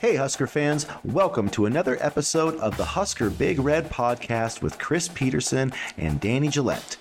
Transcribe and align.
Hey, 0.00 0.14
Husker 0.14 0.46
fans, 0.46 0.86
welcome 1.02 1.48
to 1.50 1.66
another 1.66 1.98
episode 2.00 2.56
of 2.58 2.76
the 2.76 2.84
Husker 2.84 3.30
Big 3.30 3.58
Red 3.58 3.90
podcast 3.90 4.62
with 4.62 4.78
Chris 4.78 5.08
Peterson 5.08 5.72
and 5.96 6.20
Danny 6.20 6.46
Gillette. 6.46 6.96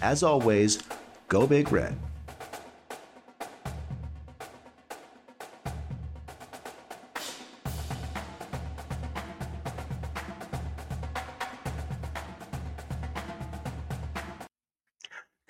As 0.00 0.24
always, 0.24 0.82
go 1.28 1.46
Big 1.46 1.70
Red. 1.70 1.96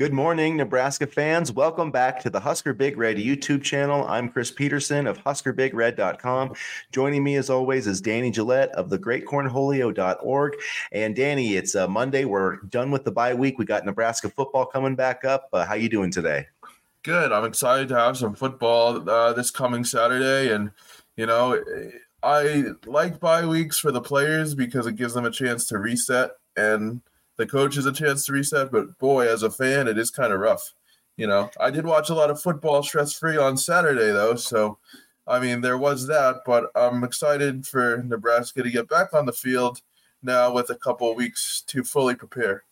Good 0.02 0.12
morning, 0.12 0.56
Nebraska 0.56 1.06
fans. 1.06 1.52
Welcome 1.52 1.92
back 1.92 2.18
to 2.22 2.28
the 2.28 2.40
Husker 2.40 2.74
Big 2.74 2.98
Red 2.98 3.18
YouTube 3.18 3.62
channel. 3.62 4.04
I'm 4.08 4.28
Chris 4.28 4.50
Peterson 4.50 5.06
of 5.06 5.22
HuskerBigRed.com. 5.22 6.54
Joining 6.90 7.22
me, 7.22 7.36
as 7.36 7.48
always, 7.48 7.86
is 7.86 8.00
Danny 8.00 8.32
Gillette 8.32 8.72
of 8.72 8.88
thegreatcornholio.org. 8.88 10.54
And 10.90 11.14
Danny, 11.14 11.54
it's 11.54 11.76
uh, 11.76 11.86
Monday. 11.86 12.24
We're 12.24 12.56
done 12.62 12.90
with 12.90 13.04
the 13.04 13.12
bye 13.12 13.32
week. 13.32 13.60
We 13.60 13.64
got 13.64 13.86
Nebraska 13.86 14.28
football 14.28 14.66
coming 14.66 14.96
back 14.96 15.24
up. 15.24 15.48
Uh, 15.52 15.64
how 15.64 15.74
you 15.74 15.88
doing 15.88 16.10
today? 16.10 16.48
Good. 17.04 17.30
I'm 17.30 17.44
excited 17.44 17.86
to 17.90 17.94
have 17.94 18.16
some 18.16 18.34
football 18.34 19.08
uh, 19.08 19.32
this 19.34 19.52
coming 19.52 19.84
Saturday, 19.84 20.52
and 20.52 20.72
you 21.14 21.26
know, 21.26 21.62
I 22.24 22.64
like 22.86 23.20
bye 23.20 23.46
weeks 23.46 23.78
for 23.78 23.92
the 23.92 24.00
players 24.00 24.56
because 24.56 24.88
it 24.88 24.96
gives 24.96 25.14
them 25.14 25.26
a 25.26 25.30
chance 25.30 25.64
to 25.66 25.78
reset 25.78 26.32
and 26.56 27.02
the 27.42 27.48
coaches 27.48 27.86
a 27.86 27.92
chance 27.92 28.24
to 28.24 28.32
reset. 28.32 28.70
But 28.70 28.96
boy, 28.98 29.26
as 29.28 29.42
a 29.42 29.50
fan, 29.50 29.88
it 29.88 29.98
is 29.98 30.12
kind 30.12 30.32
of 30.32 30.38
rough. 30.38 30.72
You 31.16 31.26
know, 31.26 31.50
I 31.60 31.70
did 31.70 31.84
watch 31.84 32.08
a 32.08 32.14
lot 32.14 32.30
of 32.30 32.40
football 32.40 32.82
stress 32.82 33.12
free 33.12 33.36
on 33.36 33.56
Saturday 33.56 34.12
though, 34.12 34.36
so 34.36 34.78
I 35.26 35.40
mean 35.40 35.60
there 35.60 35.76
was 35.76 36.06
that. 36.06 36.36
But 36.46 36.70
I'm 36.76 37.02
excited 37.04 37.66
for 37.66 38.02
Nebraska 38.06 38.62
to 38.62 38.70
get 38.70 38.88
back 38.88 39.12
on 39.12 39.26
the 39.26 39.32
field 39.32 39.82
now 40.22 40.52
with 40.52 40.70
a 40.70 40.76
couple 40.76 41.14
weeks 41.14 41.64
to 41.66 41.82
fully 41.82 42.14
prepare. 42.14 42.62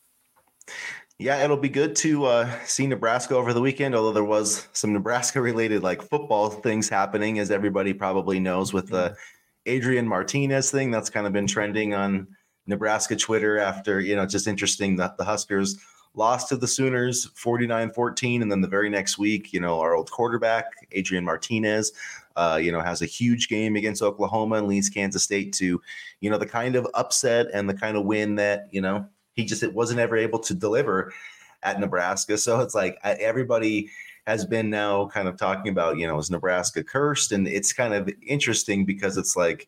Yeah, 1.19 1.45
it'll 1.45 1.59
be 1.59 1.69
good 1.69 1.95
to 1.97 2.25
uh, 2.25 2.51
see 2.65 2.87
Nebraska 2.87 3.35
over 3.35 3.53
the 3.53 3.61
weekend. 3.61 3.95
Although 3.95 4.13
there 4.13 4.25
was 4.25 4.69
some 4.73 4.93
Nebraska-related 4.93 5.83
like 5.83 6.01
football 6.01 6.49
things 6.49 6.89
happening, 6.89 7.41
as 7.41 7.51
everybody 7.51 7.93
probably 7.93 8.39
knows, 8.39 8.73
with 8.73 8.89
the 8.89 9.15
Adrian 9.67 10.09
Martinez 10.09 10.71
thing 10.71 10.91
that's 10.91 11.11
kind 11.11 11.27
of 11.27 11.33
been 11.33 11.47
trending 11.47 11.93
on 11.93 12.29
Nebraska 12.71 13.17
Twitter 13.17 13.59
after, 13.59 14.01
you 14.01 14.17
know, 14.17 14.25
just 14.25 14.47
interesting 14.47 14.97
that 14.97 15.19
the 15.19 15.25
Huskers 15.25 15.77
lost 16.15 16.49
to 16.49 16.57
the 16.57 16.67
Sooners 16.67 17.27
49 17.35 17.91
14. 17.91 18.43
And 18.43 18.51
then 18.51 18.61
the 18.61 18.69
very 18.69 18.89
next 18.89 19.19
week, 19.19 19.53
you 19.53 19.61
know, 19.61 19.81
our 19.81 19.95
old 19.95 20.11
quarterback, 20.11 20.65
Adrian 20.93 21.25
Martinez, 21.25 21.93
uh, 22.37 22.59
you 22.61 22.73
know, 22.73 22.81
has 22.81 23.03
a 23.03 23.07
huge 23.07 23.49
game 23.49 23.77
against 23.77 24.03
Oklahoma 24.03 24.57
and 24.57 24.67
leads 24.67 24.89
Kansas 24.89 25.23
State 25.23 25.53
to, 25.55 25.81
you 26.21 26.31
know, 26.31 26.39
the 26.39 26.47
kind 26.47 26.77
of 26.77 26.87
upset 26.95 27.49
and 27.53 27.69
the 27.69 27.75
kind 27.75 27.97
of 27.97 28.05
win 28.05 28.37
that, 28.37 28.69
you 28.71 28.81
know, 28.81 29.07
he 29.35 29.45
just 29.45 29.63
it 29.63 29.75
wasn't 29.75 30.01
ever 30.01 30.17
able 30.17 30.39
to 30.39 30.55
deliver 30.55 31.13
at 31.63 31.79
Nebraska. 31.79 32.39
So 32.39 32.61
it's 32.61 32.75
like 32.75 32.99
everybody 33.05 33.91
has 34.27 34.45
been 34.47 34.71
now 34.71 35.07
kind 35.09 35.29
of 35.29 35.37
talking 35.37 35.73
about, 35.73 35.99
you 35.99 36.07
know, 36.07 36.19
is 36.19 36.31
Nebraska 36.31 36.83
cursed? 36.85 37.33
And 37.33 37.47
it's 37.47 37.73
kind 37.73 37.95
of 37.95 38.09
interesting 38.27 38.85
because 38.85 39.17
it's 39.17 39.37
like, 39.37 39.67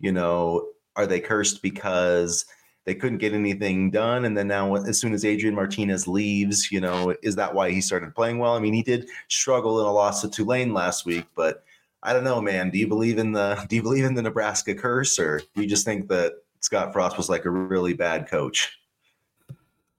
you 0.00 0.12
know, 0.12 0.66
are 0.96 1.06
they 1.06 1.20
cursed 1.20 1.62
because 1.62 2.44
they 2.84 2.94
couldn't 2.94 3.18
get 3.18 3.32
anything 3.32 3.90
done? 3.90 4.24
And 4.24 4.36
then 4.36 4.48
now, 4.48 4.74
as 4.74 5.00
soon 5.00 5.14
as 5.14 5.24
Adrian 5.24 5.54
Martinez 5.54 6.08
leaves, 6.08 6.70
you 6.70 6.80
know, 6.80 7.14
is 7.22 7.36
that 7.36 7.54
why 7.54 7.70
he 7.70 7.80
started 7.80 8.14
playing 8.14 8.38
well? 8.38 8.54
I 8.54 8.60
mean, 8.60 8.74
he 8.74 8.82
did 8.82 9.08
struggle 9.28 9.80
in 9.80 9.86
a 9.86 9.92
loss 9.92 10.20
to 10.22 10.28
Tulane 10.28 10.74
last 10.74 11.06
week, 11.06 11.26
but 11.34 11.64
I 12.02 12.12
don't 12.12 12.24
know, 12.24 12.40
man. 12.40 12.70
Do 12.70 12.78
you 12.78 12.88
believe 12.88 13.18
in 13.18 13.32
the 13.32 13.64
Do 13.68 13.76
you 13.76 13.82
believe 13.82 14.04
in 14.04 14.14
the 14.14 14.22
Nebraska 14.22 14.74
curse, 14.74 15.18
or 15.18 15.40
do 15.54 15.62
you 15.62 15.68
just 15.68 15.84
think 15.84 16.08
that 16.08 16.34
Scott 16.60 16.92
Frost 16.92 17.16
was 17.16 17.28
like 17.28 17.44
a 17.44 17.50
really 17.50 17.94
bad 17.94 18.28
coach? 18.28 18.78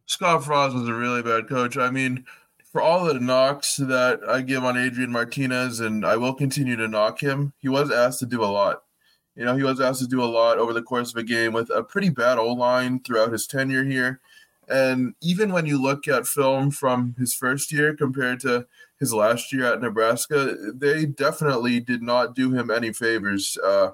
Scott 0.05 0.44
Frost 0.44 0.75
was 0.75 0.88
a 0.88 0.94
really 0.94 1.22
bad 1.22 1.47
coach. 1.47 1.78
I 1.78 1.89
mean, 1.89 2.25
for 2.72 2.81
all 2.81 3.06
the 3.06 3.19
knocks 3.19 3.78
that 3.78 4.19
I 4.28 4.41
give 4.41 4.63
on 4.63 4.78
Adrian 4.78 5.12
Martinez, 5.12 5.79
and 5.79 6.06
I 6.06 6.18
will 6.18 6.34
continue 6.34 6.75
to 6.75 6.88
knock 6.88 7.22
him, 7.22 7.53
he 7.59 7.69
was 7.69 7.91
asked 7.91 8.19
to 8.19 8.25
do 8.25 8.44
a 8.44 8.45
lot. 8.45 8.84
You 9.35 9.45
know, 9.45 9.55
he 9.55 9.63
was 9.63 9.81
asked 9.81 10.01
to 10.01 10.07
do 10.07 10.23
a 10.23 10.25
lot 10.25 10.57
over 10.57 10.73
the 10.73 10.81
course 10.81 11.11
of 11.11 11.17
a 11.17 11.23
game 11.23 11.53
with 11.53 11.69
a 11.69 11.83
pretty 11.83 12.09
bad 12.09 12.38
O 12.38 12.53
line 12.53 12.99
throughout 12.99 13.31
his 13.31 13.47
tenure 13.47 13.83
here. 13.83 14.19
And 14.69 15.16
even 15.21 15.51
when 15.51 15.66
you 15.66 15.81
look 15.81 16.07
at 16.07 16.27
film 16.27 16.71
from 16.71 17.16
his 17.17 17.33
first 17.33 17.71
year 17.71 17.95
compared 17.95 18.39
to 18.41 18.66
his 18.99 19.13
last 19.13 19.51
year 19.51 19.66
at 19.66 19.81
Nebraska, 19.81 20.55
they 20.73 21.05
definitely 21.05 21.79
did 21.79 22.01
not 22.01 22.35
do 22.35 22.53
him 22.53 22.71
any 22.71 22.94
favors. 22.94 23.57
Uh, 23.63 23.91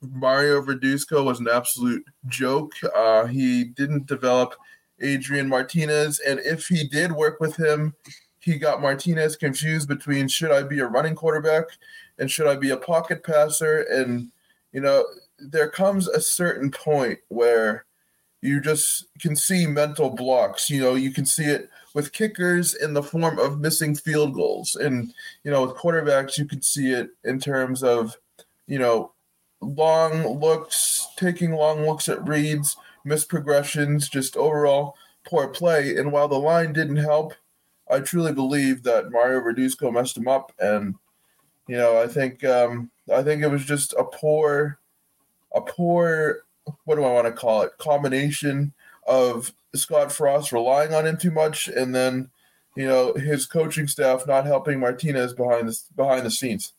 Mario 0.00 0.62
Verduzco 0.62 1.24
was 1.24 1.40
an 1.40 1.48
absolute 1.52 2.04
joke. 2.26 2.72
Uh, 2.96 3.26
he 3.26 3.64
didn't 3.64 4.06
develop 4.06 4.54
Adrian 5.00 5.48
Martinez, 5.48 6.18
and 6.20 6.40
if 6.40 6.66
he 6.66 6.88
did 6.88 7.12
work 7.12 7.38
with 7.40 7.56
him, 7.56 7.94
he 8.40 8.58
got 8.58 8.80
Martinez 8.80 9.36
confused 9.36 9.88
between 9.88 10.26
should 10.26 10.50
I 10.50 10.62
be 10.62 10.80
a 10.80 10.86
running 10.86 11.14
quarterback 11.14 11.64
and 12.18 12.30
should 12.30 12.46
I 12.46 12.56
be 12.56 12.70
a 12.70 12.76
pocket 12.76 13.22
passer, 13.22 13.82
and 13.90 14.30
you 14.78 14.84
know, 14.84 15.04
there 15.40 15.68
comes 15.68 16.06
a 16.06 16.20
certain 16.20 16.70
point 16.70 17.18
where 17.30 17.84
you 18.42 18.60
just 18.60 19.06
can 19.20 19.34
see 19.34 19.66
mental 19.66 20.08
blocks. 20.08 20.70
You 20.70 20.80
know, 20.80 20.94
you 20.94 21.10
can 21.10 21.26
see 21.26 21.46
it 21.46 21.68
with 21.94 22.12
kickers 22.12 22.76
in 22.76 22.94
the 22.94 23.02
form 23.02 23.40
of 23.40 23.58
missing 23.58 23.96
field 23.96 24.34
goals. 24.34 24.76
And, 24.76 25.12
you 25.42 25.50
know, 25.50 25.66
with 25.66 25.76
quarterbacks, 25.76 26.38
you 26.38 26.44
can 26.44 26.62
see 26.62 26.92
it 26.92 27.10
in 27.24 27.40
terms 27.40 27.82
of, 27.82 28.16
you 28.68 28.78
know, 28.78 29.10
long 29.60 30.38
looks, 30.38 31.08
taking 31.16 31.50
long 31.50 31.84
looks 31.84 32.08
at 32.08 32.28
reads, 32.28 32.76
misprogressions, 33.04 34.08
just 34.08 34.36
overall 34.36 34.94
poor 35.26 35.48
play. 35.48 35.96
And 35.96 36.12
while 36.12 36.28
the 36.28 36.38
line 36.38 36.72
didn't 36.72 36.98
help, 36.98 37.34
I 37.90 37.98
truly 37.98 38.32
believe 38.32 38.84
that 38.84 39.10
Mario 39.10 39.40
Verduzco 39.40 39.92
messed 39.92 40.16
him 40.16 40.28
up. 40.28 40.52
And, 40.60 40.94
you 41.68 41.76
know, 41.76 42.02
I 42.02 42.08
think 42.08 42.44
um, 42.44 42.90
I 43.12 43.22
think 43.22 43.42
it 43.42 43.48
was 43.48 43.64
just 43.64 43.92
a 43.98 44.04
poor, 44.04 44.78
a 45.54 45.60
poor, 45.60 46.40
what 46.84 46.96
do 46.96 47.04
I 47.04 47.12
want 47.12 47.26
to 47.26 47.32
call 47.32 47.62
it? 47.62 47.76
Combination 47.78 48.72
of 49.06 49.52
Scott 49.74 50.10
Frost 50.10 50.50
relying 50.50 50.94
on 50.94 51.06
him 51.06 51.16
too 51.16 51.30
much, 51.30 51.68
and 51.68 51.94
then 51.94 52.30
you 52.74 52.86
know 52.86 53.12
his 53.14 53.46
coaching 53.46 53.86
staff 53.86 54.26
not 54.26 54.46
helping 54.46 54.80
Martinez 54.80 55.34
behind 55.34 55.68
the 55.68 55.78
behind 55.94 56.24
the 56.24 56.30
scenes. 56.30 56.72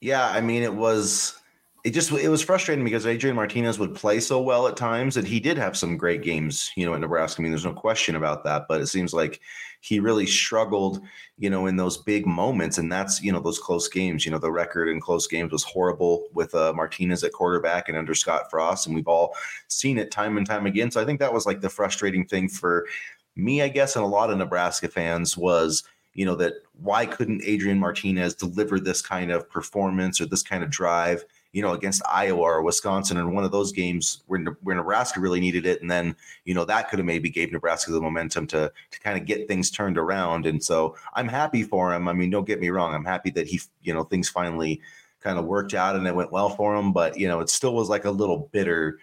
Yeah, 0.00 0.26
I 0.26 0.40
mean 0.40 0.62
it 0.62 0.74
was 0.74 1.38
it 1.84 1.90
just 1.90 2.12
it 2.12 2.28
was 2.28 2.42
frustrating 2.42 2.84
because 2.84 3.06
Adrian 3.06 3.36
Martinez 3.36 3.78
would 3.78 3.94
play 3.94 4.20
so 4.20 4.40
well 4.40 4.68
at 4.68 4.76
times, 4.76 5.16
and 5.16 5.26
he 5.26 5.40
did 5.40 5.58
have 5.58 5.76
some 5.76 5.96
great 5.96 6.22
games, 6.22 6.70
you 6.76 6.86
know, 6.86 6.94
in 6.94 7.00
Nebraska. 7.00 7.40
I 7.40 7.42
mean, 7.42 7.52
there's 7.52 7.64
no 7.64 7.72
question 7.72 8.14
about 8.14 8.44
that. 8.44 8.66
But 8.68 8.80
it 8.80 8.86
seems 8.86 9.12
like 9.12 9.40
he 9.82 9.98
really 9.98 10.26
struggled, 10.26 11.02
you 11.38 11.50
know, 11.50 11.66
in 11.66 11.74
those 11.74 11.96
big 11.96 12.24
moments, 12.24 12.78
and 12.78 12.90
that's 12.90 13.20
you 13.20 13.32
know 13.32 13.40
those 13.40 13.58
close 13.58 13.88
games. 13.88 14.24
You 14.24 14.30
know, 14.30 14.38
the 14.38 14.50
record 14.50 14.88
in 14.88 15.00
close 15.00 15.26
games 15.26 15.50
was 15.50 15.64
horrible 15.64 16.28
with 16.32 16.54
uh, 16.54 16.72
Martinez 16.72 17.24
at 17.24 17.32
quarterback 17.32 17.88
and 17.88 17.98
under 17.98 18.14
Scott 18.14 18.48
Frost, 18.48 18.86
and 18.86 18.94
we've 18.94 19.08
all 19.08 19.34
seen 19.66 19.98
it 19.98 20.12
time 20.12 20.36
and 20.36 20.46
time 20.46 20.66
again. 20.66 20.92
So 20.92 21.02
I 21.02 21.04
think 21.04 21.18
that 21.18 21.32
was 21.32 21.46
like 21.46 21.60
the 21.60 21.68
frustrating 21.68 22.24
thing 22.24 22.48
for 22.48 22.86
me, 23.34 23.60
I 23.60 23.68
guess, 23.68 23.96
and 23.96 24.04
a 24.04 24.08
lot 24.08 24.30
of 24.30 24.38
Nebraska 24.38 24.86
fans 24.86 25.36
was 25.36 25.82
you 26.14 26.24
know 26.24 26.36
that 26.36 26.54
why 26.80 27.04
couldn't 27.04 27.42
Adrian 27.44 27.80
Martinez 27.80 28.34
deliver 28.36 28.78
this 28.78 29.02
kind 29.02 29.32
of 29.32 29.50
performance 29.50 30.20
or 30.20 30.26
this 30.26 30.44
kind 30.44 30.62
of 30.62 30.70
drive 30.70 31.24
you 31.52 31.60
know, 31.60 31.74
against 31.74 32.02
Iowa 32.08 32.40
or 32.40 32.62
Wisconsin 32.62 33.18
and 33.18 33.34
one 33.34 33.44
of 33.44 33.52
those 33.52 33.72
games 33.72 34.22
where, 34.26 34.40
where 34.62 34.74
Nebraska 34.74 35.20
really 35.20 35.40
needed 35.40 35.66
it. 35.66 35.82
And 35.82 35.90
then, 35.90 36.16
you 36.44 36.54
know, 36.54 36.64
that 36.64 36.88
could 36.88 36.98
have 36.98 37.06
maybe 37.06 37.28
gave 37.28 37.52
Nebraska 37.52 37.92
the 37.92 38.00
momentum 38.00 38.46
to, 38.48 38.72
to 38.90 39.00
kind 39.00 39.18
of 39.18 39.26
get 39.26 39.48
things 39.48 39.70
turned 39.70 39.98
around. 39.98 40.46
And 40.46 40.62
so 40.62 40.96
I'm 41.12 41.28
happy 41.28 41.62
for 41.62 41.92
him. 41.92 42.08
I 42.08 42.14
mean, 42.14 42.30
don't 42.30 42.46
get 42.46 42.60
me 42.60 42.70
wrong. 42.70 42.94
I'm 42.94 43.04
happy 43.04 43.30
that 43.32 43.46
he, 43.46 43.60
you 43.82 43.92
know, 43.92 44.02
things 44.02 44.30
finally 44.30 44.80
kind 45.20 45.38
of 45.38 45.44
worked 45.44 45.74
out 45.74 45.94
and 45.94 46.06
it 46.06 46.14
went 46.14 46.32
well 46.32 46.48
for 46.48 46.74
him. 46.74 46.90
But, 46.90 47.18
you 47.18 47.28
know, 47.28 47.40
it 47.40 47.50
still 47.50 47.74
was 47.74 47.90
like 47.90 48.06
a 48.06 48.10
little 48.10 48.48
bitter, 48.50 48.98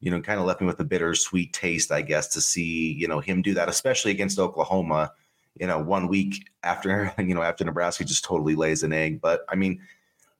you 0.00 0.10
know, 0.10 0.22
kind 0.22 0.40
of 0.40 0.46
left 0.46 0.62
me 0.62 0.66
with 0.66 0.80
a 0.80 0.84
bitter 0.84 1.14
sweet 1.14 1.52
taste, 1.52 1.92
I 1.92 2.00
guess, 2.00 2.28
to 2.28 2.40
see, 2.40 2.92
you 2.94 3.08
know, 3.08 3.20
him 3.20 3.42
do 3.42 3.52
that, 3.54 3.68
especially 3.68 4.10
against 4.10 4.38
Oklahoma, 4.38 5.12
you 5.58 5.66
know, 5.66 5.78
one 5.78 6.08
week 6.08 6.48
after, 6.62 7.12
you 7.18 7.34
know, 7.34 7.42
after 7.42 7.62
Nebraska 7.62 8.06
just 8.06 8.24
totally 8.24 8.54
lays 8.54 8.84
an 8.84 8.94
egg. 8.94 9.20
But 9.20 9.44
I 9.50 9.54
mean, 9.54 9.82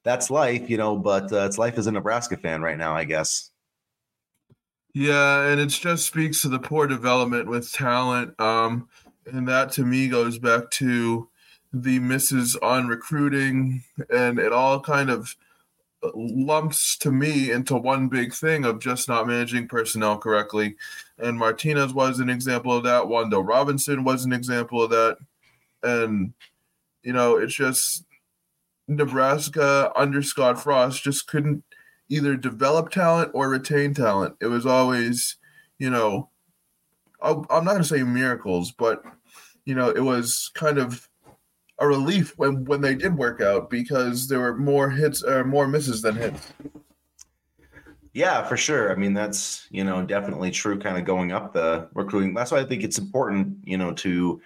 that's 0.04 0.30
life, 0.30 0.68
you 0.70 0.76
know. 0.76 0.96
But 0.96 1.32
uh, 1.32 1.46
it's 1.46 1.58
life 1.58 1.78
as 1.78 1.86
a 1.86 1.92
Nebraska 1.92 2.36
fan 2.36 2.62
right 2.62 2.78
now, 2.78 2.94
I 2.94 3.04
guess. 3.04 3.50
Yeah, 4.92 5.46
and 5.46 5.60
it 5.60 5.66
just 5.66 6.06
speaks 6.06 6.42
to 6.42 6.48
the 6.48 6.58
poor 6.58 6.86
development 6.86 7.48
with 7.48 7.72
talent, 7.72 8.38
um, 8.40 8.88
and 9.26 9.46
that 9.48 9.70
to 9.72 9.84
me 9.84 10.08
goes 10.08 10.38
back 10.38 10.70
to 10.72 11.28
the 11.72 12.00
misses 12.00 12.56
on 12.56 12.88
recruiting, 12.88 13.84
and 14.12 14.38
it 14.40 14.52
all 14.52 14.80
kind 14.80 15.08
of 15.08 15.36
lumps 16.14 16.96
to 16.96 17.12
me 17.12 17.50
into 17.50 17.76
one 17.76 18.08
big 18.08 18.32
thing 18.32 18.64
of 18.64 18.80
just 18.80 19.08
not 19.08 19.26
managing 19.26 19.68
personnel 19.68 20.18
correctly. 20.18 20.76
And 21.18 21.38
Martinez 21.38 21.92
was 21.92 22.20
an 22.20 22.30
example 22.30 22.74
of 22.74 22.84
that. 22.84 23.04
Wan'Dale 23.04 23.46
Robinson 23.46 24.02
was 24.04 24.24
an 24.24 24.32
example 24.32 24.82
of 24.82 24.90
that. 24.90 25.18
And, 25.82 26.32
you 27.02 27.12
know, 27.12 27.36
it's 27.36 27.54
just 27.54 28.04
Nebraska 28.90 29.92
under 29.96 30.22
Scott 30.22 30.62
Frost 30.62 31.02
just 31.02 31.26
couldn't 31.26 31.64
either 32.08 32.36
develop 32.36 32.90
talent 32.90 33.30
or 33.34 33.48
retain 33.48 33.94
talent. 33.94 34.34
It 34.40 34.46
was 34.46 34.66
always, 34.66 35.36
you 35.78 35.90
know, 35.90 36.28
I'm 37.22 37.44
not 37.48 37.64
going 37.64 37.78
to 37.78 37.84
say 37.84 38.02
miracles, 38.02 38.72
but 38.72 39.02
you 39.64 39.74
know, 39.74 39.90
it 39.90 40.00
was 40.00 40.50
kind 40.54 40.78
of 40.78 41.08
a 41.78 41.86
relief 41.86 42.36
when 42.36 42.64
when 42.64 42.80
they 42.80 42.94
did 42.94 43.16
work 43.16 43.40
out 43.40 43.70
because 43.70 44.28
there 44.28 44.40
were 44.40 44.56
more 44.56 44.90
hits 44.90 45.22
or 45.22 45.44
more 45.44 45.66
misses 45.66 46.02
than 46.02 46.16
hits. 46.16 46.52
Yeah, 48.12 48.42
for 48.44 48.56
sure. 48.56 48.90
I 48.90 48.96
mean, 48.96 49.14
that's 49.14 49.66
you 49.70 49.84
know 49.84 50.04
definitely 50.04 50.50
true. 50.50 50.78
Kind 50.78 50.98
of 50.98 51.04
going 51.04 51.32
up 51.32 51.52
the 51.52 51.88
recruiting. 51.94 52.34
That's 52.34 52.50
why 52.50 52.58
I 52.58 52.64
think 52.64 52.82
it's 52.82 52.98
important, 52.98 53.58
you 53.64 53.78
know, 53.78 53.92
to 53.94 54.40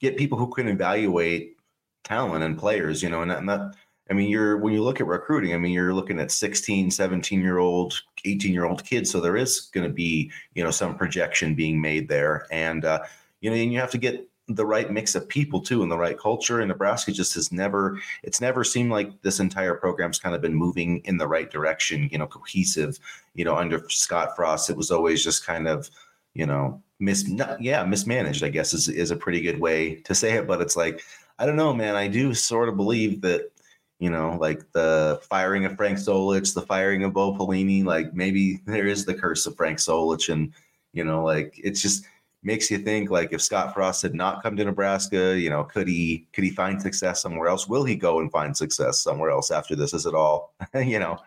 get 0.00 0.16
people 0.16 0.36
who 0.36 0.48
can 0.48 0.68
evaluate 0.68 1.56
talent 2.02 2.42
and 2.42 2.58
players. 2.58 3.02
You 3.02 3.10
know, 3.10 3.22
and, 3.22 3.30
and 3.30 3.48
that 3.48 3.74
I 4.10 4.12
mean, 4.12 4.28
you're 4.28 4.58
when 4.58 4.74
you 4.74 4.82
look 4.82 5.00
at 5.00 5.06
recruiting, 5.06 5.54
I 5.54 5.58
mean, 5.58 5.72
you're 5.72 5.94
looking 5.94 6.20
at 6.20 6.30
16, 6.30 6.90
17 6.90 7.40
year 7.40 7.58
old, 7.58 8.00
18 8.24 8.52
year 8.52 8.66
old 8.66 8.84
kids. 8.84 9.10
So 9.10 9.20
there 9.20 9.36
is 9.36 9.70
going 9.72 9.86
to 9.86 9.92
be, 9.92 10.30
you 10.54 10.62
know, 10.62 10.70
some 10.70 10.96
projection 10.96 11.54
being 11.54 11.80
made 11.80 12.08
there. 12.08 12.46
And, 12.50 12.84
uh, 12.84 13.00
you 13.40 13.50
know, 13.50 13.56
and 13.56 13.72
you 13.72 13.80
have 13.80 13.90
to 13.92 13.98
get 13.98 14.28
the 14.48 14.66
right 14.66 14.90
mix 14.90 15.14
of 15.14 15.26
people 15.28 15.60
too 15.60 15.82
and 15.82 15.90
the 15.90 15.96
right 15.96 16.18
culture. 16.18 16.60
And 16.60 16.68
Nebraska 16.68 17.12
just 17.12 17.34
has 17.34 17.50
never, 17.50 17.98
it's 18.22 18.40
never 18.40 18.62
seemed 18.62 18.90
like 18.90 19.22
this 19.22 19.40
entire 19.40 19.74
program's 19.74 20.18
kind 20.18 20.34
of 20.34 20.42
been 20.42 20.54
moving 20.54 20.98
in 21.04 21.16
the 21.16 21.26
right 21.26 21.50
direction, 21.50 22.08
you 22.12 22.18
know, 22.18 22.26
cohesive, 22.26 22.98
you 23.34 23.44
know, 23.44 23.56
under 23.56 23.88
Scott 23.88 24.36
Frost. 24.36 24.68
It 24.68 24.76
was 24.76 24.90
always 24.90 25.24
just 25.24 25.46
kind 25.46 25.66
of, 25.66 25.88
you 26.34 26.44
know, 26.44 26.82
mis, 27.00 27.26
yeah, 27.58 27.84
mismanaged, 27.84 28.44
I 28.44 28.50
guess 28.50 28.74
is, 28.74 28.88
is 28.88 29.10
a 29.10 29.16
pretty 29.16 29.40
good 29.40 29.60
way 29.60 29.96
to 29.96 30.14
say 30.14 30.32
it. 30.32 30.46
But 30.46 30.60
it's 30.60 30.76
like, 30.76 31.02
I 31.38 31.46
don't 31.46 31.56
know, 31.56 31.72
man. 31.72 31.96
I 31.96 32.06
do 32.06 32.34
sort 32.34 32.68
of 32.68 32.76
believe 32.76 33.22
that 33.22 33.50
you 33.98 34.10
know, 34.10 34.36
like 34.40 34.70
the 34.72 35.20
firing 35.22 35.64
of 35.64 35.76
Frank 35.76 35.98
Solich, 35.98 36.54
the 36.54 36.62
firing 36.62 37.04
of 37.04 37.12
Bo 37.12 37.34
Pelini, 37.34 37.84
like 37.84 38.12
maybe 38.14 38.60
there 38.66 38.86
is 38.86 39.04
the 39.04 39.14
curse 39.14 39.46
of 39.46 39.56
Frank 39.56 39.78
Solich. 39.78 40.32
And, 40.32 40.52
you 40.92 41.04
know, 41.04 41.24
like 41.24 41.58
it's 41.62 41.80
just 41.80 42.04
makes 42.42 42.70
you 42.70 42.78
think 42.78 43.10
like 43.10 43.32
if 43.32 43.40
Scott 43.40 43.72
Frost 43.72 44.02
had 44.02 44.14
not 44.14 44.42
come 44.42 44.56
to 44.56 44.64
Nebraska, 44.64 45.38
you 45.38 45.48
know, 45.48 45.64
could 45.64 45.88
he 45.88 46.26
could 46.32 46.44
he 46.44 46.50
find 46.50 46.80
success 46.80 47.22
somewhere 47.22 47.48
else? 47.48 47.68
Will 47.68 47.84
he 47.84 47.96
go 47.96 48.20
and 48.20 48.30
find 48.30 48.56
success 48.56 49.00
somewhere 49.00 49.30
else 49.30 49.50
after 49.50 49.74
this? 49.74 49.94
Is 49.94 50.06
it 50.06 50.14
all, 50.14 50.54
you 50.74 50.98
know, 50.98 51.18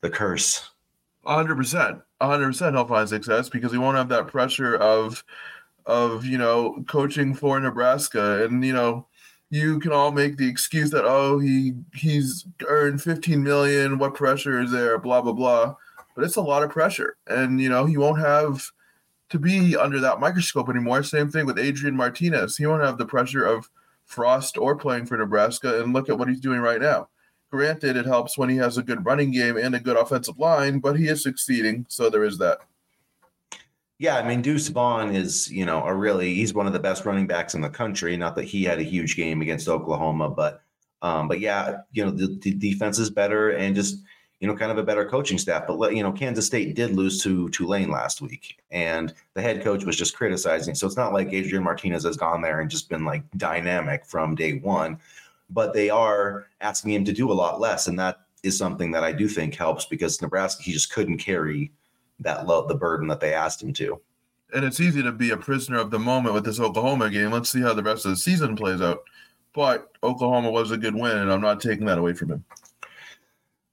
the 0.00 0.10
curse? 0.10 0.70
hundred 1.24 1.56
percent. 1.56 2.00
hundred 2.20 2.46
percent 2.46 2.74
he'll 2.74 2.86
find 2.86 3.08
success 3.08 3.48
because 3.48 3.70
he 3.70 3.78
won't 3.78 3.96
have 3.96 4.08
that 4.08 4.28
pressure 4.28 4.76
of 4.76 5.22
of, 5.86 6.24
you 6.24 6.38
know, 6.38 6.84
coaching 6.86 7.34
for 7.34 7.58
Nebraska. 7.58 8.44
And, 8.44 8.64
you 8.64 8.74
know, 8.74 9.06
you 9.50 9.78
can 9.80 9.92
all 9.92 10.12
make 10.12 10.36
the 10.36 10.48
excuse 10.48 10.90
that 10.90 11.04
oh 11.04 11.38
he 11.38 11.74
he's 11.94 12.46
earned 12.66 13.02
15 13.02 13.42
million 13.42 13.98
what 13.98 14.14
pressure 14.14 14.60
is 14.60 14.70
there 14.70 14.98
blah 14.98 15.20
blah 15.20 15.32
blah. 15.32 15.74
But 16.14 16.24
it's 16.24 16.36
a 16.36 16.42
lot 16.42 16.62
of 16.62 16.70
pressure. 16.70 17.16
And 17.26 17.60
you 17.60 17.68
know 17.68 17.86
he 17.86 17.96
won't 17.96 18.20
have 18.20 18.70
to 19.30 19.38
be 19.38 19.76
under 19.76 20.00
that 20.00 20.20
microscope 20.20 20.68
anymore. 20.68 21.02
Same 21.02 21.30
thing 21.30 21.46
with 21.46 21.58
adrian 21.58 21.96
martinez. 21.96 22.56
He 22.56 22.66
won't 22.66 22.84
have 22.84 22.98
the 22.98 23.06
pressure 23.06 23.44
of 23.44 23.70
frost 24.04 24.58
or 24.58 24.76
playing 24.76 25.06
for 25.06 25.16
nebraska. 25.16 25.82
And 25.82 25.92
look 25.92 26.08
at 26.08 26.18
what 26.18 26.28
he's 26.28 26.40
doing 26.40 26.60
right 26.60 26.80
now. 26.80 27.08
Granted 27.50 27.96
it 27.96 28.04
helps 28.04 28.36
when 28.36 28.50
he 28.50 28.56
has 28.56 28.76
a 28.76 28.82
good 28.82 29.06
running 29.06 29.30
game 29.30 29.56
and 29.56 29.74
a 29.74 29.80
good 29.80 29.96
offensive 29.96 30.38
line 30.38 30.80
but 30.80 30.98
he 30.98 31.08
is 31.08 31.22
succeeding. 31.22 31.86
So 31.88 32.10
there 32.10 32.24
is 32.24 32.38
that 32.38 32.58
yeah, 33.98 34.16
I 34.16 34.26
mean, 34.26 34.42
Deuce 34.42 34.68
Vaughn 34.68 35.14
is, 35.14 35.50
you 35.50 35.66
know, 35.66 35.84
a 35.84 35.94
really 35.94 36.34
he's 36.34 36.54
one 36.54 36.66
of 36.66 36.72
the 36.72 36.78
best 36.78 37.04
running 37.04 37.26
backs 37.26 37.54
in 37.54 37.60
the 37.60 37.68
country. 37.70 38.16
Not 38.16 38.36
that 38.36 38.44
he 38.44 38.64
had 38.64 38.78
a 38.78 38.84
huge 38.84 39.16
game 39.16 39.42
against 39.42 39.68
Oklahoma, 39.68 40.30
but 40.30 40.62
um, 41.02 41.28
but 41.28 41.40
yeah, 41.40 41.78
you 41.92 42.04
know, 42.04 42.10
the, 42.10 42.38
the 42.40 42.54
defense 42.54 42.98
is 42.98 43.10
better 43.10 43.50
and 43.50 43.74
just 43.74 44.02
you 44.40 44.46
know, 44.46 44.54
kind 44.54 44.70
of 44.70 44.78
a 44.78 44.84
better 44.84 45.04
coaching 45.04 45.36
staff. 45.36 45.64
But 45.66 45.96
you 45.96 46.02
know, 46.02 46.12
Kansas 46.12 46.46
State 46.46 46.76
did 46.76 46.94
lose 46.94 47.20
to 47.24 47.48
Tulane 47.48 47.90
last 47.90 48.20
week, 48.20 48.58
and 48.70 49.12
the 49.34 49.42
head 49.42 49.64
coach 49.64 49.84
was 49.84 49.96
just 49.96 50.16
criticizing. 50.16 50.74
So 50.76 50.86
it's 50.86 50.96
not 50.96 51.12
like 51.12 51.32
Adrian 51.32 51.64
Martinez 51.64 52.04
has 52.04 52.16
gone 52.16 52.40
there 52.40 52.60
and 52.60 52.70
just 52.70 52.88
been 52.88 53.04
like 53.04 53.24
dynamic 53.36 54.06
from 54.06 54.36
day 54.36 54.54
one, 54.58 54.98
but 55.50 55.74
they 55.74 55.90
are 55.90 56.46
asking 56.60 56.92
him 56.92 57.04
to 57.04 57.12
do 57.12 57.32
a 57.32 57.34
lot 57.34 57.60
less, 57.60 57.88
and 57.88 57.98
that 57.98 58.20
is 58.44 58.56
something 58.56 58.92
that 58.92 59.02
I 59.02 59.10
do 59.10 59.26
think 59.26 59.56
helps 59.56 59.86
because 59.86 60.22
Nebraska 60.22 60.62
he 60.62 60.72
just 60.72 60.92
couldn't 60.92 61.18
carry 61.18 61.72
that 62.20 62.46
load, 62.46 62.68
the 62.68 62.74
burden 62.74 63.08
that 63.08 63.20
they 63.20 63.34
asked 63.34 63.62
him 63.62 63.72
to. 63.74 64.00
And 64.54 64.64
it's 64.64 64.80
easy 64.80 65.02
to 65.02 65.12
be 65.12 65.30
a 65.30 65.36
prisoner 65.36 65.78
of 65.78 65.90
the 65.90 65.98
moment 65.98 66.34
with 66.34 66.44
this 66.44 66.60
Oklahoma 66.60 67.10
game. 67.10 67.30
Let's 67.30 67.50
see 67.50 67.60
how 67.60 67.74
the 67.74 67.82
rest 67.82 68.06
of 68.06 68.12
the 68.12 68.16
season 68.16 68.56
plays 68.56 68.80
out. 68.80 69.02
But 69.54 69.90
Oklahoma 70.02 70.50
was 70.50 70.70
a 70.70 70.78
good 70.78 70.94
win, 70.94 71.18
and 71.18 71.32
I'm 71.32 71.40
not 71.40 71.60
taking 71.60 71.86
that 71.86 71.98
away 71.98 72.12
from 72.12 72.30
him. 72.30 72.44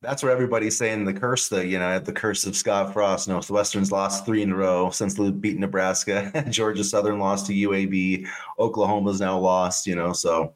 That's 0.01 0.21
where 0.21 0.31
everybody's 0.31 0.77
saying 0.77 1.05
the 1.05 1.13
curse, 1.13 1.47
the 1.47 1.65
you 1.65 1.79
know, 1.79 1.97
the 1.99 2.13
curse 2.13 2.45
of 2.45 2.55
Scott 2.55 2.93
Frost. 2.93 3.27
Northwestern's 3.27 3.91
lost 3.91 4.25
three 4.25 4.41
in 4.41 4.51
a 4.51 4.55
row 4.55 4.89
since 4.91 5.15
they 5.15 5.31
beat 5.31 5.57
Nebraska. 5.57 6.45
Georgia 6.49 6.83
Southern 6.83 7.19
lost 7.19 7.47
to 7.47 7.53
UAB. 7.53 8.27
Oklahoma's 8.59 9.19
now 9.19 9.37
lost. 9.37 9.87
You 9.87 9.95
know, 9.95 10.13
so 10.13 10.53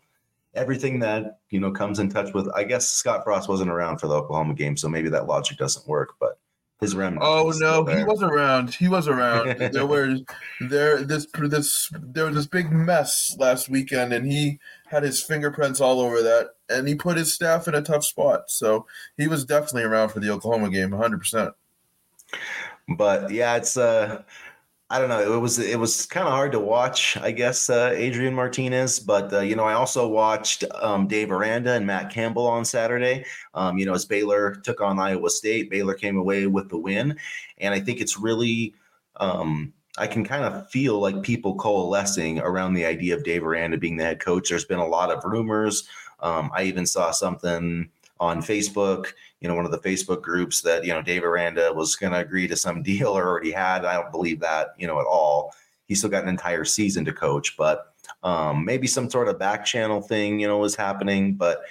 everything 0.53 1.00
that 1.00 1.39
you 1.50 1.59
know 1.59 1.71
comes 1.71 2.00
in 2.00 2.09
touch 2.09 2.33
with. 2.33 2.47
I 2.56 2.63
guess 2.63 2.88
Scott 2.89 3.24
Frost 3.24 3.50
wasn't 3.50 3.71
around 3.71 3.97
for 3.97 4.07
the 4.07 4.15
Oklahoma 4.15 4.53
game, 4.53 4.77
so 4.77 4.89
maybe 4.89 5.09
that 5.09 5.27
logic 5.27 5.57
doesn't 5.57 5.88
work. 5.88 6.13
But 6.19 6.38
his 6.80 6.96
remnants. 6.96 7.26
Oh 7.28 7.52
no, 7.58 7.86
he 7.86 8.04
was 8.04 8.24
around. 8.24 8.74
He 8.74 8.88
was 8.88 9.08
around. 9.08 9.60
there 9.74 9.86
were 9.86 10.18
there 10.62 11.04
this 11.04 11.28
this 11.34 11.92
there 11.94 12.26
was 12.26 12.36
this 12.36 12.46
big 12.48 12.72
mess 12.72 13.36
last 13.38 13.70
weekend, 13.70 14.14
and 14.14 14.31
he 14.31 14.60
had 14.88 15.04
his 15.04 15.22
fingerprints 15.22 15.81
all 15.81 16.00
over 16.00 16.22
that, 16.22 16.52
and 16.70 16.88
he 16.88 16.96
put 16.96 17.18
his 17.18 17.34
staff 17.34 17.68
in 17.68 17.76
a 17.76 17.81
tough 17.81 18.06
spot. 18.06 18.50
So 18.50 18.86
he 19.18 19.28
was 19.28 19.44
definitely 19.46 19.84
around 19.84 20.10
for 20.10 20.22
the 20.22 20.30
Oklahoma 20.30 20.70
game, 20.70 20.92
hundred 20.92 21.20
percent. 21.20 21.54
But 22.88 23.30
yeah, 23.31 23.58
it's 23.58 23.76
uh 23.76 24.24
I 24.91 24.97
don't 24.97 25.09
know. 25.09 25.36
It 25.36 25.39
was 25.39 25.59
it 25.59 25.80
was 25.80 26.07
kind 26.07 26.27
of 26.27 26.33
hard 26.33 26.51
to 26.53 26.59
watch, 26.59 27.15
I 27.18 27.30
guess, 27.31 27.69
uh, 27.69 27.91
Adrian 27.94 28.33
Martinez. 28.33 29.00
But 29.00 29.31
uh, 29.31 29.41
you 29.41 29.56
know, 29.56 29.65
I 29.65 29.74
also 29.74 30.07
watched 30.07 30.63
um, 30.81 31.07
Dave 31.07 31.31
Aranda 31.31 31.74
and 31.74 31.86
Matt 31.86 32.12
Campbell 32.12 32.47
on 32.47 32.65
Saturday. 32.65 33.24
Um, 33.53 33.77
you 33.77 33.86
know, 33.86 33.94
as 33.94 34.06
Baylor 34.06 34.56
took 34.56 34.81
on 34.81 34.97
Iowa 34.97 35.30
State, 35.30 35.69
Baylor 35.69 35.94
came 35.94 36.18
away 36.18 36.47
with 36.47 36.69
the 36.69 36.77
win, 36.77 37.15
and 37.59 37.74
I 37.74 37.80
think 37.80 38.01
it's 38.01 38.18
really. 38.18 38.74
Um, 39.18 39.74
I 39.97 40.07
can 40.07 40.24
kind 40.24 40.45
of 40.45 40.69
feel 40.69 41.00
like 41.00 41.24
people 41.24 41.56
coalescing 41.56 42.39
around 42.39 42.74
the 42.74 42.85
idea 42.85 43.15
of 43.15 43.25
Dave 43.25 43.44
Aranda 43.44 43.77
being 43.77 43.97
the 43.97 44.06
head 44.06 44.21
coach. 44.21 44.47
There's 44.47 44.63
been 44.63 44.80
a 44.80 44.88
lot 44.88 45.12
of 45.12 45.25
rumors. 45.25 45.89
Um, 46.21 46.50
I 46.56 46.63
even 46.63 46.85
saw 46.85 47.12
something 47.12 47.89
on 48.19 48.42
Facebook, 48.42 49.13
you 49.39 49.48
know, 49.48 49.56
one 49.56 49.66
of 49.66 49.71
the 49.71 49.80
Facebook 49.80 50.21
groups 50.21 50.62
that, 50.62 50.83
you 50.83 50.94
know, 50.94 51.01
Dave 51.01 51.23
Aranda 51.23 51.71
was 51.73 51.95
going 51.95 52.11
to 52.14 52.19
agree 52.19 52.47
to 52.47 52.56
some 52.56 52.83
deal 52.92 53.18
or 53.18 53.28
already 53.28 53.52
had. 53.52 53.85
I 53.85 53.94
don't 53.94 54.11
believe 54.11 54.40
that, 54.42 54.76
you 54.78 54.88
know, 54.88 54.99
at 54.99 55.06
all. 55.06 55.54
He 55.88 55.95
still 55.95 56.09
got 56.09 56.23
an 56.23 56.30
entire 56.30 56.66
season 56.66 57.04
to 57.06 57.14
coach, 57.14 57.57
but 57.57 57.94
um, 58.21 58.64
maybe 58.64 58.85
some 58.85 59.09
sort 59.09 59.28
of 59.28 59.40
back 59.40 59.66
channel 59.66 60.02
thing, 60.02 60.40
you 60.40 60.47
know, 60.47 60.59
was 60.59 60.76
happening. 60.76 61.33
But 61.33 61.61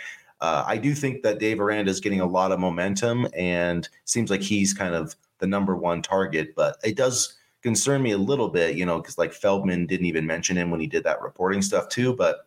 uh, 0.40 0.64
I 0.66 0.76
do 0.76 0.94
think 0.94 1.22
that 1.22 1.38
Dave 1.38 1.60
Aranda 1.60 1.90
is 1.90 2.00
getting 2.00 2.20
a 2.20 2.26
lot 2.26 2.50
of 2.50 2.58
momentum 2.58 3.28
and 3.36 3.88
seems 4.04 4.30
like 4.30 4.40
he's 4.40 4.74
kind 4.74 4.94
of 4.94 5.14
the 5.38 5.46
number 5.46 5.76
one 5.76 6.02
target, 6.02 6.54
but 6.56 6.78
it 6.82 6.96
does 6.96 7.36
concern 7.62 8.02
me 8.02 8.12
a 8.12 8.18
little 8.18 8.48
bit, 8.48 8.76
you 8.76 8.86
know, 8.86 9.00
because 9.00 9.18
like 9.18 9.32
Feldman 9.32 9.86
didn't 9.86 10.06
even 10.06 10.26
mention 10.26 10.56
him 10.56 10.70
when 10.70 10.80
he 10.80 10.86
did 10.86 11.04
that 11.04 11.22
reporting 11.22 11.62
stuff 11.62 11.88
too. 11.88 12.14
But 12.14 12.46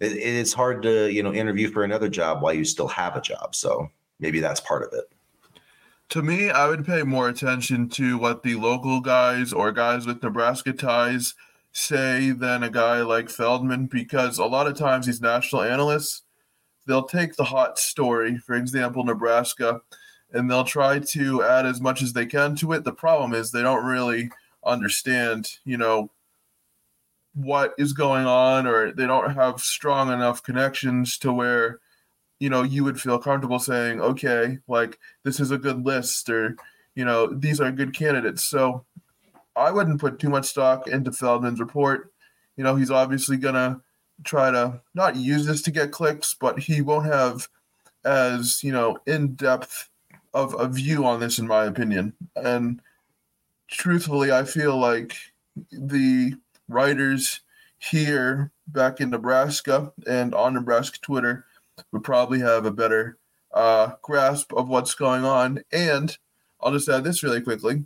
it, 0.00 0.12
it's 0.12 0.52
hard 0.52 0.82
to 0.82 1.10
you 1.10 1.22
know 1.22 1.32
interview 1.32 1.70
for 1.70 1.84
another 1.84 2.08
job 2.08 2.42
while 2.42 2.54
you 2.54 2.64
still 2.64 2.88
have 2.88 3.16
a 3.16 3.20
job. 3.20 3.54
So 3.54 3.88
maybe 4.20 4.40
that's 4.40 4.60
part 4.60 4.82
of 4.82 4.92
it. 4.92 5.04
To 6.10 6.22
me, 6.22 6.50
I 6.50 6.68
would 6.68 6.86
pay 6.86 7.02
more 7.02 7.28
attention 7.28 7.88
to 7.90 8.16
what 8.16 8.42
the 8.42 8.54
local 8.54 9.00
guys 9.00 9.52
or 9.52 9.72
guys 9.72 10.06
with 10.06 10.22
Nebraska 10.22 10.72
ties 10.72 11.34
say 11.72 12.30
than 12.30 12.62
a 12.62 12.70
guy 12.70 13.02
like 13.02 13.28
Feldman 13.28 13.86
because 13.86 14.38
a 14.38 14.46
lot 14.46 14.66
of 14.66 14.78
times 14.78 15.06
these 15.06 15.20
national 15.20 15.62
analysts 15.62 16.22
they'll 16.86 17.04
take 17.04 17.36
the 17.36 17.44
hot 17.44 17.78
story, 17.78 18.38
for 18.38 18.54
example, 18.54 19.04
Nebraska, 19.04 19.82
and 20.32 20.50
they'll 20.50 20.64
try 20.64 20.98
to 20.98 21.42
add 21.42 21.66
as 21.66 21.80
much 21.80 22.02
as 22.02 22.12
they 22.12 22.26
can 22.26 22.56
to 22.56 22.72
it. 22.72 22.84
The 22.84 22.92
problem 22.92 23.34
is 23.34 23.50
they 23.50 23.62
don't 23.62 23.84
really 23.84 24.30
understand, 24.64 25.50
you 25.64 25.76
know, 25.76 26.10
what 27.36 27.74
is 27.76 27.92
going 27.92 28.24
on 28.26 28.66
or 28.66 28.92
they 28.92 29.06
don't 29.06 29.34
have 29.34 29.60
strong 29.60 30.10
enough 30.10 30.42
connections 30.42 31.18
to 31.18 31.30
where 31.30 31.80
you 32.40 32.48
know 32.48 32.62
you 32.62 32.82
would 32.82 33.00
feel 33.00 33.18
comfortable 33.18 33.58
saying 33.58 34.00
okay 34.00 34.58
like 34.68 34.98
this 35.22 35.38
is 35.38 35.50
a 35.50 35.58
good 35.58 35.84
list 35.84 36.30
or 36.30 36.56
you 36.94 37.04
know 37.04 37.26
these 37.26 37.60
are 37.60 37.70
good 37.70 37.94
candidates. 37.94 38.44
So 38.44 38.84
i 39.54 39.70
wouldn't 39.70 40.00
put 40.00 40.18
too 40.18 40.30
much 40.30 40.46
stock 40.46 40.88
into 40.88 41.12
feldman's 41.12 41.60
report. 41.60 42.10
You 42.56 42.64
know 42.64 42.74
he's 42.74 42.90
obviously 42.90 43.36
gonna 43.36 43.82
try 44.24 44.50
to 44.50 44.80
not 44.94 45.14
use 45.14 45.44
this 45.44 45.60
to 45.62 45.70
get 45.70 45.92
clicks 45.92 46.34
but 46.34 46.58
he 46.58 46.80
won't 46.80 47.04
have 47.04 47.48
as 48.04 48.64
you 48.64 48.72
know 48.72 48.96
in 49.06 49.34
depth 49.34 49.90
of 50.32 50.58
a 50.58 50.68
view 50.68 51.04
on 51.04 51.20
this 51.20 51.38
in 51.38 51.46
my 51.46 51.64
opinion. 51.66 52.14
And 52.34 52.80
truthfully 53.68 54.32
i 54.32 54.44
feel 54.44 54.78
like 54.78 55.14
the 55.70 56.34
writers 56.68 57.40
here 57.78 58.50
back 58.68 59.00
in 59.00 59.10
Nebraska 59.10 59.92
and 60.06 60.34
on 60.34 60.54
Nebraska 60.54 60.98
Twitter 61.00 61.44
would 61.92 62.04
probably 62.04 62.40
have 62.40 62.66
a 62.66 62.70
better 62.70 63.18
uh, 63.52 63.92
grasp 64.02 64.52
of 64.52 64.68
what's 64.68 64.94
going 64.94 65.24
on. 65.24 65.62
And 65.72 66.16
I'll 66.60 66.72
just 66.72 66.88
add 66.88 67.04
this 67.04 67.22
really 67.22 67.40
quickly. 67.40 67.84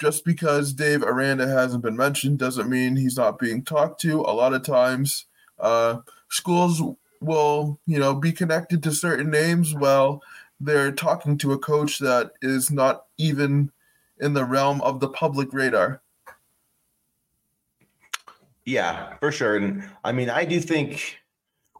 Just 0.00 0.24
because 0.24 0.72
Dave 0.72 1.02
Aranda 1.02 1.46
hasn't 1.46 1.82
been 1.82 1.96
mentioned 1.96 2.38
doesn't 2.38 2.68
mean 2.68 2.96
he's 2.96 3.16
not 3.16 3.38
being 3.38 3.62
talked 3.62 4.00
to. 4.02 4.20
A 4.20 4.32
lot 4.32 4.52
of 4.52 4.62
times, 4.62 5.26
uh, 5.58 5.98
schools 6.28 6.82
will, 7.20 7.78
you 7.86 7.98
know, 7.98 8.14
be 8.14 8.32
connected 8.32 8.82
to 8.82 8.92
certain 8.92 9.30
names 9.30 9.74
while 9.74 10.22
they're 10.60 10.92
talking 10.92 11.38
to 11.38 11.52
a 11.52 11.58
coach 11.58 11.98
that 11.98 12.32
is 12.42 12.70
not 12.70 13.04
even 13.16 13.70
in 14.20 14.34
the 14.34 14.44
realm 14.44 14.80
of 14.82 15.00
the 15.00 15.08
public 15.08 15.52
radar. 15.52 16.00
Yeah, 18.66 19.14
for 19.20 19.30
sure. 19.32 19.56
And 19.56 19.88
I 20.04 20.12
mean, 20.12 20.28
I 20.28 20.44
do 20.44 20.60
think 20.60 21.18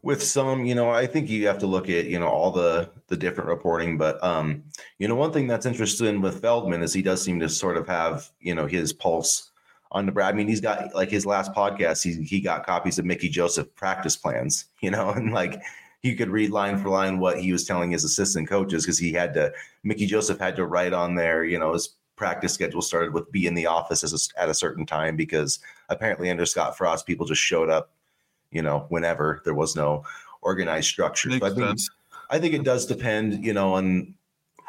with 0.02 0.22
some, 0.22 0.64
you 0.64 0.74
know, 0.74 0.88
I 0.90 1.06
think 1.06 1.28
you 1.28 1.46
have 1.48 1.58
to 1.58 1.66
look 1.66 1.88
at, 1.90 2.06
you 2.06 2.18
know, 2.20 2.28
all 2.28 2.52
the 2.52 2.90
the 3.08 3.16
different 3.16 3.50
reporting. 3.50 3.98
But 3.98 4.22
um, 4.22 4.62
you 4.98 5.08
know, 5.08 5.16
one 5.16 5.32
thing 5.32 5.48
that's 5.48 5.66
interesting 5.66 6.20
with 6.20 6.40
Feldman 6.40 6.82
is 6.82 6.92
he 6.92 7.02
does 7.02 7.22
seem 7.22 7.40
to 7.40 7.48
sort 7.48 7.76
of 7.76 7.88
have, 7.88 8.30
you 8.40 8.54
know, 8.54 8.66
his 8.66 8.92
pulse 8.92 9.50
on 9.90 10.06
the 10.06 10.12
Brad. 10.12 10.34
I 10.34 10.36
mean, 10.36 10.48
he's 10.48 10.60
got 10.60 10.94
like 10.94 11.10
his 11.10 11.26
last 11.26 11.52
podcast, 11.52 12.04
he 12.04 12.22
he 12.24 12.40
got 12.40 12.64
copies 12.66 12.98
of 12.98 13.04
Mickey 13.04 13.28
Joseph 13.28 13.74
practice 13.74 14.16
plans, 14.16 14.66
you 14.80 14.90
know, 14.90 15.10
and 15.10 15.32
like 15.32 15.60
he 16.02 16.14
could 16.14 16.30
read 16.30 16.50
line 16.50 16.78
for 16.78 16.88
line 16.88 17.18
what 17.18 17.40
he 17.40 17.52
was 17.52 17.64
telling 17.64 17.90
his 17.90 18.04
assistant 18.04 18.48
coaches 18.48 18.84
because 18.84 18.98
he 18.98 19.12
had 19.12 19.34
to 19.34 19.52
Mickey 19.82 20.06
Joseph 20.06 20.38
had 20.38 20.54
to 20.56 20.66
write 20.66 20.92
on 20.92 21.16
there, 21.16 21.44
you 21.44 21.58
know, 21.58 21.72
his 21.72 21.96
practice 22.16 22.52
schedule 22.52 22.82
started 22.82 23.12
with 23.12 23.30
be 23.30 23.46
in 23.46 23.54
the 23.54 23.66
office 23.66 24.02
a, 24.02 24.40
at 24.40 24.48
a 24.48 24.54
certain 24.54 24.86
time 24.86 25.16
because 25.16 25.58
apparently 25.88 26.30
under 26.30 26.46
Scott 26.46 26.76
Frost, 26.76 27.06
people 27.06 27.26
just 27.26 27.42
showed 27.42 27.70
up, 27.70 27.90
you 28.50 28.62
know, 28.62 28.86
whenever 28.88 29.42
there 29.44 29.54
was 29.54 29.76
no 29.76 30.04
organized 30.42 30.88
structure. 30.88 31.30
so 31.38 31.46
I 31.46 31.50
think, 31.50 31.78
I 32.30 32.38
think 32.38 32.54
it 32.54 32.64
does 32.64 32.86
depend, 32.86 33.44
you 33.44 33.52
know, 33.52 33.74
on 33.74 34.14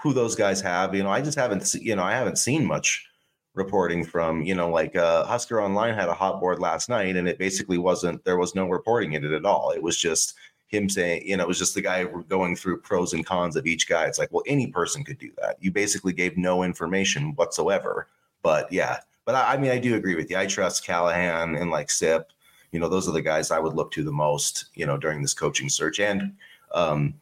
who 0.02 0.14
those 0.14 0.36
guys 0.36 0.62
have. 0.62 0.94
You 0.94 1.04
know, 1.04 1.10
I 1.10 1.22
just 1.22 1.38
haven't, 1.38 1.74
you 1.76 1.96
know, 1.96 2.04
I 2.04 2.12
haven't 2.12 2.38
seen 2.38 2.66
much 2.66 3.08
reporting 3.54 4.06
from, 4.06 4.44
you 4.44 4.54
know, 4.54 4.70
like 4.70 4.96
uh, 4.96 5.26
Husker 5.26 5.62
Online 5.62 5.94
had 5.94 6.10
a 6.10 6.14
hot 6.14 6.40
board 6.40 6.60
last 6.60 6.90
night, 6.90 7.16
and 7.16 7.28
it 7.28 7.40
basically 7.40 7.78
wasn't. 7.78 8.24
There 8.24 8.38
was 8.38 8.56
no 8.56 8.68
reporting 8.68 9.14
in 9.14 9.26
it 9.26 9.32
at 9.32 9.46
all. 9.46 9.72
It 9.72 9.82
was 9.82 9.98
just 9.98 10.36
him 10.68 10.90
saying, 10.90 11.24
you 11.26 11.38
know, 11.38 11.44
it 11.44 11.48
was 11.48 11.58
just 11.58 11.76
the 11.76 11.82
guy 11.82 12.04
going 12.04 12.56
through 12.56 12.82
pros 12.82 13.14
and 13.14 13.26
cons 13.26 13.56
of 13.56 13.66
each 13.66 13.88
guy. 13.88 14.06
It's 14.06 14.20
like, 14.20 14.32
well, 14.32 14.44
any 14.48 14.68
person 14.68 15.04
could 15.04 15.18
do 15.18 15.32
that. 15.42 15.58
You 15.62 15.72
basically 15.72 16.14
gave 16.14 16.38
no 16.38 16.64
information 16.64 17.34
whatsoever. 17.36 18.08
But 18.44 18.72
yeah, 18.72 19.00
but 19.26 19.36
I, 19.36 19.54
I 19.54 19.58
mean, 19.58 19.72
I 19.72 19.80
do 19.80 19.96
agree 19.96 20.16
with 20.16 20.30
you. 20.30 20.38
I 20.38 20.46
trust 20.46 20.86
Callahan 20.86 21.56
and 21.56 21.72
like 21.72 21.90
Sip. 21.90 22.32
You 22.72 22.80
know, 22.80 22.90
those 22.90 23.08
are 23.08 23.14
the 23.14 23.22
guys 23.22 23.50
I 23.50 23.60
would 23.60 23.74
look 23.74 23.92
to 23.92 24.04
the 24.04 24.12
most, 24.12 24.66
you 24.76 24.86
know, 24.86 24.98
during 24.98 25.22
this 25.22 25.34
coaching 25.34 25.70
search. 25.70 26.02
And 26.02 26.34
um, 26.74 27.14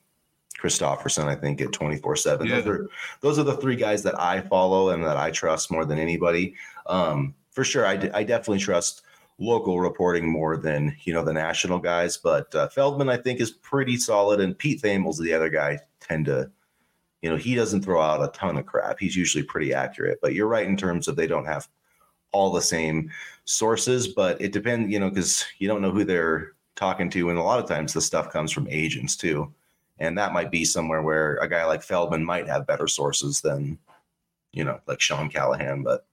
Christopherson, 0.58 1.28
I 1.28 1.36
think, 1.36 1.62
at 1.62 1.72
24 1.72 2.16
7. 2.16 2.48
Those 2.48 2.66
are 2.66 2.90
those 3.22 3.40
are 3.40 3.44
the 3.44 3.58
three 3.58 3.76
guys 3.76 4.02
that 4.04 4.20
I 4.20 4.42
follow 4.42 4.90
and 4.90 5.04
that 5.04 5.18
I 5.18 5.30
trust 5.30 5.72
more 5.72 5.86
than 5.86 6.00
anybody. 6.00 6.56
Um, 6.88 7.36
for 7.52 7.64
sure, 7.64 7.86
I, 7.86 7.96
d- 7.96 8.10
I 8.14 8.24
definitely 8.24 8.60
trust 8.60 9.04
local 9.38 9.80
reporting 9.80 10.30
more 10.30 10.58
than 10.58 10.96
you 11.04 11.14
know 11.14 11.24
the 11.24 11.34
national 11.34 11.80
guys. 11.80 12.18
But 12.18 12.54
uh, 12.56 12.68
Feldman, 12.70 13.10
I 13.10 13.18
think, 13.18 13.40
is 13.40 13.52
pretty 13.52 13.98
solid, 13.98 14.40
and 14.40 14.58
Pete 14.58 14.82
Thamel's 14.82 15.20
the 15.20 15.34
other 15.34 15.50
guy. 15.50 15.80
Tend 16.00 16.26
to, 16.26 16.52
you 17.22 17.30
know, 17.30 17.36
he 17.36 17.56
doesn't 17.56 17.82
throw 17.82 18.02
out 18.02 18.24
a 18.24 18.38
ton 18.38 18.58
of 18.58 18.66
crap. 18.66 19.00
He's 19.00 19.16
usually 19.16 19.44
pretty 19.44 19.74
accurate. 19.74 20.20
But 20.22 20.34
you're 20.34 20.48
right 20.48 20.68
in 20.68 20.78
terms 20.78 21.08
of 21.08 21.16
they 21.16 21.28
don't 21.28 21.46
have 21.46 21.68
all 22.32 22.52
the 22.52 22.62
same 22.62 23.10
sources, 23.46 24.10
but 24.10 24.40
it 24.42 24.52
depends, 24.52 24.92
you 24.92 25.00
know, 25.00 25.10
because 25.10 25.46
you 25.58 25.68
don't 25.68 25.82
know 25.82 25.92
who 25.92 26.04
they're 26.04 26.54
talking 26.76 27.10
to, 27.12 27.30
and 27.30 27.40
a 27.40 27.44
lot 27.44 27.60
of 27.60 27.68
times 27.68 27.94
the 27.94 28.02
stuff 28.02 28.32
comes 28.32 28.52
from 28.52 28.68
agents 28.70 29.16
too. 29.16 29.54
And 29.98 30.18
that 30.18 30.34
might 30.34 30.52
be 30.52 30.66
somewhere 30.66 31.02
where 31.02 31.38
a 31.38 31.48
guy 31.48 31.64
like 31.66 31.82
Feldman 31.82 32.24
might 32.24 32.48
have 32.48 32.68
better 32.68 32.88
sources 32.88 33.40
than, 33.40 33.80
you 34.52 34.66
know, 34.66 34.80
like 34.88 35.00
Sean 35.00 35.30
Callahan. 35.30 35.84
But 35.84 36.06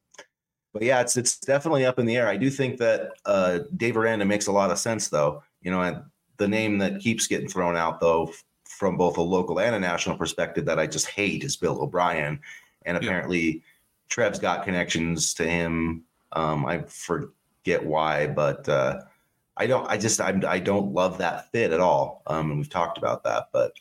but 0.73 0.83
yeah, 0.83 1.00
it's 1.00 1.17
it's 1.17 1.38
definitely 1.38 1.85
up 1.85 1.99
in 1.99 2.07
the 2.07 2.17
air. 2.17 2.29
I 2.29 2.37
do 2.37 2.50
think 2.50 2.79
that 2.79 3.12
uh, 3.26 3.61
Dave 3.76 3.97
Aranda 3.97 4.25
makes 4.25 4.47
a 4.47 4.52
lot 4.52 4.71
of 4.71 4.79
sense, 4.79 5.09
though. 5.09 5.43
You 5.61 5.71
know, 5.71 6.02
the 6.38 6.49
name 6.49 6.79
that 6.79 7.00
keeps 7.00 7.26
getting 7.26 7.49
thrown 7.49 7.76
out, 7.76 8.00
though, 8.00 8.33
from 8.64 8.97
both 8.97 9.19
a 9.19 9.23
local 9.23 9.61
and 9.61 9.75
a 9.75 9.81
national 9.81 10.17
perspective, 10.17 10.64
that 10.64 10.79
I 10.79 10.87
just 10.87 11.07
hate 11.07 11.45
is 11.45 11.57
Bill 11.57 11.81
O'Brien, 11.83 12.41
and 12.87 12.97
apparently 12.97 13.41
yeah. 13.41 13.61
Trev's 14.09 14.38
got 14.38 14.64
connections 14.64 15.35
to 15.35 15.49
him. 15.49 16.05
Um, 16.33 16.64
I 16.64 16.83
forget 16.83 17.85
why, 17.85 18.26
but 18.26 18.67
uh, 18.69 19.02
I 19.57 19.67
don't. 19.67 19.87
I 19.88 19.99
just 19.99 20.21
I, 20.21 20.41
I 20.49 20.59
don't 20.59 20.95
love 20.95 21.19
that 21.19 21.50
fit 21.52 21.73
at 21.73 21.81
all. 21.81 22.23
Um, 22.26 22.50
and 22.50 22.59
we've 22.59 22.71
talked 22.71 22.97
about 22.97 23.25
that, 23.25 23.49
but 23.52 23.73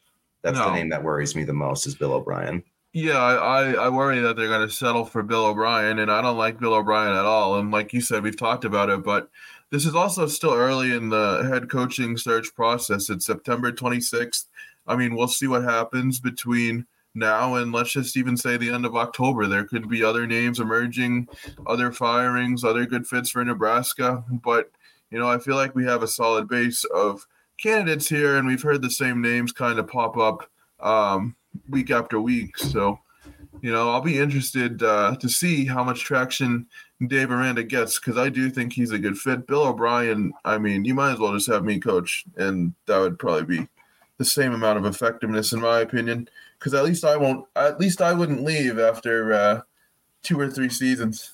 that's 0.41 0.57
no. 0.57 0.65
the 0.65 0.73
name 0.73 0.89
that 0.89 1.03
worries 1.03 1.35
me 1.35 1.45
the 1.45 1.53
most 1.53 1.87
is 1.87 1.95
Bill 1.95 2.13
O'Brien. 2.13 2.63
Yeah, 2.93 3.19
I, 3.19 3.71
I 3.73 3.89
worry 3.89 4.19
that 4.19 4.35
they're 4.35 4.49
going 4.49 4.67
to 4.67 4.73
settle 4.73 5.05
for 5.05 5.23
Bill 5.23 5.45
O'Brien, 5.45 5.99
and 5.99 6.11
I 6.11 6.21
don't 6.21 6.37
like 6.37 6.59
Bill 6.59 6.73
O'Brien 6.73 7.15
at 7.15 7.23
all. 7.23 7.57
And 7.57 7.71
like 7.71 7.93
you 7.93 8.01
said, 8.01 8.21
we've 8.21 8.37
talked 8.37 8.65
about 8.65 8.89
it, 8.89 9.01
but 9.01 9.29
this 9.69 9.85
is 9.85 9.95
also 9.95 10.27
still 10.27 10.53
early 10.53 10.93
in 10.93 11.07
the 11.07 11.47
head 11.49 11.69
coaching 11.69 12.17
search 12.17 12.53
process. 12.53 13.09
It's 13.09 13.25
September 13.25 13.71
26th. 13.71 14.47
I 14.87 14.97
mean, 14.97 15.15
we'll 15.15 15.29
see 15.29 15.47
what 15.47 15.63
happens 15.63 16.19
between 16.19 16.85
now 17.15 17.55
and 17.55 17.71
let's 17.71 17.91
just 17.91 18.17
even 18.17 18.35
say 18.35 18.57
the 18.57 18.71
end 18.71 18.85
of 18.85 18.95
October. 18.97 19.47
There 19.47 19.65
could 19.65 19.87
be 19.87 20.03
other 20.03 20.27
names 20.27 20.59
emerging, 20.59 21.29
other 21.67 21.93
firings, 21.93 22.65
other 22.65 22.85
good 22.85 23.07
fits 23.07 23.29
for 23.29 23.45
Nebraska. 23.45 24.25
But, 24.43 24.69
you 25.09 25.17
know, 25.17 25.29
I 25.29 25.37
feel 25.37 25.55
like 25.55 25.75
we 25.75 25.85
have 25.85 26.03
a 26.03 26.07
solid 26.09 26.49
base 26.49 26.83
of 26.93 27.25
candidates 27.57 28.09
here, 28.09 28.35
and 28.35 28.47
we've 28.47 28.61
heard 28.61 28.81
the 28.81 28.89
same 28.89 29.21
names 29.21 29.53
kind 29.53 29.79
of 29.79 29.87
pop 29.87 30.17
up. 30.17 30.50
Um, 30.81 31.35
week 31.69 31.91
after 31.91 32.19
week. 32.19 32.57
So, 32.57 32.99
you 33.61 33.71
know, 33.71 33.89
I'll 33.89 34.01
be 34.01 34.19
interested 34.19 34.81
uh, 34.83 35.15
to 35.17 35.29
see 35.29 35.65
how 35.65 35.83
much 35.83 36.01
traction 36.01 36.67
Dave 37.05 37.31
Aranda 37.31 37.63
gets 37.63 37.99
because 37.99 38.17
I 38.17 38.29
do 38.29 38.49
think 38.49 38.73
he's 38.73 38.91
a 38.91 38.99
good 38.99 39.17
fit. 39.17 39.47
Bill 39.47 39.67
O'Brien, 39.67 40.33
I 40.45 40.57
mean, 40.57 40.85
you 40.85 40.93
might 40.93 41.13
as 41.13 41.19
well 41.19 41.33
just 41.33 41.49
have 41.49 41.63
me 41.63 41.79
coach, 41.79 42.25
and 42.37 42.73
that 42.87 42.99
would 42.99 43.19
probably 43.19 43.59
be 43.59 43.67
the 44.17 44.25
same 44.25 44.53
amount 44.53 44.77
of 44.77 44.85
effectiveness, 44.85 45.51
in 45.51 45.61
my 45.61 45.79
opinion. 45.79 46.29
Because 46.59 46.73
at 46.73 46.83
least 46.83 47.03
I 47.03 47.17
won't, 47.17 47.47
at 47.55 47.79
least 47.79 48.01
I 48.01 48.13
wouldn't 48.13 48.43
leave 48.43 48.77
after 48.77 49.33
uh, 49.33 49.61
two 50.21 50.39
or 50.39 50.49
three 50.49 50.69
seasons. 50.69 51.31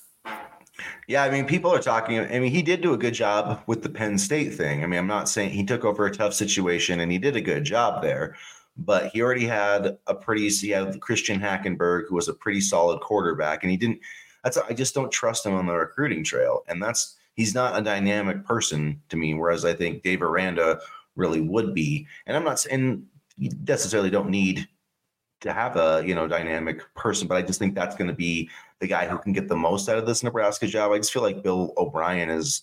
Yeah, 1.06 1.24
I 1.24 1.30
mean, 1.30 1.44
people 1.44 1.74
are 1.74 1.80
talking. 1.80 2.20
I 2.20 2.38
mean, 2.38 2.52
he 2.52 2.62
did 2.62 2.80
do 2.80 2.94
a 2.94 2.98
good 2.98 3.12
job 3.12 3.62
with 3.66 3.82
the 3.82 3.88
Penn 3.88 4.16
State 4.16 4.54
thing. 4.54 4.82
I 4.82 4.86
mean, 4.86 4.98
I'm 4.98 5.08
not 5.08 5.28
saying 5.28 5.50
he 5.50 5.64
took 5.64 5.84
over 5.84 6.06
a 6.06 6.14
tough 6.14 6.34
situation 6.34 7.00
and 7.00 7.10
he 7.10 7.18
did 7.18 7.36
a 7.36 7.40
good 7.40 7.64
job 7.64 8.00
there 8.00 8.36
but 8.78 9.10
he 9.12 9.20
already 9.20 9.46
had 9.46 9.98
a 10.06 10.14
pretty 10.14 10.48
he 10.48 10.70
had 10.70 11.00
Christian 11.00 11.40
Hackenberg, 11.40 12.04
who 12.08 12.14
was 12.14 12.28
a 12.28 12.34
pretty 12.34 12.60
solid 12.60 13.00
quarterback, 13.00 13.62
and 13.62 13.70
he 13.70 13.76
didn't. 13.76 14.00
That's 14.44 14.56
I 14.56 14.72
just 14.72 14.94
don't 14.94 15.10
trust 15.10 15.44
him 15.44 15.54
on 15.54 15.66
the 15.66 15.74
recruiting 15.74 16.22
trail, 16.22 16.62
and 16.68 16.82
that's 16.82 17.16
he's 17.34 17.54
not 17.54 17.78
a 17.78 17.82
dynamic 17.82 18.44
person 18.44 19.02
to 19.08 19.16
me. 19.16 19.34
Whereas 19.34 19.64
I 19.64 19.74
think 19.74 20.02
Dave 20.02 20.22
Aranda 20.22 20.80
really 21.16 21.40
would 21.40 21.74
be, 21.74 22.06
and 22.26 22.36
I'm 22.36 22.44
not 22.44 22.60
saying 22.60 23.04
you 23.36 23.50
necessarily 23.66 24.10
don't 24.10 24.30
need 24.30 24.68
to 25.40 25.52
have 25.52 25.76
a 25.76 26.04
you 26.06 26.14
know 26.14 26.28
dynamic 26.28 26.82
person, 26.94 27.26
but 27.26 27.36
I 27.36 27.42
just 27.42 27.58
think 27.58 27.74
that's 27.74 27.96
going 27.96 28.08
to 28.08 28.16
be 28.16 28.48
the 28.78 28.86
guy 28.86 29.08
who 29.08 29.18
can 29.18 29.32
get 29.32 29.48
the 29.48 29.56
most 29.56 29.88
out 29.88 29.98
of 29.98 30.06
this 30.06 30.22
Nebraska 30.22 30.68
job. 30.68 30.92
I 30.92 30.98
just 30.98 31.12
feel 31.12 31.22
like 31.22 31.42
Bill 31.42 31.72
O'Brien 31.76 32.30
is, 32.30 32.62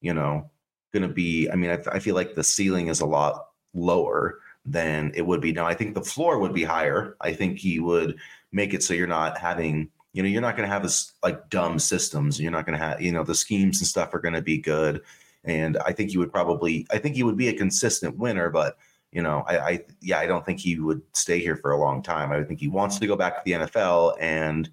you 0.00 0.14
know, 0.14 0.50
going 0.94 1.06
to 1.06 1.14
be. 1.14 1.50
I 1.50 1.54
mean, 1.54 1.70
I, 1.70 1.78
I 1.92 1.98
feel 1.98 2.14
like 2.14 2.34
the 2.34 2.42
ceiling 2.42 2.88
is 2.88 3.00
a 3.00 3.06
lot 3.06 3.48
lower 3.74 4.38
than 4.64 5.12
it 5.14 5.22
would 5.22 5.40
be 5.40 5.52
now. 5.52 5.66
I 5.66 5.74
think 5.74 5.94
the 5.94 6.02
floor 6.02 6.38
would 6.38 6.54
be 6.54 6.64
higher. 6.64 7.16
I 7.20 7.32
think 7.32 7.58
he 7.58 7.80
would 7.80 8.16
make 8.52 8.74
it 8.74 8.82
so 8.82 8.94
you're 8.94 9.06
not 9.06 9.38
having, 9.38 9.88
you 10.12 10.22
know, 10.22 10.28
you're 10.28 10.42
not 10.42 10.56
going 10.56 10.68
to 10.68 10.72
have 10.72 10.82
this 10.82 11.12
like 11.22 11.48
dumb 11.50 11.78
systems. 11.78 12.40
You're 12.40 12.52
not 12.52 12.66
going 12.66 12.78
to 12.78 12.84
have, 12.84 13.00
you 13.00 13.12
know, 13.12 13.24
the 13.24 13.34
schemes 13.34 13.80
and 13.80 13.86
stuff 13.86 14.14
are 14.14 14.20
going 14.20 14.34
to 14.34 14.42
be 14.42 14.58
good. 14.58 15.02
And 15.44 15.78
I 15.78 15.92
think 15.92 16.10
he 16.10 16.18
would 16.18 16.32
probably, 16.32 16.86
I 16.90 16.98
think 16.98 17.16
he 17.16 17.22
would 17.22 17.36
be 17.36 17.48
a 17.48 17.56
consistent 17.56 18.18
winner, 18.18 18.50
but 18.50 18.76
you 19.12 19.22
know, 19.22 19.44
I, 19.46 19.58
I, 19.58 19.84
yeah, 20.00 20.18
I 20.18 20.26
don't 20.26 20.46
think 20.46 20.60
he 20.60 20.78
would 20.78 21.02
stay 21.12 21.40
here 21.40 21.56
for 21.56 21.72
a 21.72 21.80
long 21.80 22.02
time. 22.02 22.30
I 22.30 22.42
think 22.44 22.60
he 22.60 22.68
wants 22.68 22.98
to 22.98 23.06
go 23.06 23.16
back 23.16 23.36
to 23.36 23.42
the 23.44 23.66
NFL, 23.66 24.16
and 24.20 24.70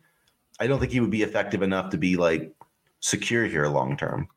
I 0.60 0.68
don't 0.68 0.80
think 0.80 0.92
he 0.92 1.00
would 1.00 1.10
be 1.10 1.24
effective 1.24 1.64
enough 1.64 1.90
to 1.92 1.98
be 1.98 2.18
like 2.18 2.54
secure 3.00 3.46
here 3.46 3.68
long 3.68 3.98
term. 3.98 4.28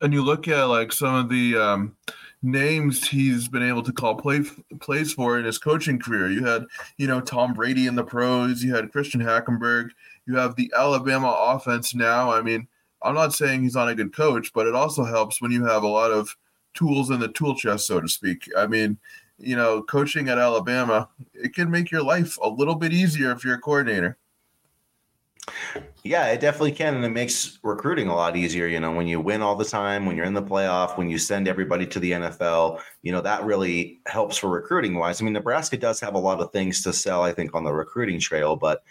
And 0.00 0.12
you 0.12 0.22
look 0.22 0.48
at 0.48 0.64
like 0.64 0.92
some 0.92 1.14
of 1.14 1.28
the 1.28 1.56
um, 1.56 1.96
names 2.44 3.08
he's 3.08 3.48
been 3.48 3.62
able 3.62 3.82
to 3.82 3.92
call 3.92 4.14
play 4.14 4.42
plays 4.80 5.12
for 5.12 5.38
in 5.38 5.44
his 5.44 5.58
coaching 5.58 5.98
career. 5.98 6.30
You 6.30 6.44
had, 6.44 6.64
you 6.98 7.06
know, 7.06 7.20
Tom 7.20 7.54
Brady 7.54 7.86
in 7.86 7.94
the 7.94 8.04
pros. 8.04 8.62
You 8.62 8.74
had 8.74 8.92
Christian 8.92 9.20
Hackenberg. 9.20 9.90
You 10.26 10.36
have 10.36 10.54
the 10.54 10.72
Alabama 10.76 11.34
offense 11.38 11.94
now. 11.94 12.30
I 12.30 12.42
mean, 12.42 12.68
I'm 13.02 13.14
not 13.14 13.32
saying 13.32 13.62
he's 13.62 13.74
not 13.74 13.88
a 13.88 13.94
good 13.94 14.14
coach, 14.14 14.52
but 14.52 14.66
it 14.66 14.74
also 14.74 15.04
helps 15.04 15.40
when 15.40 15.50
you 15.50 15.64
have 15.64 15.82
a 15.82 15.88
lot 15.88 16.10
of 16.10 16.36
tools 16.74 17.10
in 17.10 17.20
the 17.20 17.28
tool 17.28 17.54
chest, 17.54 17.86
so 17.86 18.00
to 18.00 18.08
speak. 18.08 18.48
I 18.56 18.66
mean, 18.66 18.98
you 19.38 19.56
know, 19.56 19.82
coaching 19.82 20.28
at 20.28 20.38
Alabama, 20.38 21.08
it 21.32 21.54
can 21.54 21.70
make 21.70 21.90
your 21.90 22.02
life 22.02 22.38
a 22.42 22.48
little 22.48 22.74
bit 22.74 22.92
easier 22.92 23.32
if 23.32 23.44
you're 23.44 23.54
a 23.54 23.60
coordinator. 23.60 24.16
Yeah, 26.02 26.26
it 26.28 26.40
definitely 26.40 26.72
can. 26.72 26.94
And 26.94 27.04
it 27.04 27.10
makes 27.10 27.58
recruiting 27.62 28.08
a 28.08 28.14
lot 28.14 28.36
easier. 28.36 28.66
You 28.66 28.80
know, 28.80 28.92
when 28.92 29.06
you 29.06 29.20
win 29.20 29.42
all 29.42 29.56
the 29.56 29.64
time, 29.64 30.06
when 30.06 30.16
you're 30.16 30.26
in 30.26 30.34
the 30.34 30.42
playoff, 30.42 30.96
when 30.96 31.08
you 31.08 31.18
send 31.18 31.48
everybody 31.48 31.86
to 31.86 32.00
the 32.00 32.12
NFL, 32.12 32.80
you 33.02 33.12
know, 33.12 33.20
that 33.20 33.44
really 33.44 34.00
helps 34.06 34.36
for 34.36 34.48
recruiting 34.48 34.94
wise. 34.94 35.20
I 35.20 35.24
mean, 35.24 35.32
Nebraska 35.32 35.76
does 35.76 36.00
have 36.00 36.14
a 36.14 36.18
lot 36.18 36.40
of 36.40 36.52
things 36.52 36.82
to 36.82 36.92
sell, 36.92 37.22
I 37.22 37.32
think, 37.32 37.54
on 37.54 37.64
the 37.64 37.72
recruiting 37.72 38.20
trail, 38.20 38.56
but 38.56 38.82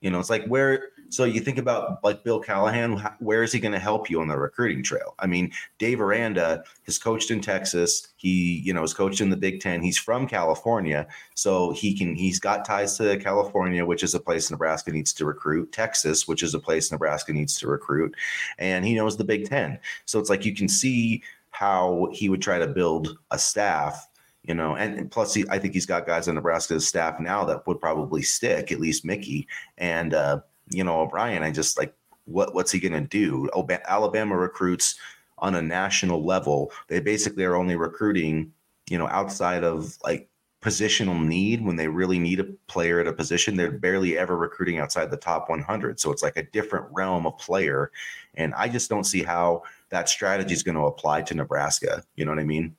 you 0.00 0.10
know, 0.10 0.18
it's 0.18 0.30
like 0.30 0.46
where 0.46 0.88
so 1.10 1.24
you 1.24 1.40
think 1.40 1.58
about 1.58 2.02
like 2.02 2.24
Bill 2.24 2.40
Callahan, 2.40 2.96
where 3.18 3.42
is 3.42 3.52
he 3.52 3.60
going 3.60 3.72
to 3.72 3.78
help 3.78 4.08
you 4.08 4.20
on 4.20 4.28
the 4.28 4.36
recruiting 4.36 4.82
trail? 4.82 5.14
I 5.18 5.26
mean, 5.26 5.52
Dave 5.78 6.00
Aranda 6.00 6.64
has 6.86 6.98
coached 6.98 7.30
in 7.30 7.40
Texas. 7.40 8.08
He, 8.16 8.60
you 8.64 8.72
know, 8.72 8.80
has 8.80 8.94
coached 8.94 9.20
in 9.20 9.28
the 9.28 9.36
Big 9.36 9.60
Ten. 9.60 9.82
He's 9.82 9.98
from 9.98 10.26
California, 10.26 11.06
so 11.34 11.72
he 11.72 11.96
can. 11.96 12.14
He's 12.14 12.38
got 12.38 12.64
ties 12.64 12.96
to 12.98 13.16
California, 13.18 13.84
which 13.84 14.02
is 14.02 14.14
a 14.14 14.20
place 14.20 14.50
Nebraska 14.50 14.92
needs 14.92 15.12
to 15.14 15.24
recruit. 15.26 15.72
Texas, 15.72 16.28
which 16.28 16.42
is 16.42 16.54
a 16.54 16.60
place 16.60 16.90
Nebraska 16.90 17.32
needs 17.32 17.58
to 17.58 17.68
recruit, 17.68 18.14
and 18.58 18.84
he 18.84 18.94
knows 18.94 19.16
the 19.16 19.24
Big 19.24 19.48
Ten. 19.48 19.78
So 20.06 20.18
it's 20.18 20.30
like 20.30 20.44
you 20.44 20.54
can 20.54 20.68
see 20.68 21.22
how 21.50 22.08
he 22.12 22.28
would 22.28 22.40
try 22.40 22.58
to 22.58 22.68
build 22.68 23.18
a 23.30 23.38
staff 23.38 24.06
you 24.42 24.54
know, 24.54 24.74
and, 24.76 24.98
and 24.98 25.10
plus, 25.10 25.34
he, 25.34 25.44
I 25.50 25.58
think 25.58 25.74
he's 25.74 25.84
got 25.86 26.06
guys 26.06 26.26
on 26.26 26.34
Nebraska's 26.34 26.88
staff 26.88 27.20
now 27.20 27.44
that 27.44 27.66
would 27.66 27.78
probably 27.78 28.22
stick, 28.22 28.72
at 28.72 28.80
least 28.80 29.04
Mickey 29.04 29.46
and 29.76 30.14
uh, 30.14 30.40
you 30.70 30.84
know 30.84 31.00
O'Brien. 31.00 31.42
I 31.42 31.50
just 31.50 31.78
like 31.78 31.94
what 32.24 32.54
what's 32.54 32.72
he 32.72 32.80
going 32.80 32.92
to 32.92 33.00
do? 33.00 33.48
Alabama 33.86 34.36
recruits 34.36 34.96
on 35.38 35.54
a 35.54 35.62
national 35.62 36.24
level. 36.24 36.70
They 36.88 37.00
basically 37.00 37.44
are 37.44 37.56
only 37.56 37.76
recruiting, 37.76 38.52
you 38.88 38.98
know, 38.98 39.08
outside 39.08 39.64
of 39.64 39.96
like 40.04 40.28
positional 40.62 41.24
need 41.24 41.64
when 41.64 41.76
they 41.76 41.88
really 41.88 42.18
need 42.18 42.38
a 42.38 42.44
player 42.66 43.00
at 43.00 43.06
a 43.06 43.12
position. 43.12 43.56
They're 43.56 43.70
barely 43.70 44.18
ever 44.18 44.36
recruiting 44.36 44.78
outside 44.78 45.10
the 45.10 45.16
top 45.16 45.48
100. 45.48 45.98
So 45.98 46.12
it's 46.12 46.22
like 46.22 46.36
a 46.36 46.42
different 46.42 46.86
realm 46.92 47.26
of 47.26 47.38
player, 47.38 47.90
and 48.34 48.54
I 48.54 48.68
just 48.68 48.90
don't 48.90 49.04
see 49.04 49.22
how 49.22 49.62
that 49.90 50.08
strategy 50.08 50.52
is 50.52 50.62
going 50.62 50.76
to 50.76 50.84
apply 50.84 51.22
to 51.22 51.34
Nebraska. 51.34 52.04
You 52.16 52.24
know 52.24 52.32
what 52.32 52.40
I 52.40 52.44
mean? 52.44 52.76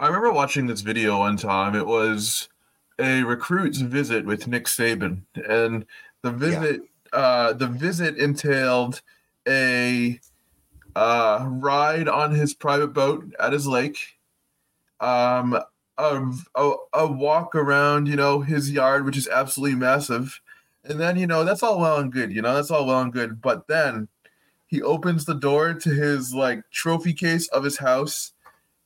I 0.00 0.06
remember 0.06 0.32
watching 0.32 0.66
this 0.66 0.80
video 0.80 1.18
one 1.18 1.36
time. 1.36 1.74
It 1.74 1.86
was 1.86 2.48
a 3.00 3.22
recruit's 3.24 3.80
visit 3.80 4.24
with 4.24 4.46
Nick 4.46 4.66
Saban, 4.66 5.22
and 5.48 5.84
the 6.22 6.30
visit 6.30 6.80
yeah. 6.82 6.88
Uh, 7.12 7.52
the 7.52 7.66
visit 7.66 8.16
entailed 8.16 9.02
a 9.46 10.20
uh, 10.94 11.46
ride 11.48 12.08
on 12.08 12.32
his 12.32 12.54
private 12.54 12.88
boat 12.88 13.24
at 13.38 13.52
his 13.52 13.66
lake, 13.66 13.98
um, 15.00 15.58
a, 15.96 16.32
a, 16.54 16.72
a 16.92 17.06
walk 17.06 17.54
around, 17.54 18.08
you 18.08 18.16
know, 18.16 18.40
his 18.40 18.70
yard, 18.70 19.04
which 19.04 19.16
is 19.16 19.28
absolutely 19.28 19.76
massive, 19.76 20.40
and 20.84 21.00
then 21.00 21.16
you 21.16 21.26
know 21.26 21.44
that's 21.44 21.62
all 21.62 21.78
well 21.78 21.98
and 21.98 22.12
good, 22.12 22.32
you 22.32 22.42
know, 22.42 22.54
that's 22.54 22.70
all 22.70 22.86
well 22.86 23.00
and 23.00 23.12
good, 23.12 23.40
but 23.40 23.66
then 23.68 24.08
he 24.66 24.82
opens 24.82 25.24
the 25.24 25.34
door 25.34 25.74
to 25.74 25.90
his 25.90 26.34
like 26.34 26.62
trophy 26.70 27.12
case 27.12 27.48
of 27.48 27.64
his 27.64 27.78
house 27.78 28.32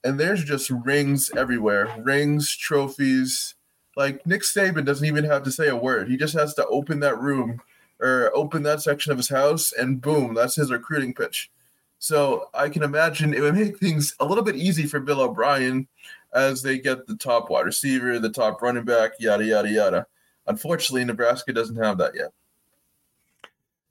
and 0.04 0.18
there's 0.18 0.44
just 0.44 0.70
rings 0.70 1.30
everywhere. 1.36 1.94
Rings 2.02 2.54
trophies. 2.56 3.54
Like 3.96 4.26
nick 4.26 4.42
saban 4.42 4.84
doesn't 4.84 5.06
even 5.06 5.24
have 5.24 5.42
to 5.44 5.52
say 5.52 5.68
a 5.68 5.76
word. 5.76 6.08
He 6.08 6.16
just 6.16 6.34
has 6.34 6.54
to 6.54 6.66
open 6.66 7.00
that 7.00 7.20
room 7.20 7.60
or 8.02 8.30
open 8.34 8.62
that 8.64 8.82
section 8.82 9.12
of 9.12 9.18
his 9.18 9.28
house 9.28 9.72
and 9.72 10.00
boom 10.00 10.34
that's 10.34 10.56
his 10.56 10.70
recruiting 10.70 11.14
pitch. 11.14 11.50
So 11.98 12.48
i 12.52 12.68
can 12.68 12.82
imagine 12.82 13.32
it 13.32 13.40
would 13.40 13.54
make 13.54 13.78
things 13.78 14.14
a 14.20 14.24
little 14.24 14.44
bit 14.44 14.56
easy 14.56 14.86
for 14.86 15.00
bill 15.00 15.20
o'brien 15.22 15.88
as 16.34 16.62
they 16.62 16.78
get 16.78 17.06
the 17.06 17.16
top 17.16 17.48
wide 17.50 17.66
receiver 17.66 18.18
the 18.18 18.30
top 18.30 18.60
running 18.60 18.84
back 18.84 19.12
yada 19.18 19.44
yada 19.44 19.70
yada. 19.70 20.06
Unfortunately 20.46 21.04
nebraska 21.04 21.52
doesn't 21.52 21.76
have 21.76 21.98
that 21.98 22.14
yet. 22.14 22.32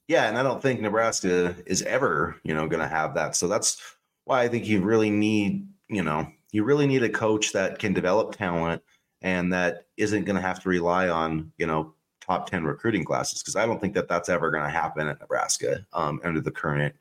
Yeah 0.07 0.27
and 0.27 0.37
i 0.37 0.43
don't 0.43 0.61
think 0.61 0.81
nebraska 0.81 1.55
is 1.65 1.81
ever 1.83 2.35
you 2.43 2.53
know 2.53 2.67
going 2.67 2.81
to 2.81 2.87
have 2.87 3.15
that. 3.15 3.35
So 3.35 3.47
that's 3.47 3.81
why 4.25 4.43
i 4.43 4.47
think 4.47 4.67
you 4.67 4.81
really 4.81 5.09
need 5.09 5.67
you 5.91 6.01
know, 6.01 6.25
you 6.51 6.63
really 6.63 6.87
need 6.87 7.03
a 7.03 7.09
coach 7.09 7.51
that 7.51 7.77
can 7.77 7.93
develop 7.93 8.35
talent 8.35 8.81
and 9.21 9.53
that 9.53 9.85
isn't 9.97 10.23
going 10.23 10.37
to 10.37 10.41
have 10.41 10.61
to 10.63 10.69
rely 10.69 11.09
on, 11.09 11.51
you 11.57 11.67
know, 11.67 11.93
top 12.21 12.49
10 12.49 12.63
recruiting 12.63 13.03
classes 13.03 13.41
because 13.41 13.55
I 13.55 13.65
don't 13.65 13.81
think 13.81 13.93
that 13.95 14.07
that's 14.07 14.29
ever 14.29 14.49
going 14.51 14.63
to 14.63 14.69
happen 14.69 15.07
at 15.07 15.19
Nebraska 15.19 15.85
um, 15.93 16.21
under 16.23 16.39
the 16.39 16.51
current, 16.51 16.95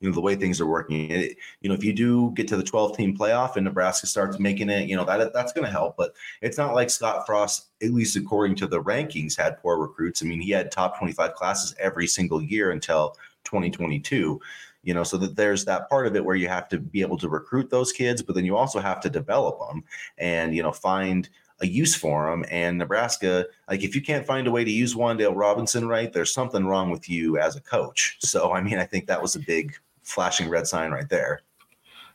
you 0.00 0.08
know, 0.08 0.14
the 0.14 0.20
way 0.20 0.34
things 0.34 0.60
are 0.60 0.66
working. 0.66 1.10
It, 1.10 1.36
you 1.60 1.68
know, 1.68 1.74
if 1.74 1.84
you 1.84 1.92
do 1.92 2.32
get 2.34 2.48
to 2.48 2.56
the 2.56 2.62
12 2.62 2.96
team 2.96 3.16
playoff 3.16 3.56
and 3.56 3.64
Nebraska 3.64 4.06
starts 4.06 4.38
making 4.38 4.68
it, 4.68 4.88
you 4.88 4.96
know, 4.96 5.04
that 5.04 5.32
that's 5.32 5.52
going 5.52 5.64
to 5.64 5.70
help. 5.70 5.96
But 5.96 6.14
it's 6.42 6.58
not 6.58 6.74
like 6.74 6.90
Scott 6.90 7.24
Frost, 7.24 7.68
at 7.82 7.92
least 7.92 8.16
according 8.16 8.56
to 8.56 8.66
the 8.66 8.82
rankings, 8.82 9.36
had 9.36 9.58
poor 9.60 9.78
recruits. 9.78 10.22
I 10.22 10.26
mean, 10.26 10.40
he 10.40 10.50
had 10.50 10.70
top 10.70 10.98
25 10.98 11.34
classes 11.34 11.74
every 11.78 12.06
single 12.06 12.42
year 12.42 12.72
until 12.72 13.16
2022 13.44 14.40
you 14.84 14.94
know 14.94 15.02
so 15.02 15.16
that 15.16 15.34
there's 15.34 15.64
that 15.64 15.88
part 15.88 16.06
of 16.06 16.14
it 16.14 16.24
where 16.24 16.36
you 16.36 16.48
have 16.48 16.68
to 16.68 16.78
be 16.78 17.00
able 17.00 17.16
to 17.16 17.28
recruit 17.28 17.70
those 17.70 17.92
kids 17.92 18.22
but 18.22 18.34
then 18.34 18.44
you 18.44 18.56
also 18.56 18.78
have 18.78 19.00
to 19.00 19.10
develop 19.10 19.58
them 19.68 19.82
and 20.18 20.54
you 20.54 20.62
know 20.62 20.72
find 20.72 21.28
a 21.64 21.66
use 21.66 21.94
for 21.94 22.30
them 22.30 22.44
and 22.50 22.78
nebraska 22.78 23.46
like 23.68 23.82
if 23.82 23.94
you 23.94 24.02
can't 24.02 24.26
find 24.26 24.46
a 24.46 24.50
way 24.50 24.64
to 24.64 24.70
use 24.70 24.94
Wan'Dale 24.94 25.34
Robinson 25.34 25.88
right 25.88 26.12
there's 26.12 26.32
something 26.32 26.66
wrong 26.66 26.90
with 26.90 27.08
you 27.08 27.38
as 27.38 27.56
a 27.56 27.60
coach 27.60 28.16
so 28.20 28.52
i 28.52 28.62
mean 28.62 28.78
i 28.78 28.84
think 28.84 29.06
that 29.06 29.20
was 29.20 29.34
a 29.34 29.40
big 29.40 29.74
flashing 30.02 30.48
red 30.48 30.66
sign 30.66 30.90
right 30.90 31.08
there 31.08 31.40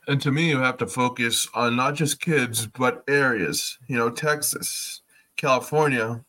and 0.06 0.20
to 0.22 0.30
me 0.30 0.48
you 0.48 0.58
have 0.58 0.78
to 0.78 0.86
focus 0.86 1.48
on 1.54 1.76
not 1.76 1.94
just 1.94 2.20
kids 2.20 2.66
but 2.66 3.04
areas 3.08 3.78
you 3.88 3.96
know 3.96 4.08
texas 4.08 5.02
california 5.36 6.24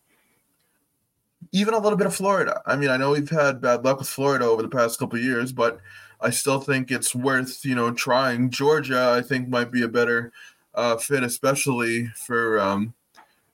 even 1.52 1.74
a 1.74 1.80
little 1.80 1.98
bit 1.98 2.08
of 2.08 2.16
Florida. 2.16 2.62
I 2.66 2.76
mean, 2.76 2.90
I 2.90 2.98
know 2.98 3.12
we've 3.12 3.30
had 3.30 3.62
bad 3.62 3.84
luck 3.84 4.00
with 4.00 4.08
Florida 4.08 4.46
over 4.46 4.62
the 4.62 4.70
past 4.70 5.00
couple 5.00 5.20
years, 5.20 5.52
but 5.52 5.80
I 6.22 6.30
still 6.30 6.60
think 6.60 6.92
it's 6.92 7.16
worth 7.16 7.66
you 7.66 7.76
know 7.76 7.92
trying. 7.92 8.50
Georgia, 8.50 9.14
I 9.18 9.22
think, 9.22 9.50
might 9.50 9.72
be 9.72 9.84
a 9.84 9.88
better 9.88 10.32
uh, 10.76 10.98
fit, 10.98 11.24
especially 11.24 12.08
for 12.08 12.60
um, 12.60 12.94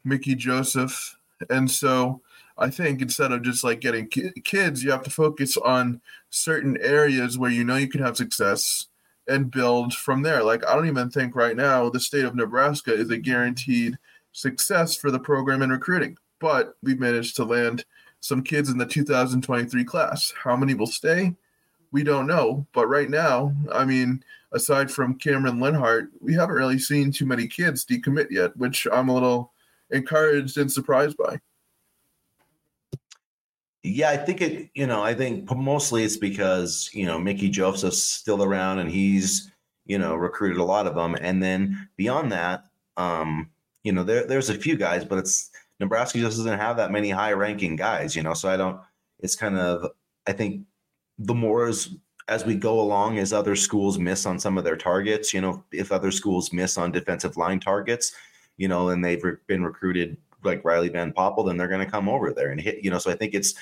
Mickey 0.08 0.36
Joseph. 0.36 1.18
And 1.50 1.70
so 1.70 2.22
I 2.58 2.70
think 2.70 3.02
instead 3.02 3.32
of 3.32 3.44
just 3.44 3.64
like 3.64 3.82
getting 3.82 4.08
ki- 4.08 4.32
kids, 4.44 4.84
you 4.84 4.92
have 4.92 5.04
to 5.04 5.10
focus 5.10 5.58
on 5.58 6.02
certain 6.30 6.78
areas 6.82 7.38
where 7.38 7.52
you 7.52 7.64
know 7.64 7.76
you 7.76 7.88
can 7.88 8.02
have 8.02 8.18
success 8.18 8.88
and 9.28 9.52
build 9.52 9.94
from 9.94 10.22
there. 10.22 10.44
Like 10.44 10.66
I 10.66 10.76
don't 10.76 10.88
even 10.88 11.10
think 11.10 11.36
right 11.36 11.56
now 11.56 11.90
the 11.90 12.00
state 12.00 12.26
of 12.26 12.36
Nebraska 12.36 12.94
is 12.94 13.10
a 13.10 13.18
guaranteed 13.18 13.98
success 14.32 14.96
for 14.96 15.12
the 15.12 15.20
program 15.20 15.62
in 15.62 15.70
recruiting, 15.70 16.18
but 16.40 16.76
we've 16.82 17.00
managed 17.00 17.36
to 17.36 17.44
land 17.44 17.86
some 18.20 18.42
kids 18.42 18.70
in 18.70 18.78
the 18.78 18.86
2023 18.86 19.84
class. 19.84 20.34
How 20.44 20.56
many 20.56 20.74
will 20.74 20.88
stay? 20.88 21.36
we 21.92 22.04
don't 22.04 22.28
know. 22.28 22.66
But 22.74 22.88
right 22.88 23.10
now, 23.10 23.54
I 23.72 23.86
mean, 23.86 24.24
aside 24.52 24.92
from 24.92 25.18
Cameron 25.18 25.60
Lenhardt, 25.60 26.10
we 26.20 26.34
haven't 26.34 26.56
really 26.56 26.80
seen 26.80 27.12
too 27.12 27.26
many 27.26 27.48
kids 27.48 27.86
decommit 27.86 28.28
yet, 28.30 28.56
which 28.58 28.88
I'm 28.92 29.10
a 29.10 29.14
little 29.14 29.52
encouraged 29.92 30.58
and 30.58 30.72
surprised 30.72 31.18
by. 31.18 31.40
Yeah, 33.84 34.10
I 34.10 34.18
think 34.18 34.42
it, 34.42 34.70
you 34.74 34.86
know, 34.86 35.02
I 35.02 35.14
think 35.14 35.50
mostly 35.56 36.04
it's 36.04 36.18
because, 36.18 36.90
you 36.94 37.06
know, 37.06 37.18
Mickey 37.18 37.50
Joseph's 37.50 38.02
still 38.02 38.44
around 38.44 38.80
and 38.80 38.92
he's, 38.92 39.52
you 39.86 39.98
know, 39.98 40.16
recruited 40.16 40.58
a 40.58 40.64
lot 40.64 40.88
of 40.88 40.96
them. 40.96 41.16
And 41.22 41.42
then 41.42 41.88
beyond 41.96 42.32
that, 42.34 42.66
um, 42.98 43.50
you 43.84 43.94
know, 43.94 44.04
there, 44.04 44.26
there's 44.26 44.50
a 44.50 44.58
few 44.58 44.76
guys, 44.76 45.06
but 45.06 45.20
it's 45.20 45.52
Nebraska 45.80 46.20
just 46.20 46.38
doesn't 46.38 46.60
have 46.60 46.76
that 46.78 46.92
many 46.92 47.10
high 47.10 47.32
ranking 47.32 47.78
guys, 47.78 48.16
you 48.16 48.24
know, 48.24 48.34
so 48.34 48.50
I 48.50 48.58
don't, 48.58 48.82
it's 49.20 49.36
kind 49.36 49.58
of, 49.58 49.90
I 50.28 50.34
think 50.34 50.66
the 51.20 51.34
more 51.34 51.68
as 51.68 51.96
as 52.28 52.46
we 52.46 52.56
go 52.56 52.80
along, 52.82 53.20
as 53.20 53.32
other 53.32 53.56
schools 53.56 53.98
miss 53.98 54.26
on 54.26 54.38
some 54.38 54.58
of 54.58 54.64
their 54.64 54.76
targets, 54.76 55.34
you 55.34 55.40
know, 55.40 55.64
if 55.72 55.92
other 55.92 56.12
schools 56.12 56.52
miss 56.52 56.78
on 56.78 56.92
defensive 56.92 57.38
line 57.38 57.60
targets, 57.60 58.14
you 58.58 58.68
know, 58.68 58.90
and 58.90 59.04
they've 59.04 59.24
been 59.48 59.64
recruited 59.64 60.18
like 60.44 60.64
Riley 60.64 60.90
Van 60.90 61.14
Poppel, 61.14 61.48
then 61.48 61.58
they're 61.58 61.68
going 61.68 61.86
to 61.86 61.92
come 61.92 62.10
over 62.10 62.34
there 62.34 62.50
and 62.50 62.60
hit, 62.60 62.84
you 62.84 62.90
know. 62.90 62.98
So 62.98 63.12
I 63.12 63.16
think 63.16 63.34
it's 63.34 63.56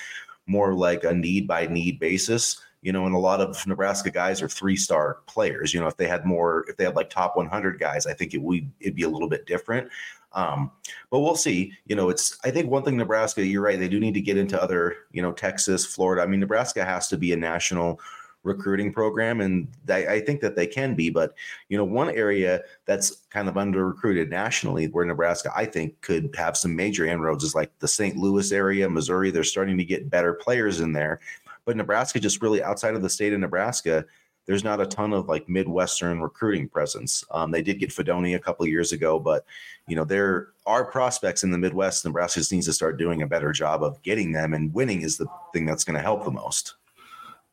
more 0.46 0.74
like 0.74 1.04
a 1.04 1.14
need 1.14 1.46
by 1.46 1.66
need 1.66 1.98
basis, 1.98 2.60
you 2.82 2.92
know, 2.92 3.06
and 3.06 3.14
a 3.14 3.18
lot 3.18 3.40
of 3.40 3.66
Nebraska 3.66 4.10
guys 4.10 4.40
are 4.42 4.48
three 4.48 4.76
star 4.76 5.18
players. 5.26 5.74
You 5.74 5.80
know, 5.80 5.86
if 5.86 5.96
they 5.96 6.06
had 6.06 6.24
more, 6.24 6.64
if 6.68 6.76
they 6.76 6.84
had 6.84 6.96
like 6.96 7.10
top 7.10 7.36
100 7.36 7.78
guys, 7.78 8.06
I 8.06 8.14
think 8.14 8.34
it 8.34 8.42
would 8.42 8.70
it'd 8.80 8.96
be 8.96 9.02
a 9.02 9.08
little 9.08 9.28
bit 9.28 9.46
different. 9.46 9.88
Um, 10.32 10.70
but 11.10 11.20
we'll 11.20 11.36
see. 11.36 11.72
You 11.86 11.96
know, 11.96 12.10
it's 12.10 12.38
I 12.44 12.50
think 12.50 12.70
one 12.70 12.84
thing 12.84 12.96
Nebraska, 12.96 13.44
you're 13.44 13.62
right, 13.62 13.78
they 13.78 13.88
do 13.88 13.98
need 13.98 14.14
to 14.14 14.20
get 14.20 14.36
into 14.36 14.62
other, 14.62 14.96
you 15.12 15.22
know, 15.22 15.32
Texas, 15.32 15.86
Florida. 15.86 16.22
I 16.22 16.26
mean, 16.26 16.40
Nebraska 16.40 16.84
has 16.84 17.08
to 17.08 17.16
be 17.16 17.32
a 17.32 17.36
national 17.36 18.00
recruiting 18.46 18.92
program, 18.92 19.40
and 19.40 19.68
I, 19.88 20.06
I 20.06 20.20
think 20.20 20.40
that 20.40 20.56
they 20.56 20.66
can 20.66 20.94
be. 20.94 21.10
But 21.10 21.34
you 21.68 21.76
know, 21.76 21.84
one 21.84 22.10
area 22.10 22.62
that's 22.86 23.26
kind 23.30 23.48
of 23.48 23.56
under 23.56 23.88
recruited 23.88 24.30
nationally, 24.30 24.86
where 24.86 25.04
Nebraska 25.04 25.52
I 25.54 25.66
think 25.66 26.00
could 26.00 26.34
have 26.36 26.56
some 26.56 26.74
major 26.74 27.04
inroads, 27.04 27.44
is 27.44 27.54
like 27.54 27.70
the 27.80 27.88
St. 27.88 28.16
Louis 28.16 28.52
area, 28.52 28.88
Missouri. 28.88 29.30
They're 29.30 29.44
starting 29.44 29.76
to 29.78 29.84
get 29.84 30.10
better 30.10 30.34
players 30.34 30.80
in 30.80 30.92
there, 30.92 31.20
but 31.64 31.76
Nebraska 31.76 32.20
just 32.20 32.40
really 32.40 32.62
outside 32.62 32.94
of 32.94 33.02
the 33.02 33.10
state 33.10 33.32
of 33.32 33.40
Nebraska 33.40 34.06
there's 34.46 34.64
not 34.64 34.80
a 34.80 34.86
ton 34.86 35.12
of 35.12 35.28
like 35.28 35.48
Midwestern 35.48 36.20
recruiting 36.20 36.68
presence. 36.68 37.24
Um, 37.32 37.50
they 37.50 37.62
did 37.62 37.80
get 37.80 37.90
Fidone 37.90 38.36
a 38.36 38.40
couple 38.40 38.66
years 38.66 38.92
ago, 38.92 39.18
but 39.18 39.44
you 39.88 39.96
know 39.96 40.04
there 40.04 40.48
are 40.64 40.84
prospects 40.84 41.42
in 41.42 41.50
the 41.50 41.58
Midwest. 41.58 42.04
Nebraska 42.04 42.42
needs 42.52 42.66
to 42.66 42.72
start 42.72 42.96
doing 42.96 43.22
a 43.22 43.26
better 43.26 43.52
job 43.52 43.82
of 43.82 44.00
getting 44.02 44.32
them, 44.32 44.54
and 44.54 44.72
winning 44.72 45.02
is 45.02 45.18
the 45.18 45.26
thing 45.52 45.66
that's 45.66 45.84
going 45.84 45.96
to 45.96 46.02
help 46.02 46.24
the 46.24 46.30
most. 46.30 46.74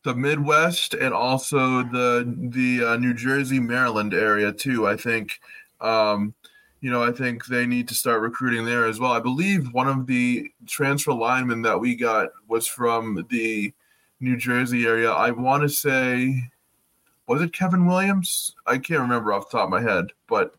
The 0.04 0.14
Midwest 0.14 0.94
and 0.94 1.14
also 1.14 1.84
the 1.84 2.32
the 2.50 2.86
uh, 2.86 2.98
New 2.98 3.14
Jersey, 3.14 3.60
Maryland 3.60 4.14
area 4.14 4.52
too. 4.52 4.88
I 4.88 4.98
think, 4.98 5.40
um, 5.82 6.34
you 6.82 6.92
know, 6.92 7.04
I 7.04 7.12
think 7.12 7.46
they 7.46 7.66
need 7.66 7.88
to 7.88 7.96
start 7.96 8.22
recruiting 8.22 8.66
there 8.66 8.86
as 8.86 9.00
well. 9.00 9.14
I 9.14 9.20
believe 9.20 9.74
one 9.74 9.88
of 9.88 10.06
the 10.06 10.52
transfer 10.68 11.14
linemen 11.14 11.62
that 11.64 11.80
we 11.80 11.96
got 11.96 12.30
was 12.48 12.68
from 12.68 13.26
the 13.30 13.74
New 14.20 14.38
Jersey 14.38 14.86
area. 14.86 15.12
I 15.12 15.32
want 15.32 15.64
to 15.64 15.70
say, 15.70 16.50
was 17.28 17.42
it 17.42 17.54
Kevin 17.54 17.86
Williams? 17.86 18.56
I 18.68 18.78
can't 18.78 19.02
remember 19.02 19.32
off 19.32 19.50
the 19.50 19.58
top 19.58 19.66
of 19.66 19.72
my 19.72 19.82
head, 19.82 20.08
but 20.28 20.56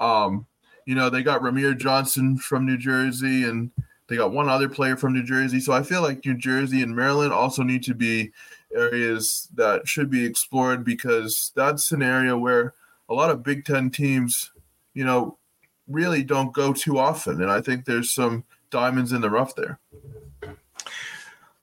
um, 0.00 0.46
you 0.84 0.96
know, 0.96 1.10
they 1.10 1.22
got 1.22 1.42
Ramir 1.42 1.78
Johnson 1.78 2.36
from 2.38 2.66
New 2.66 2.76
Jersey 2.76 3.44
and 3.44 3.70
they 4.08 4.16
got 4.16 4.32
one 4.32 4.48
other 4.48 4.68
player 4.68 4.96
from 4.96 5.12
New 5.12 5.22
Jersey. 5.22 5.60
So 5.60 5.72
I 5.72 5.84
feel 5.84 6.02
like 6.02 6.26
New 6.26 6.36
Jersey 6.36 6.82
and 6.82 6.96
Maryland 6.96 7.32
also 7.32 7.62
need 7.62 7.84
to 7.84 7.94
be 7.94 8.32
areas 8.74 9.48
that 9.54 9.86
should 9.86 10.10
be 10.10 10.24
explored 10.24 10.84
because 10.84 11.52
that's 11.54 11.92
an 11.92 12.02
area 12.02 12.36
where 12.36 12.74
a 13.08 13.14
lot 13.14 13.30
of 13.30 13.42
Big 13.42 13.64
Ten 13.64 13.90
teams, 13.90 14.52
you 14.94 15.04
know, 15.04 15.38
really 15.88 16.22
don't 16.22 16.52
go 16.52 16.72
too 16.72 16.98
often. 16.98 17.42
And 17.42 17.50
I 17.50 17.60
think 17.60 17.84
there's 17.84 18.10
some 18.10 18.44
diamonds 18.70 19.12
in 19.12 19.20
the 19.20 19.30
rough 19.30 19.54
there. 19.56 19.78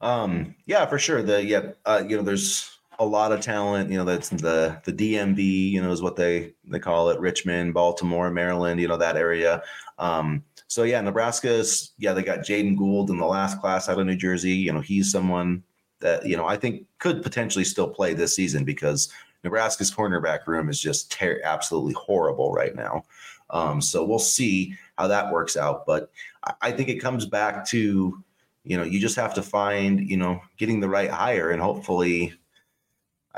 Um, 0.01 0.55
yeah, 0.65 0.85
for 0.85 0.99
sure. 0.99 1.23
The 1.23 1.43
yeah, 1.43 1.71
uh, 1.85 2.03
you 2.07 2.17
know, 2.17 2.23
there's 2.23 2.77
a 2.99 3.05
lot 3.05 3.31
of 3.31 3.41
talent. 3.41 3.89
You 3.89 3.97
know, 3.97 4.05
that's 4.05 4.29
the 4.29 4.79
the 4.83 4.93
DMV. 4.93 5.71
You 5.71 5.81
know, 5.81 5.91
is 5.91 6.01
what 6.01 6.15
they 6.15 6.53
they 6.65 6.79
call 6.79 7.09
it. 7.09 7.19
Richmond, 7.19 7.73
Baltimore, 7.73 8.29
Maryland. 8.29 8.79
You 8.79 8.87
know 8.87 8.97
that 8.97 9.17
area. 9.17 9.63
Um, 9.97 10.43
so 10.67 10.83
yeah, 10.83 11.01
Nebraska's 11.01 11.93
yeah, 11.97 12.13
they 12.13 12.23
got 12.23 12.39
Jaden 12.39 12.77
Gould 12.77 13.09
in 13.09 13.17
the 13.17 13.25
last 13.25 13.59
class 13.59 13.89
out 13.89 13.99
of 13.99 14.05
New 14.05 14.15
Jersey. 14.15 14.53
You 14.53 14.73
know, 14.73 14.81
he's 14.81 15.11
someone 15.11 15.63
that 15.99 16.25
you 16.25 16.37
know 16.37 16.45
I 16.45 16.57
think 16.57 16.85
could 16.99 17.23
potentially 17.23 17.65
still 17.65 17.89
play 17.89 18.13
this 18.13 18.35
season 18.35 18.63
because 18.63 19.09
Nebraska's 19.43 19.91
cornerback 19.91 20.47
room 20.47 20.69
is 20.69 20.79
just 20.79 21.11
ter- 21.11 21.41
absolutely 21.43 21.93
horrible 21.93 22.53
right 22.53 22.75
now. 22.75 23.03
Um, 23.49 23.81
so 23.81 24.03
we'll 24.03 24.19
see 24.19 24.75
how 24.97 25.07
that 25.07 25.31
works 25.31 25.55
out. 25.55 25.85
But 25.85 26.11
I, 26.43 26.53
I 26.63 26.71
think 26.71 26.89
it 26.89 26.99
comes 26.99 27.25
back 27.25 27.65
to 27.67 28.23
you 28.63 28.77
know 28.77 28.83
you 28.83 28.99
just 28.99 29.15
have 29.15 29.33
to 29.35 29.41
find 29.41 30.09
you 30.09 30.17
know 30.17 30.41
getting 30.57 30.79
the 30.79 30.89
right 30.89 31.09
hire 31.09 31.51
and 31.51 31.61
hopefully 31.61 32.33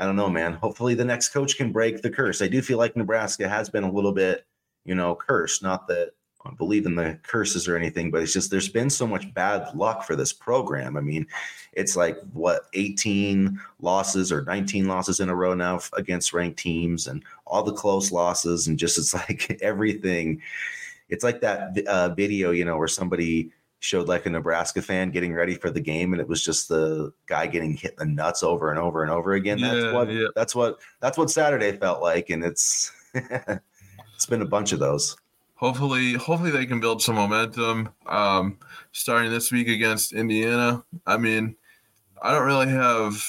I 0.00 0.06
don't 0.06 0.16
know, 0.16 0.30
man. 0.30 0.54
Hopefully 0.54 0.94
the 0.94 1.04
next 1.04 1.28
coach 1.28 1.58
can 1.58 1.72
break 1.72 2.00
the 2.00 2.08
curse. 2.08 2.40
I 2.40 2.48
do 2.48 2.62
feel 2.62 2.78
like 2.78 2.96
Nebraska 2.96 3.46
has 3.46 3.68
been 3.68 3.84
a 3.84 3.92
little 3.92 4.12
bit, 4.12 4.46
you 4.86 4.94
know, 4.94 5.14
cursed. 5.14 5.62
Not 5.62 5.86
that 5.88 6.12
believe 6.56 6.86
in 6.86 6.94
the 6.94 7.18
curses 7.22 7.68
or 7.68 7.76
anything, 7.76 8.10
but 8.10 8.22
it's 8.22 8.32
just 8.32 8.50
there's 8.50 8.68
been 8.68 8.90
so 8.90 9.06
much 9.06 9.32
bad 9.34 9.74
luck 9.74 10.04
for 10.04 10.16
this 10.16 10.32
program. 10.32 10.96
I 10.96 11.00
mean, 11.00 11.26
it's 11.72 11.96
like 11.96 12.18
what 12.32 12.62
18 12.74 13.60
losses 13.80 14.32
or 14.32 14.42
19 14.42 14.88
losses 14.88 15.20
in 15.20 15.28
a 15.28 15.34
row 15.34 15.54
now 15.54 15.80
against 15.94 16.32
ranked 16.32 16.58
teams, 16.58 17.06
and 17.06 17.22
all 17.46 17.62
the 17.62 17.72
close 17.72 18.10
losses, 18.10 18.66
and 18.66 18.78
just 18.78 18.98
it's 18.98 19.14
like 19.28 19.58
everything. 19.60 20.40
It's 21.08 21.24
like 21.24 21.40
that 21.40 21.76
uh, 21.86 22.10
video, 22.10 22.52
you 22.52 22.64
know, 22.64 22.78
where 22.78 22.88
somebody 22.88 23.50
showed 23.80 24.08
like 24.08 24.26
a 24.26 24.30
Nebraska 24.30 24.80
fan 24.80 25.10
getting 25.10 25.34
ready 25.34 25.54
for 25.54 25.70
the 25.70 25.80
game, 25.80 26.12
and 26.12 26.20
it 26.20 26.28
was 26.28 26.44
just 26.44 26.68
the 26.68 27.12
guy 27.26 27.46
getting 27.46 27.74
hit 27.74 27.96
the 27.96 28.06
nuts 28.06 28.42
over 28.42 28.70
and 28.70 28.78
over 28.78 29.02
and 29.02 29.10
over 29.10 29.34
again. 29.34 29.60
That's 29.60 29.84
yeah, 29.84 29.92
what 29.92 30.10
yeah. 30.10 30.28
that's 30.34 30.54
what 30.54 30.80
that's 31.00 31.18
what 31.18 31.30
Saturday 31.30 31.72
felt 31.76 32.00
like, 32.00 32.30
and 32.30 32.42
it's 32.44 32.92
it's 33.14 34.26
been 34.26 34.42
a 34.42 34.46
bunch 34.46 34.72
of 34.72 34.78
those 34.78 35.16
hopefully 35.60 36.14
hopefully 36.14 36.50
they 36.50 36.64
can 36.64 36.80
build 36.80 37.02
some 37.02 37.16
momentum 37.16 37.90
um, 38.06 38.56
starting 38.92 39.30
this 39.30 39.52
week 39.52 39.68
against 39.68 40.14
indiana. 40.14 40.82
I 41.06 41.18
mean 41.18 41.54
i 42.22 42.32
don't 42.32 42.46
really 42.46 42.68
have 42.68 43.22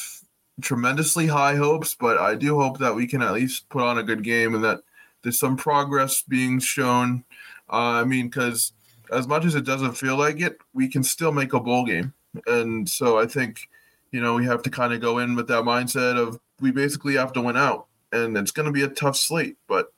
tremendously 0.61 1.27
high 1.27 1.55
hopes 1.55 1.93
but 1.93 2.17
i 2.17 2.35
do 2.35 2.59
hope 2.59 2.77
that 2.79 2.95
we 2.95 3.05
can 3.05 3.21
at 3.21 3.33
least 3.33 3.67
put 3.69 3.83
on 3.83 3.97
a 3.97 4.03
good 4.03 4.23
game 4.23 4.55
and 4.55 4.63
that 4.63 4.81
there's 5.21 5.39
some 5.39 5.57
progress 5.57 6.23
being 6.23 6.59
shown. 6.59 7.23
Uh, 7.69 7.99
i 7.99 8.03
mean 8.05 8.29
because 8.29 8.71
as 9.11 9.27
much 9.27 9.43
as 9.43 9.55
it 9.55 9.65
doesn't 9.65 9.93
feel 9.93 10.17
like 10.17 10.39
it 10.39 10.57
we 10.73 10.87
can 10.87 11.03
still 11.03 11.33
make 11.33 11.51
a 11.51 11.59
bowl 11.59 11.85
game. 11.85 12.13
And 12.47 12.89
so 12.89 13.19
i 13.19 13.25
think 13.25 13.67
you 14.11 14.21
know 14.21 14.35
we 14.35 14.45
have 14.45 14.63
to 14.63 14.69
kind 14.69 14.93
of 14.93 15.01
go 15.01 15.17
in 15.17 15.35
with 15.35 15.49
that 15.49 15.65
mindset 15.65 16.17
of 16.17 16.39
we 16.61 16.71
basically 16.71 17.15
have 17.15 17.33
to 17.33 17.41
win 17.41 17.57
out 17.57 17.87
and 18.13 18.37
it's 18.37 18.51
going 18.51 18.67
to 18.67 18.71
be 18.71 18.83
a 18.83 18.87
tough 18.87 19.17
slate 19.17 19.57
but 19.67 19.91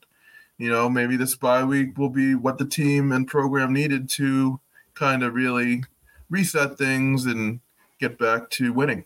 you 0.58 0.70
know, 0.70 0.90
maybe 0.90 1.18
this 1.18 1.36
bye 1.36 1.64
week 1.64 1.98
will 1.98 2.10
be 2.10 2.36
what 2.36 2.58
the 2.58 2.66
team 2.66 3.12
and 3.12 3.28
program 3.28 3.74
needed 3.74 4.10
to 4.10 4.60
kind 4.94 5.24
of 5.24 5.34
really 5.34 5.84
reset 6.30 6.78
things 6.78 7.26
and 7.26 7.60
get 8.00 8.18
back 8.18 8.50
to 8.52 8.74
winning. 8.74 9.06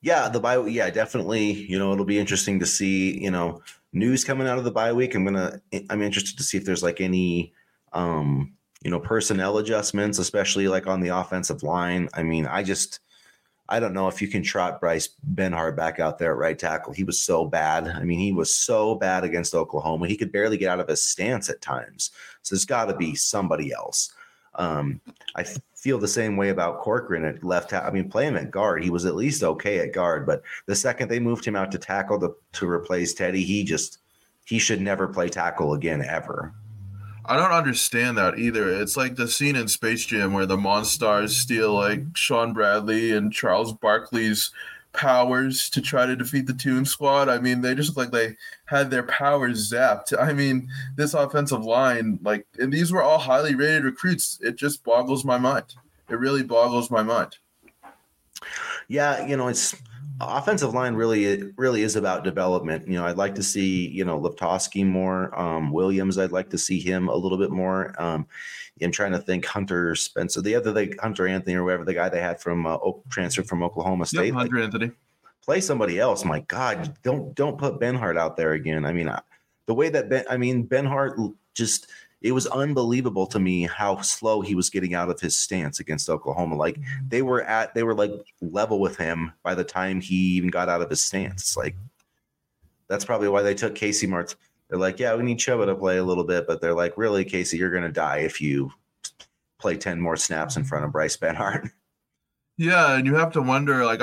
Yeah, 0.00 0.28
the 0.28 0.40
bye. 0.40 0.58
Yeah, 0.66 0.90
definitely. 0.90 1.52
You 1.52 1.78
know, 1.78 1.92
it'll 1.92 2.04
be 2.04 2.18
interesting 2.18 2.58
to 2.60 2.66
see. 2.66 3.18
You 3.22 3.30
know, 3.30 3.62
news 3.92 4.24
coming 4.24 4.48
out 4.48 4.58
of 4.58 4.64
the 4.64 4.70
bye 4.70 4.92
week. 4.92 5.14
I'm 5.14 5.24
gonna. 5.24 5.60
I'm 5.90 6.02
interested 6.02 6.36
to 6.38 6.42
see 6.42 6.58
if 6.58 6.64
there's 6.64 6.82
like 6.82 7.00
any, 7.00 7.52
um, 7.92 8.54
you 8.82 8.90
know, 8.90 8.98
personnel 8.98 9.58
adjustments, 9.58 10.18
especially 10.18 10.68
like 10.68 10.86
on 10.86 11.00
the 11.00 11.08
offensive 11.08 11.62
line. 11.62 12.08
I 12.14 12.24
mean, 12.24 12.46
I 12.46 12.62
just 12.62 13.00
I 13.72 13.80
don't 13.80 13.94
know 13.94 14.06
if 14.06 14.20
you 14.20 14.28
can 14.28 14.42
trot 14.42 14.80
Bryce 14.80 15.08
Benhart 15.34 15.76
back 15.76 15.98
out 15.98 16.18
there 16.18 16.32
at 16.32 16.38
right 16.38 16.58
tackle. 16.58 16.92
He 16.92 17.04
was 17.04 17.18
so 17.18 17.46
bad. 17.46 17.88
I 17.88 18.04
mean, 18.04 18.18
he 18.18 18.30
was 18.30 18.54
so 18.54 18.96
bad 18.96 19.24
against 19.24 19.54
Oklahoma. 19.54 20.08
He 20.08 20.16
could 20.18 20.30
barely 20.30 20.58
get 20.58 20.68
out 20.68 20.78
of 20.78 20.88
his 20.88 21.02
stance 21.02 21.48
at 21.48 21.62
times. 21.62 22.10
So 22.42 22.54
there's 22.54 22.66
got 22.66 22.84
to 22.86 22.94
be 22.94 23.14
somebody 23.14 23.72
else. 23.72 24.12
Um, 24.56 25.00
I 25.36 25.44
feel 25.74 25.98
the 25.98 26.06
same 26.06 26.36
way 26.36 26.50
about 26.50 26.80
Corcoran 26.80 27.24
at 27.24 27.42
left. 27.42 27.70
Ta- 27.70 27.86
I 27.86 27.90
mean, 27.90 28.10
play 28.10 28.26
him 28.26 28.36
at 28.36 28.50
guard. 28.50 28.84
He 28.84 28.90
was 28.90 29.06
at 29.06 29.14
least 29.14 29.42
okay 29.42 29.78
at 29.78 29.94
guard, 29.94 30.26
but 30.26 30.42
the 30.66 30.76
second 30.76 31.08
they 31.08 31.18
moved 31.18 31.46
him 31.46 31.56
out 31.56 31.72
to 31.72 31.78
tackle 31.78 32.20
to, 32.20 32.36
to 32.52 32.68
replace 32.68 33.14
Teddy, 33.14 33.42
he 33.42 33.64
just 33.64 34.00
he 34.44 34.58
should 34.58 34.82
never 34.82 35.08
play 35.08 35.30
tackle 35.30 35.72
again 35.72 36.04
ever. 36.04 36.52
I 37.24 37.36
don't 37.36 37.52
understand 37.52 38.18
that 38.18 38.38
either. 38.38 38.68
It's 38.68 38.96
like 38.96 39.16
the 39.16 39.28
scene 39.28 39.56
in 39.56 39.68
Space 39.68 40.04
Jam 40.04 40.32
where 40.32 40.46
the 40.46 40.56
Monstars 40.56 41.30
steal 41.30 41.72
like 41.74 42.00
Shawn 42.14 42.52
Bradley 42.52 43.12
and 43.12 43.32
Charles 43.32 43.72
Barkley's 43.72 44.50
powers 44.92 45.70
to 45.70 45.80
try 45.80 46.04
to 46.04 46.16
defeat 46.16 46.46
the 46.46 46.52
Toon 46.52 46.84
Squad. 46.84 47.28
I 47.28 47.38
mean, 47.38 47.60
they 47.60 47.74
just 47.74 47.96
look 47.96 48.12
like 48.12 48.12
they 48.12 48.36
had 48.66 48.90
their 48.90 49.02
powers 49.04 49.70
zapped. 49.70 50.18
I 50.20 50.32
mean, 50.32 50.68
this 50.96 51.14
offensive 51.14 51.64
line, 51.64 52.18
like, 52.22 52.46
and 52.58 52.72
these 52.72 52.92
were 52.92 53.02
all 53.02 53.18
highly 53.18 53.54
rated 53.54 53.84
recruits. 53.84 54.38
It 54.42 54.56
just 54.56 54.84
boggles 54.84 55.24
my 55.24 55.38
mind. 55.38 55.74
It 56.08 56.18
really 56.18 56.42
boggles 56.42 56.90
my 56.90 57.02
mind. 57.02 57.38
Yeah, 58.88 59.26
you 59.26 59.36
know, 59.36 59.48
it's 59.48 59.74
offensive 60.28 60.74
line 60.74 60.94
really 60.94 61.52
really 61.56 61.82
is 61.82 61.96
about 61.96 62.24
development. 62.24 62.86
You 62.86 62.94
know, 62.94 63.06
I'd 63.06 63.16
like 63.16 63.34
to 63.36 63.42
see 63.42 63.88
you 63.88 64.04
know 64.04 64.20
Lutovsky 64.20 64.86
more. 64.86 65.38
Um, 65.38 65.72
Williams, 65.72 66.18
I'd 66.18 66.32
like 66.32 66.50
to 66.50 66.58
see 66.58 66.80
him 66.80 67.08
a 67.08 67.14
little 67.14 67.38
bit 67.38 67.50
more. 67.50 67.94
Um, 68.00 68.26
I'm 68.82 68.90
trying 68.90 69.12
to 69.12 69.18
think 69.18 69.44
Hunter 69.44 69.94
Spencer, 69.94 70.40
the 70.40 70.54
other 70.54 70.72
like 70.72 70.98
Hunter 71.00 71.26
Anthony 71.26 71.56
or 71.56 71.64
whatever 71.64 71.84
the 71.84 71.94
guy 71.94 72.08
they 72.08 72.20
had 72.20 72.40
from 72.40 72.66
uh, 72.66 72.78
transferred 73.10 73.48
from 73.48 73.62
Oklahoma 73.62 74.06
State. 74.06 74.26
Yep, 74.26 74.34
Hunter 74.34 74.56
like, 74.56 74.64
Anthony. 74.64 74.90
Play 75.44 75.60
somebody 75.60 75.98
else. 75.98 76.24
My 76.24 76.40
God, 76.40 76.96
don't 77.02 77.34
don't 77.34 77.58
put 77.58 77.80
Benhart 77.80 78.18
out 78.18 78.36
there 78.36 78.52
again. 78.52 78.84
I 78.84 78.92
mean, 78.92 79.08
I, 79.08 79.20
the 79.66 79.74
way 79.74 79.88
that 79.88 80.08
Ben, 80.08 80.24
I 80.28 80.36
mean 80.36 80.66
Benhart 80.66 81.34
just 81.54 81.88
it 82.22 82.32
was 82.32 82.46
unbelievable 82.46 83.26
to 83.26 83.38
me 83.40 83.64
how 83.64 84.00
slow 84.00 84.40
he 84.40 84.54
was 84.54 84.70
getting 84.70 84.94
out 84.94 85.10
of 85.10 85.20
his 85.20 85.36
stance 85.36 85.80
against 85.80 86.08
Oklahoma. 86.08 86.56
Like 86.56 86.76
mm-hmm. 86.76 87.08
they 87.08 87.22
were 87.22 87.42
at 87.42 87.74
they 87.74 87.82
were 87.82 87.94
like 87.94 88.12
level 88.40 88.80
with 88.80 88.96
him 88.96 89.32
by 89.42 89.54
the 89.54 89.64
time 89.64 90.00
he 90.00 90.14
even 90.14 90.50
got 90.50 90.68
out 90.68 90.82
of 90.82 90.90
his 90.90 91.02
stance. 91.02 91.42
It's 91.42 91.56
like 91.56 91.76
that's 92.88 93.04
probably 93.04 93.28
why 93.28 93.42
they 93.42 93.54
took 93.54 93.74
Casey 93.74 94.06
Martz. 94.06 94.36
They're 94.68 94.78
like, 94.78 94.98
yeah, 94.98 95.14
we 95.14 95.22
need 95.22 95.38
Chubba 95.38 95.66
to 95.66 95.74
play 95.74 95.98
a 95.98 96.04
little 96.04 96.24
bit, 96.24 96.46
but 96.46 96.60
they're 96.60 96.74
like, 96.74 96.96
really, 96.96 97.24
Casey, 97.24 97.58
you're 97.58 97.70
gonna 97.70 97.92
die 97.92 98.18
if 98.18 98.40
you 98.40 98.72
play 99.58 99.76
10 99.76 100.00
more 100.00 100.16
snaps 100.16 100.56
in 100.56 100.64
front 100.64 100.84
of 100.84 100.92
Bryce 100.92 101.16
Benhart. 101.16 101.70
Yeah, 102.58 102.96
and 102.96 103.06
you 103.06 103.14
have 103.14 103.32
to 103.32 103.40
wonder 103.40 103.82
like 103.84 104.02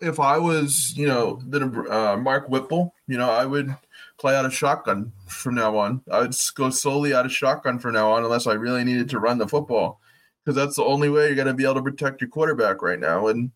if 0.00 0.20
I 0.20 0.38
was, 0.38 0.96
you 0.96 1.08
know, 1.08 1.40
the 1.44 1.66
uh, 1.90 2.16
Mark 2.16 2.48
Whipple, 2.48 2.94
you 3.08 3.18
know, 3.18 3.28
I 3.28 3.44
would 3.44 3.76
play 4.18 4.34
out 4.34 4.44
of 4.44 4.54
shotgun 4.54 5.12
from 5.26 5.54
now 5.54 5.76
on. 5.76 6.02
I 6.10 6.20
would 6.20 6.34
go 6.54 6.70
solely 6.70 7.14
out 7.14 7.26
of 7.26 7.32
shotgun 7.32 7.78
from 7.78 7.94
now 7.94 8.12
on, 8.12 8.24
unless 8.24 8.46
I 8.46 8.54
really 8.54 8.84
needed 8.84 9.08
to 9.10 9.20
run 9.20 9.38
the 9.38 9.48
football, 9.48 10.00
because 10.44 10.56
that's 10.56 10.76
the 10.76 10.84
only 10.84 11.08
way 11.08 11.26
you're 11.26 11.36
going 11.36 11.46
to 11.46 11.54
be 11.54 11.64
able 11.64 11.74
to 11.74 11.82
protect 11.82 12.20
your 12.20 12.30
quarterback 12.30 12.82
right 12.82 12.98
now. 12.98 13.28
And 13.28 13.50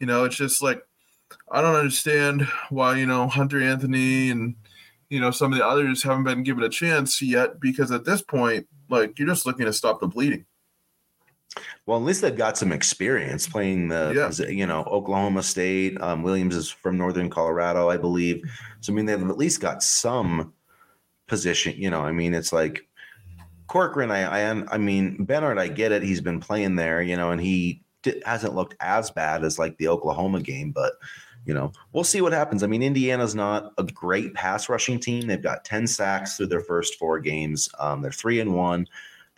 you 0.00 0.06
know, 0.06 0.24
it's 0.24 0.36
just 0.36 0.62
like 0.62 0.82
I 1.50 1.60
don't 1.60 1.74
understand 1.76 2.48
why 2.70 2.96
you 2.96 3.06
know 3.06 3.28
Hunter 3.28 3.60
Anthony 3.60 4.30
and 4.30 4.56
you 5.10 5.20
know 5.20 5.30
some 5.30 5.52
of 5.52 5.58
the 5.58 5.66
others 5.66 6.02
haven't 6.02 6.24
been 6.24 6.42
given 6.42 6.64
a 6.64 6.68
chance 6.68 7.20
yet, 7.20 7.60
because 7.60 7.90
at 7.90 8.04
this 8.04 8.22
point, 8.22 8.66
like 8.88 9.18
you're 9.18 9.28
just 9.28 9.46
looking 9.46 9.66
to 9.66 9.72
stop 9.72 10.00
the 10.00 10.06
bleeding. 10.06 10.46
Well, 11.86 11.98
at 11.98 12.04
least 12.04 12.20
they've 12.20 12.36
got 12.36 12.58
some 12.58 12.72
experience 12.72 13.48
playing 13.48 13.88
the, 13.88 14.12
yeah. 14.14 14.48
you 14.48 14.66
know, 14.66 14.82
Oklahoma 14.84 15.42
State. 15.42 16.00
Um, 16.00 16.22
Williams 16.22 16.54
is 16.54 16.70
from 16.70 16.98
Northern 16.98 17.30
Colorado, 17.30 17.88
I 17.88 17.96
believe. 17.96 18.42
So 18.80 18.92
I 18.92 18.96
mean, 18.96 19.06
they've 19.06 19.20
at 19.20 19.38
least 19.38 19.60
got 19.60 19.82
some 19.82 20.52
position. 21.26 21.74
You 21.76 21.90
know, 21.90 22.02
I 22.02 22.12
mean, 22.12 22.34
it's 22.34 22.52
like 22.52 22.86
Corcoran. 23.66 24.10
I, 24.10 24.50
I, 24.50 24.64
I 24.70 24.78
mean, 24.78 25.24
Benhart. 25.26 25.58
I 25.58 25.68
get 25.68 25.92
it. 25.92 26.02
He's 26.02 26.20
been 26.20 26.40
playing 26.40 26.76
there, 26.76 27.00
you 27.02 27.16
know, 27.16 27.30
and 27.30 27.40
he 27.40 27.82
hasn't 28.24 28.54
looked 28.54 28.76
as 28.80 29.10
bad 29.10 29.44
as 29.44 29.58
like 29.58 29.76
the 29.78 29.88
Oklahoma 29.88 30.40
game, 30.40 30.70
but 30.70 30.92
you 31.44 31.54
know, 31.54 31.72
we'll 31.92 32.04
see 32.04 32.20
what 32.20 32.32
happens. 32.32 32.62
I 32.62 32.66
mean, 32.66 32.82
Indiana's 32.82 33.34
not 33.34 33.72
a 33.78 33.84
great 33.84 34.34
pass 34.34 34.68
rushing 34.68 35.00
team. 35.00 35.26
They've 35.26 35.42
got 35.42 35.64
10 35.64 35.86
sacks 35.86 36.36
through 36.36 36.48
their 36.48 36.60
first 36.60 36.96
four 36.96 37.18
games. 37.20 37.70
Um, 37.78 38.02
they're 38.02 38.12
three 38.12 38.40
and 38.40 38.54
one. 38.54 38.86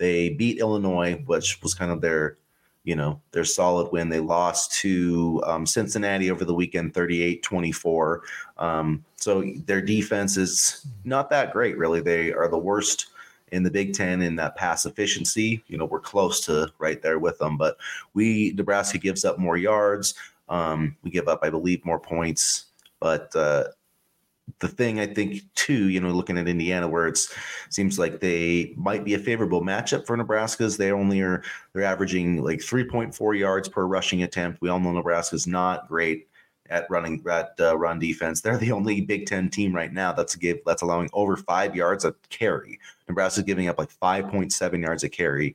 They 0.01 0.31
beat 0.31 0.59
Illinois, 0.59 1.23
which 1.27 1.63
was 1.63 1.75
kind 1.75 1.93
of 1.93 2.01
their, 2.01 2.39
you 2.85 2.97
know, 2.97 3.21
their 3.33 3.45
solid 3.45 3.93
win. 3.93 4.09
They 4.09 4.19
lost 4.19 4.73
to 4.81 5.43
um, 5.45 5.67
Cincinnati 5.67 6.31
over 6.31 6.47
the 6.47 6.55
weekend, 6.55 6.95
38 6.95 7.43
24. 7.43 8.23
Um, 8.57 9.05
so 9.17 9.45
their 9.67 9.83
defense 9.83 10.39
is 10.39 10.87
not 11.05 11.29
that 11.29 11.53
great, 11.53 11.77
really. 11.77 12.01
They 12.01 12.33
are 12.33 12.49
the 12.49 12.59
worst 12.59 13.09
in 13.53 13.63
the 13.63 13.71
Big 13.71 13.93
Ten 13.93 14.23
in 14.23 14.37
that 14.37 14.57
pass 14.57 14.87
efficiency. 14.87 15.63
You 15.67 15.77
know, 15.77 15.85
we're 15.85 16.01
close 16.01 16.41
to 16.47 16.73
right 16.79 17.03
there 17.03 17.19
with 17.19 17.39
them, 17.39 17.59
but 17.59 17.77
we, 18.15 18.55
Nebraska 18.57 18.97
gives 18.97 19.27
up 19.27 19.39
more 19.39 19.59
yards. 19.59 20.15
Um, 20.49 20.97
we 21.03 21.11
give 21.11 21.29
up, 21.29 21.41
I 21.43 21.51
believe, 21.51 21.85
more 21.85 22.01
points. 22.01 22.67
But 23.01 23.37
uh, 23.37 23.65
the 24.59 24.69
thing 24.69 25.01
I 25.01 25.07
think 25.07 25.43
too, 25.55 25.89
you 25.89 26.01
know, 26.01 26.11
looking 26.11 26.39
at 26.39 26.49
Indiana, 26.49 26.89
where 26.89 27.07
it 27.07 27.19
seems 27.71 27.99
like 27.99 28.21
they 28.21 28.75
might 28.77 29.05
be 29.05 29.15
a 29.15 29.19
favorable 29.19 29.63
matchup 29.63 30.07
for 30.07 30.17
Nebraska's. 30.17 30.77
They 30.77 30.93
only 30.93 31.21
are 31.21 31.43
they're 31.73 31.85
averaging 31.85 32.43
like 32.43 32.59
3.4 32.59 33.39
yards 33.39 33.69
per 33.69 33.87
rushing 33.87 34.23
attempt. 34.23 34.61
We 34.61 34.69
all 34.69 34.81
know 34.81 34.93
Nebraska's 34.93 35.47
not 35.47 35.89
great 35.89 36.29
at 36.71 36.87
running 36.89 37.23
at 37.31 37.55
uh, 37.61 37.77
run 37.77 37.99
defense. 37.99 38.41
They're 38.41 38.57
the 38.57 38.73
only 38.73 39.01
Big 39.01 39.27
Ten 39.27 39.51
team 39.51 39.75
right 39.75 39.93
now 39.93 40.13
that's 40.13 40.37
give 40.37 40.59
that's 40.65 40.83
allowing 40.83 41.11
over 41.13 41.37
five 41.37 41.75
yards 41.75 42.05
a 42.05 42.15
carry. 42.31 42.79
Nebraska's 43.09 43.45
giving 43.45 43.69
up 43.69 43.79
like 43.79 43.93
5.7 43.93 44.83
yards 44.83 45.05
a 45.05 45.09
carry. 45.09 45.55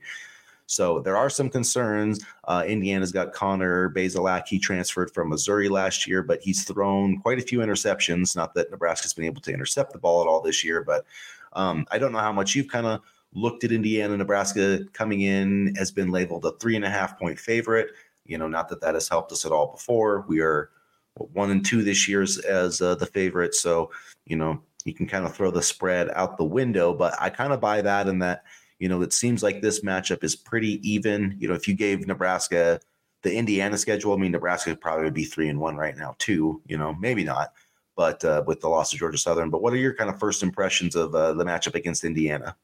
So 0.68 1.00
there 1.00 1.18
are 1.18 1.30
some 1.30 1.50
concerns. 1.50 2.26
Uh, 2.46 2.64
Indiana's 2.68 3.12
got 3.12 3.34
Connor 3.34 3.90
Bazelak. 3.92 4.48
He 4.48 4.60
transferred 4.60 5.12
from 5.12 5.30
Missouri 5.30 5.70
last 5.70 6.08
year, 6.08 6.24
but 6.24 6.42
he's 6.42 6.64
thrown 6.64 7.20
quite 7.22 7.40
a 7.40 7.44
few 7.44 7.60
interceptions. 7.60 8.36
Not 8.36 8.54
that 8.56 8.72
Nebraska's 8.72 9.14
been 9.14 9.26
able 9.26 9.42
to 9.42 9.54
intercept 9.54 9.94
the 9.94 10.00
ball 10.00 10.22
at 10.22 10.28
all 10.28 10.42
this 10.42 10.64
year, 10.64 10.84
but 10.84 11.06
um, 11.54 11.86
I 11.92 12.00
don't 12.00 12.12
know 12.12 12.20
how 12.20 12.34
much 12.34 12.56
you've 12.56 12.68
kind 12.68 12.88
of 12.88 13.02
looked 13.34 13.64
at 13.64 13.72
Indiana. 13.72 14.18
Nebraska 14.18 14.80
coming 14.94 15.22
in 15.22 15.76
has 15.76 15.92
been 15.92 16.10
labeled 16.10 16.46
a 16.46 16.52
three 16.54 16.76
and 16.76 16.86
a 16.86 16.90
half 16.90 17.20
point 17.20 17.40
favorite. 17.40 17.92
You 18.26 18.38
know, 18.38 18.48
not 18.48 18.70
that 18.70 18.82
that 18.82 18.96
has 18.96 19.08
helped 19.08 19.32
us 19.32 19.46
at 19.46 19.52
all 19.52 19.68
before. 19.68 20.26
We 20.28 20.42
are 20.42 20.72
one 21.14 21.52
and 21.52 21.66
two 21.66 21.84
this 21.84 22.08
year 22.08 22.22
as, 22.22 22.40
as 22.40 22.82
uh, 22.82 22.96
the 22.96 23.06
favorite. 23.06 23.54
So, 23.54 23.92
you 24.26 24.36
know, 24.36 24.62
you 24.84 24.94
can 24.94 25.08
kind 25.08 25.26
of 25.26 25.36
throw 25.36 25.52
the 25.52 25.62
spread 25.62 26.10
out 26.12 26.38
the 26.38 26.44
window, 26.44 26.94
but 26.94 27.16
I 27.20 27.30
kind 27.30 27.54
of 27.54 27.62
buy 27.62 27.82
that 27.82 28.08
in 28.08 28.20
that 28.20 28.44
you 28.80 28.90
know, 28.90 29.02
it 29.02 29.14
seems 29.14 29.42
like 29.42 29.62
this 29.62 29.82
matchup 29.82 30.24
is 30.24 30.36
pretty 30.36 30.88
even. 30.90 31.36
You 31.40 31.48
know, 31.48 31.54
if 31.54 31.68
you 31.68 31.74
gave 31.74 32.08
Nebraska 32.08 32.80
the 33.22 33.34
Indiana 33.34 33.78
schedule, 33.78 34.14
I 34.14 34.18
mean, 34.18 34.32
Nebraska 34.32 34.76
probably 34.76 35.06
would 35.06 35.14
be 35.14 35.26
three 35.26 35.50
and 35.50 35.60
one 35.60 35.78
right 35.78 35.98
now, 35.98 36.16
too. 36.20 36.62
You 36.68 36.78
know, 36.78 36.94
maybe 37.00 37.24
not, 37.24 37.54
but 37.96 38.24
uh, 38.26 38.44
with 38.46 38.62
the 38.62 38.68
loss 38.68 38.94
of 38.94 39.00
Georgia 39.00 39.18
Southern. 39.18 39.50
But 39.50 39.62
what 39.62 39.74
are 39.74 39.78
your 39.78 39.94
kind 39.94 40.10
of 40.10 40.20
first 40.20 40.44
impressions 40.44 40.96
of 40.96 41.16
uh, 41.16 41.34
the 41.34 41.46
matchup 41.46 41.76
against 41.76 42.04
Indiana? 42.04 42.56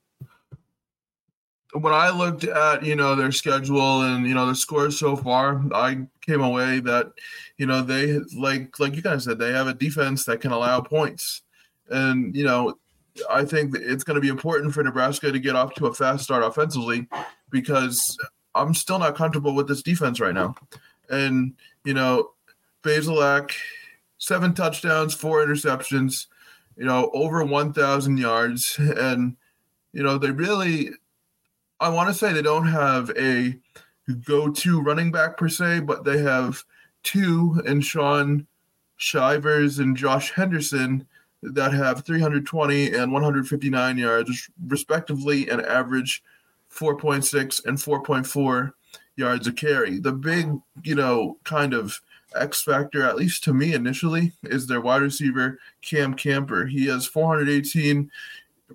When 1.74 1.94
I 1.94 2.10
looked 2.10 2.44
at 2.44 2.84
you 2.84 2.98
know 2.98 3.16
their 3.16 3.32
schedule 3.32 4.02
and 4.02 4.28
you 4.28 4.34
know 4.34 4.46
the 4.46 4.56
scores 4.56 5.00
so 5.00 5.16
far, 5.16 5.64
I 5.74 6.06
came 6.20 6.42
away 6.42 6.82
that 6.82 7.14
you 7.58 7.66
know 7.66 7.82
they 7.82 8.20
like 8.38 8.78
like 8.78 8.94
you 8.98 9.02
guys 9.02 9.24
said 9.24 9.40
they 9.40 9.54
have 9.54 9.68
a 9.68 9.74
defense 9.74 10.26
that 10.26 10.42
can 10.42 10.52
allow 10.52 10.82
points, 10.82 11.44
and 11.90 12.36
you 12.36 12.44
know 12.44 12.76
I 13.30 13.44
think 13.46 13.76
it's 13.76 14.04
going 14.04 14.16
to 14.16 14.22
be 14.22 14.30
important 14.30 14.74
for 14.74 14.84
Nebraska 14.84 15.32
to 15.32 15.40
get 15.40 15.56
off 15.56 15.74
to 15.76 15.88
a 15.88 15.94
fast 15.94 16.24
start 16.24 16.44
offensively 16.44 17.08
because 17.50 18.18
I'm 18.56 18.74
still 18.74 19.00
not 19.00 19.16
comfortable 19.16 19.54
with 19.54 19.68
this 19.68 19.82
defense 19.82 20.20
right 20.20 20.34
now. 20.34 20.56
And, 21.10 21.54
you 21.84 21.94
know, 21.94 22.32
Bazelak, 22.84 23.52
seven 24.18 24.54
touchdowns, 24.54 25.14
four 25.14 25.46
interceptions, 25.46 26.28
you 26.78 26.86
know, 26.86 27.12
over 27.14 27.44
1,000 27.44 28.18
yards. 28.18 28.78
And, 28.80 29.36
you 29.94 30.04
know, 30.04 30.18
they 30.18 30.32
really, 30.32 30.92
I 31.80 31.90
want 31.90 32.10
to 32.10 32.14
say 32.14 32.32
they 32.32 32.42
don't 32.42 32.68
have 32.68 33.12
a 33.18 33.58
go 34.24 34.50
to 34.50 34.82
running 34.82 35.12
back 35.12 35.38
per 35.38 35.50
se, 35.50 35.82
but 35.82 36.04
they 36.04 36.18
have 36.20 36.64
two 37.04 37.62
and 37.66 37.84
Shaun 37.84 38.48
Shivers 38.98 39.80
and 39.80 39.96
Josh 39.96 40.32
Henderson 40.32 41.08
that 41.42 41.74
have 41.74 42.06
320 42.06 42.94
and 42.94 43.12
159 43.12 43.98
yards, 43.98 44.50
respectively, 44.68 45.50
and 45.50 45.62
average 45.62 46.24
4.6 46.72 47.66
and 47.66 47.78
4.4 47.78 48.72
yards 49.16 49.48
a 49.48 49.52
carry. 49.52 50.00
The 50.00 50.14
big, 50.14 50.52
you 50.84 50.96
know, 50.96 51.38
kind 51.44 51.74
of 51.74 52.00
X 52.36 52.64
factor, 52.64 53.04
at 53.04 53.18
least 53.18 53.44
to 53.46 53.54
me 53.54 53.74
initially, 53.74 54.34
is 54.44 54.68
their 54.68 54.82
wide 54.82 55.02
receiver, 55.02 55.60
Cam 55.82 56.14
Camper. 56.14 56.66
He 56.66 56.86
has 56.88 57.06
418 57.06 58.10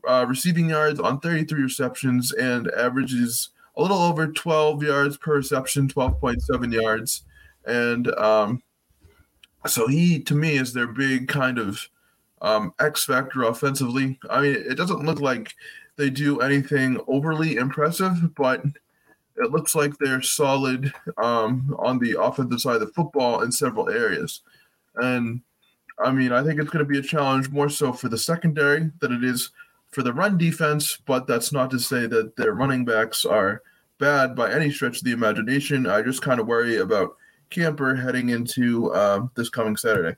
uh, 0.07 0.26
receiving 0.29 0.70
yards 0.70 1.00
on 1.00 1.20
33 1.20 1.62
receptions 1.62 2.33
and 2.33 2.70
averages 2.72 3.50
a 3.76 3.83
little 3.83 3.98
over 3.98 4.26
12 4.26 4.83
yards 4.83 5.16
per 5.16 5.37
reception, 5.37 5.88
12.7 5.88 6.72
yards. 6.72 7.22
And 7.66 8.09
um, 8.14 8.62
so 9.66 9.87
he, 9.87 10.20
to 10.20 10.35
me, 10.35 10.57
is 10.57 10.72
their 10.72 10.87
big 10.87 11.29
kind 11.29 11.59
of 11.59 11.88
um, 12.42 12.72
X 12.79 13.05
factor 13.05 13.44
offensively. 13.44 14.18
I 14.31 14.40
mean, 14.40 14.55
it 14.55 14.75
doesn't 14.77 15.05
look 15.05 15.20
like 15.20 15.55
they 15.96 16.11
do 16.11 16.40
anything 16.40 17.01
overly 17.09 17.57
impressive, 17.57 18.35
but 18.35 18.62
it 19.37 19.51
looks 19.51 19.75
like 19.75 19.96
they're 19.99 20.22
solid 20.22 20.92
um, 21.18 21.75
on 21.79 21.99
the 21.99 22.20
offensive 22.20 22.61
side 22.61 22.77
of 22.77 22.81
the 22.81 22.94
football 22.94 23.42
in 23.42 23.53
several 23.53 23.88
areas. 23.88 24.42
And 24.96 25.40
I 25.99 26.11
mean, 26.12 26.33
I 26.33 26.42
think 26.42 26.61
it's 26.61 26.70
going 26.70 26.85
to 26.85 26.90
be 26.90 26.99
a 26.99 27.03
challenge 27.03 27.51
more 27.51 27.68
so 27.68 27.92
for 27.92 28.09
the 28.09 28.18
secondary 28.18 28.90
than 29.01 29.12
it 29.12 29.25
is 29.25 29.51
for 29.90 30.03
the 30.03 30.12
run 30.12 30.37
defense, 30.37 30.99
but 31.07 31.27
that's 31.27 31.53
not 31.53 31.70
to 31.70 31.79
say 31.79 32.07
that 32.07 32.37
their 32.37 32.53
running 32.53 32.85
backs 32.85 33.25
are 33.25 33.62
bad 33.99 34.35
by 34.35 34.53
any 34.53 34.70
stretch 34.70 34.99
of 34.99 35.05
the 35.05 35.12
imagination. 35.12 35.87
I 35.87 36.03
just 36.03 36.22
kind 36.22 36.40
of 36.40 36.46
worry 36.46 36.77
about 36.77 37.16
Camper 37.49 37.94
heading 37.94 38.31
into 38.31 38.92
uh, 38.92 39.27
this 39.37 39.49
coming 39.49 39.77
Saturday. 39.77 40.16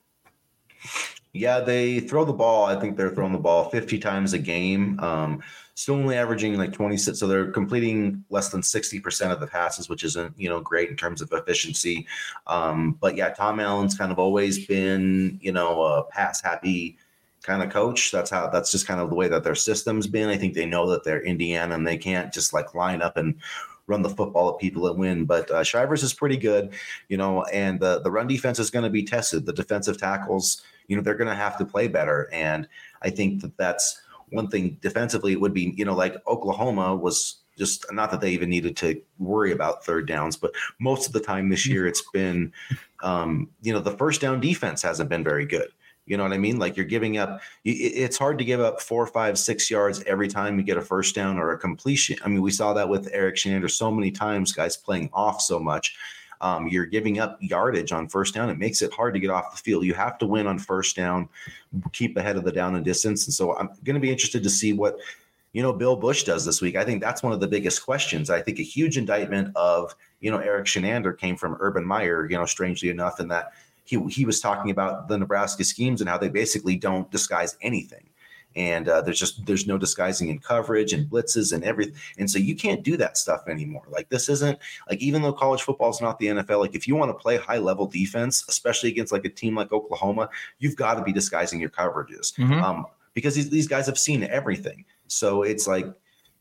Yeah, 1.33 1.59
they 1.59 1.99
throw 1.99 2.25
the 2.25 2.33
ball. 2.33 2.65
I 2.65 2.79
think 2.79 2.97
they're 2.97 3.11
throwing 3.11 3.33
the 3.33 3.39
ball 3.39 3.69
50 3.69 3.99
times 3.99 4.33
a 4.33 4.39
game. 4.39 4.99
Um, 4.99 5.43
still 5.75 5.95
only 5.95 6.17
averaging 6.17 6.57
like 6.57 6.73
26. 6.73 7.19
So 7.19 7.27
they're 7.27 7.51
completing 7.51 8.23
less 8.29 8.49
than 8.49 8.61
60% 8.61 9.31
of 9.31 9.39
the 9.39 9.47
passes, 9.47 9.89
which 9.89 10.03
isn't, 10.03 10.33
you 10.37 10.49
know, 10.49 10.59
great 10.59 10.89
in 10.89 10.95
terms 10.95 11.21
of 11.21 11.31
efficiency. 11.31 12.07
Um, 12.47 12.97
but 12.99 13.15
yeah, 13.15 13.29
Tom 13.29 13.59
Allen's 13.59 13.97
kind 13.97 14.11
of 14.11 14.17
always 14.17 14.65
been, 14.65 15.39
you 15.41 15.51
know, 15.51 15.83
a 15.83 16.03
pass 16.03 16.41
happy 16.41 16.97
kind 17.43 17.63
of 17.63 17.69
coach. 17.69 18.11
That's 18.11 18.29
how 18.29 18.49
that's 18.49 18.71
just 18.71 18.87
kind 18.87 18.99
of 18.99 19.09
the 19.09 19.15
way 19.15 19.27
that 19.27 19.43
their 19.43 19.55
system's 19.55 20.07
been. 20.07 20.29
I 20.29 20.37
think 20.37 20.53
they 20.53 20.65
know 20.65 20.89
that 20.89 21.03
they're 21.03 21.21
Indiana 21.21 21.75
and 21.75 21.87
they 21.87 21.97
can't 21.97 22.33
just 22.33 22.53
like 22.53 22.73
line 22.73 23.01
up 23.01 23.17
and 23.17 23.35
run 23.87 24.01
the 24.01 24.09
football 24.09 24.51
at 24.51 24.59
people 24.59 24.83
that 24.83 24.97
win. 24.97 25.25
But 25.25 25.49
uh, 25.49 25.63
Shivers 25.63 26.03
is 26.03 26.13
pretty 26.13 26.37
good, 26.37 26.73
you 27.07 27.17
know, 27.17 27.43
and 27.45 27.79
the 27.79 28.01
the 28.01 28.11
run 28.11 28.27
defense 28.27 28.59
is 28.59 28.69
going 28.69 28.83
to 28.83 28.89
be 28.89 29.03
tested. 29.03 29.45
The 29.45 29.53
defensive 29.53 29.97
tackles 29.97 30.61
you 30.89 30.97
know, 30.97 31.01
they're 31.01 31.13
going 31.13 31.29
to 31.29 31.35
have 31.35 31.57
to 31.59 31.65
play 31.65 31.87
better. 31.87 32.27
And 32.33 32.67
I 33.01 33.09
think 33.11 33.41
that 33.41 33.55
that's 33.55 34.01
one 34.31 34.49
thing 34.49 34.77
defensively. 34.81 35.31
It 35.31 35.39
would 35.39 35.53
be, 35.53 35.73
you 35.77 35.85
know, 35.85 35.95
like 35.95 36.15
Oklahoma 36.27 36.95
was 36.95 37.43
just 37.57 37.85
not 37.93 38.09
that 38.11 38.21
they 38.21 38.31
even 38.31 38.49
needed 38.49 38.75
to 38.77 39.01
worry 39.19 39.51
about 39.51 39.85
third 39.85 40.07
downs, 40.07 40.35
but 40.35 40.51
most 40.79 41.07
of 41.07 41.13
the 41.13 41.19
time 41.19 41.49
this 41.49 41.67
year 41.67 41.87
it's 41.87 42.03
been, 42.11 42.51
um, 43.03 43.49
you 43.61 43.71
know, 43.71 43.79
the 43.79 43.97
first 43.97 44.19
down 44.19 44.39
defense 44.39 44.81
hasn't 44.81 45.09
been 45.09 45.23
very 45.23 45.45
good. 45.45 45.69
You 46.05 46.17
know 46.17 46.23
what 46.23 46.33
I 46.33 46.39
mean? 46.39 46.57
Like 46.57 46.75
you're 46.75 46.87
giving 46.87 47.19
up. 47.19 47.39
It's 47.63 48.17
hard 48.17 48.39
to 48.39 48.43
give 48.43 48.59
up 48.59 48.81
four, 48.81 49.05
five, 49.05 49.37
six 49.37 49.69
yards 49.69 50.01
every 50.03 50.27
time 50.27 50.57
you 50.57 50.63
get 50.63 50.77
a 50.77 50.81
first 50.81 51.13
down 51.13 51.37
or 51.37 51.51
a 51.51 51.57
completion. 51.57 52.17
I 52.25 52.29
mean, 52.29 52.41
we 52.41 52.49
saw 52.49 52.73
that 52.73 52.89
with 52.89 53.09
Erik 53.11 53.35
Chinander 53.35 53.69
so 53.69 53.91
many 53.91 54.09
times. 54.09 54.51
Guys 54.51 54.75
playing 54.75 55.11
off 55.13 55.39
so 55.39 55.59
much 55.59 55.95
um, 56.41 56.67
you're 56.67 56.85
giving 56.85 57.19
up 57.19 57.37
yardage 57.41 57.91
on 57.91 58.07
first 58.07 58.33
down. 58.33 58.49
It 58.49 58.57
makes 58.57 58.81
it 58.81 58.93
hard 58.93 59.13
to 59.13 59.19
get 59.19 59.29
off 59.29 59.51
the 59.51 59.61
field. 59.61 59.85
You 59.85 59.93
have 59.93 60.17
to 60.19 60.25
win 60.25 60.47
on 60.47 60.57
first 60.57 60.95
down, 60.95 61.27
keep 61.91 62.15
ahead 62.17 62.37
of 62.37 62.43
the 62.43 62.51
down 62.51 62.75
and 62.75 62.85
distance. 62.85 63.25
And 63.27 63.33
so 63.33 63.57
I'm 63.57 63.67
going 63.83 63.95
to 63.95 63.99
be 63.99 64.11
interested 64.11 64.43
to 64.43 64.49
see 64.49 64.73
what 64.73 64.97
you 65.51 65.63
know 65.63 65.73
Bill 65.73 65.95
Bush 65.95 66.23
does 66.23 66.45
this 66.45 66.61
week. 66.61 66.75
I 66.75 66.85
think 66.85 67.01
that's 67.01 67.23
one 67.23 67.33
of 67.33 67.39
the 67.39 67.47
biggest 67.47 67.83
questions. 67.83 68.29
I 68.29 68.41
think 68.41 68.59
a 68.59 68.63
huge 68.63 68.97
indictment 68.97 69.55
of 69.55 69.95
you 70.21 70.31
know 70.31 70.37
Erik 70.37 70.65
Chinander 70.65 71.17
came 71.17 71.35
from 71.35 71.57
Urban 71.59 71.85
Meyer. 71.85 72.29
You 72.29 72.37
know, 72.37 72.45
strangely 72.45 72.89
enough, 72.89 73.19
in 73.19 73.27
that 73.29 73.53
he 73.83 74.01
he 74.09 74.25
was 74.25 74.39
talking 74.39 74.71
about 74.71 75.07
the 75.07 75.17
Nebraska 75.17 75.63
schemes 75.63 76.01
and 76.01 76.09
how 76.09 76.17
they 76.17 76.29
basically 76.29 76.75
don't 76.75 77.09
disguise 77.11 77.57
anything 77.61 78.08
and 78.55 78.89
uh, 78.89 79.01
there's 79.01 79.19
just 79.19 79.45
there's 79.45 79.67
no 79.67 79.77
disguising 79.77 80.29
in 80.29 80.39
coverage 80.39 80.93
and 80.93 81.09
blitzes 81.09 81.53
and 81.53 81.63
everything 81.63 81.95
and 82.17 82.29
so 82.29 82.39
you 82.39 82.55
can't 82.55 82.83
do 82.83 82.97
that 82.97 83.17
stuff 83.17 83.47
anymore. 83.47 83.83
Like 83.89 84.09
this 84.09 84.29
isn't 84.29 84.57
like 84.89 84.99
even 84.99 85.21
though 85.21 85.33
college 85.33 85.61
football 85.61 85.89
is 85.89 86.01
not 86.01 86.17
the 86.19 86.27
nfl 86.27 86.59
like 86.59 86.75
if 86.75 86.87
you 86.87 86.95
want 86.95 87.09
to 87.09 87.13
play 87.13 87.37
high 87.37 87.57
level 87.57 87.85
defense 87.85 88.45
especially 88.49 88.89
against 88.89 89.11
like 89.11 89.25
a 89.25 89.29
team 89.29 89.55
like 89.55 89.71
oklahoma 89.71 90.29
you've 90.59 90.75
got 90.75 90.95
to 90.95 91.03
be 91.03 91.11
disguising 91.11 91.59
your 91.59 91.69
coverages. 91.69 92.33
Mm-hmm. 92.37 92.53
um, 92.53 92.85
because 93.13 93.35
these, 93.35 93.49
these 93.49 93.67
guys 93.67 93.85
have 93.85 93.97
seen 93.97 94.23
everything. 94.23 94.85
So 95.07 95.43
it's 95.43 95.67
like 95.67 95.85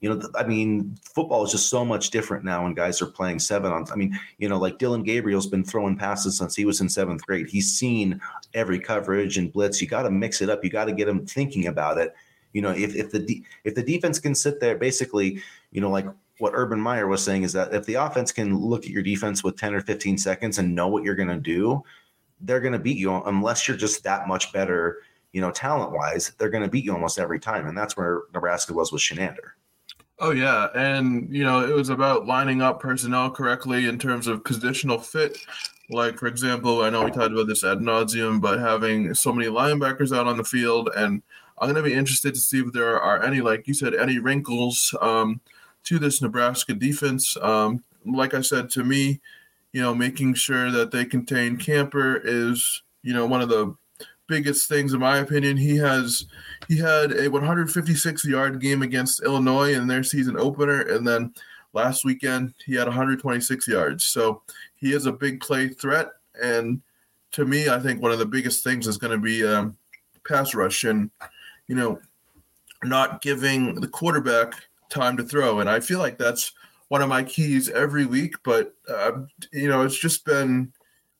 you 0.01 0.09
know, 0.09 0.21
I 0.37 0.45
mean, 0.45 0.97
football 1.03 1.45
is 1.45 1.51
just 1.51 1.69
so 1.69 1.85
much 1.85 2.11
different 2.11 2.45
now 2.45 2.63
when 2.63 2.75
guys 2.75 3.03
are 3.03 3.07
playing 3.07 3.41
seven 3.41 3.73
on. 3.73 3.85
I 3.91 3.97
mean, 3.97 4.19
you 4.39 4.49
know, 4.49 4.59
like 4.59 4.79
Dillon 4.79 5.03
Gabriel's 5.03 5.49
been 5.49 5.65
throwing 5.65 5.97
passes 5.97 6.39
since 6.39 6.55
he 6.55 6.65
was 6.65 6.81
in 6.81 6.89
seventh 6.89 7.27
grade. 7.27 7.49
He's 7.49 7.73
seen 7.73 8.21
every 8.55 8.79
coverage 8.79 9.39
and 9.39 9.53
blitz. 9.53 9.81
You 9.81 9.89
got 9.89 10.03
to 10.03 10.11
mix 10.11 10.41
it 10.41 10.51
up. 10.51 10.63
You 10.63 10.71
got 10.71 10.85
to 10.85 10.93
get 10.93 11.09
him 11.09 11.27
thinking 11.27 11.67
about 11.67 11.99
it. 11.99 12.15
You 12.53 12.63
know, 12.63 12.71
if 12.71 12.95
if 12.95 13.11
the 13.11 13.19
de- 13.19 13.45
if 13.65 13.75
the 13.75 13.83
defense 13.83 14.21
can 14.21 14.35
sit 14.35 14.61
there, 14.61 14.77
basically, 14.77 15.43
you 15.73 15.81
know, 15.81 15.91
like 15.91 16.07
what 16.39 16.53
Urban 16.55 16.81
Meyer 16.81 17.09
was 17.09 17.23
saying 17.23 17.43
is 17.43 17.53
that 17.53 17.75
if 17.75 17.85
the 17.87 17.95
offense 17.95 18.31
can 18.31 18.57
look 18.57 18.85
at 18.85 18.91
your 18.91 19.03
defense 19.03 19.43
with 19.43 19.57
10 19.57 19.75
or 19.75 19.81
15 19.81 20.17
seconds 20.19 20.59
and 20.59 20.75
know 20.75 20.87
what 20.87 21.03
you're 21.03 21.17
going 21.17 21.29
to 21.29 21.37
do, 21.37 21.83
they're 22.41 22.61
going 22.61 22.73
to 22.73 22.79
beat 22.79 22.97
you 22.97 23.13
unless 23.13 23.67
you're 23.67 23.77
just 23.77 24.05
that 24.05 24.29
much 24.29 24.53
better, 24.53 24.99
you 25.33 25.41
know, 25.41 25.51
talent 25.51 25.91
wise. 25.91 26.33
They're 26.39 26.51
going 26.51 26.63
to 26.63 26.71
beat 26.71 26.85
you 26.85 26.93
almost 26.93 27.19
every 27.19 27.41
time. 27.41 27.67
And 27.67 27.77
that's 27.77 27.97
where 27.97 28.23
Nebraska 28.33 28.73
was 28.73 28.93
with 28.93 29.03
Chinander. 29.03 29.51
Oh 30.21 30.33
yeah, 30.33 30.69
and 30.75 31.33
you 31.35 31.45
know 31.45 31.61
it 31.61 31.75
was 31.75 31.91
about 31.91 32.27
lining 32.27 32.61
up 32.61 32.81
personnel 32.81 33.31
correctly 33.31 33.87
in 33.87 33.99
terms 33.99 34.27
of 34.27 34.43
positional 34.43 35.05
fit. 35.05 35.39
Like 35.91 36.19
for 36.19 36.27
example, 36.27 36.83
I 36.83 36.91
know 36.91 37.05
we 37.05 37.13
talked 37.13 37.33
about 37.33 37.47
this 37.47 37.63
ad 37.63 37.79
nauseum, 37.79 38.41
but 38.41 38.59
having 38.59 39.15
so 39.15 39.33
many 39.33 39.49
linebackers 39.49 40.17
out 40.17 40.27
on 40.27 40.37
the 40.37 40.45
field, 40.45 40.91
and 40.97 41.23
I'm 41.61 41.73
to 41.75 41.83
be 41.83 41.95
interested 41.95 42.35
to 42.35 42.41
see 42.41 42.61
if 42.61 42.73
there 42.73 43.01
are 43.01 43.23
any, 43.23 43.41
like 43.41 43.69
you 43.69 43.75
said, 43.75 43.95
any 43.95 44.19
wrinkles 44.19 44.95
um, 45.01 45.41
to 45.85 45.99
this 46.01 46.21
Nebraska 46.21 46.75
defense. 46.75 47.37
Um, 47.41 47.85
like 48.05 48.35
I 48.35 48.41
said, 48.41 48.71
to 48.71 48.83
me, 48.85 49.21
you 49.73 49.81
know, 49.81 49.95
making 49.95 50.35
sure 50.35 50.71
that 50.73 50.91
they 50.91 51.05
contain 51.05 51.57
Camper 51.57 52.21
is 52.25 52.83
you 53.03 53.15
know 53.15 53.27
one 53.27 53.41
of 53.41 53.49
the 53.49 53.73
biggest 54.27 54.69
things 54.69 54.93
in 54.93 55.01
my 55.01 55.19
opinion. 55.19 55.57
He 55.57 55.77
has 55.77 56.27
he 56.69 56.77
had 56.77 57.19
a 57.19 57.29
156 57.29 58.25
yard 58.27 58.61
game 58.61 58.83
against 58.83 59.23
Illinois 59.23 59.73
in 59.73 59.87
their 59.87 60.03
season 60.03 60.39
opener, 60.39 60.83
and 60.83 61.07
then 61.07 61.33
last 61.73 62.05
weekend 62.05 62.55
he 62.65 62.75
had 62.75 62.87
126 62.87 63.67
yards. 63.67 64.05
So 64.05 64.43
he 64.77 64.93
is 64.93 65.07
a 65.07 65.13
big 65.13 65.41
play 65.41 65.69
threat, 65.69 66.09
and 66.41 66.83
to 67.33 67.47
me, 67.47 67.71
I 67.71 67.79
think 67.81 68.03
one 68.03 68.13
of 68.13 68.19
the 68.19 68.27
biggest 68.27 68.63
things 68.63 68.87
is 68.87 68.99
going 68.99 69.13
to 69.13 69.19
be 69.19 69.47
um, 69.47 69.77
pass 70.27 70.55
rush 70.55 70.85
and 70.85 71.11
you 71.69 71.75
know 71.75 71.99
not 72.85 73.23
giving 73.23 73.75
the 73.75 73.89
quarterback 73.89 74.53
time 74.91 75.17
to 75.17 75.25
throw, 75.25 75.61
and 75.61 75.71
I 75.71 75.81
feel 75.81 75.99
like 75.99 76.19
that's 76.19 76.53
one 76.89 77.01
of 77.03 77.09
my 77.09 77.23
keys 77.23 77.71
every 77.71 78.05
week. 78.05 78.35
But 78.45 78.75
uh, 78.89 79.13
you 79.53 79.69
know, 79.69 79.83
it's 79.83 79.99
just 79.99 80.27
been 80.27 80.73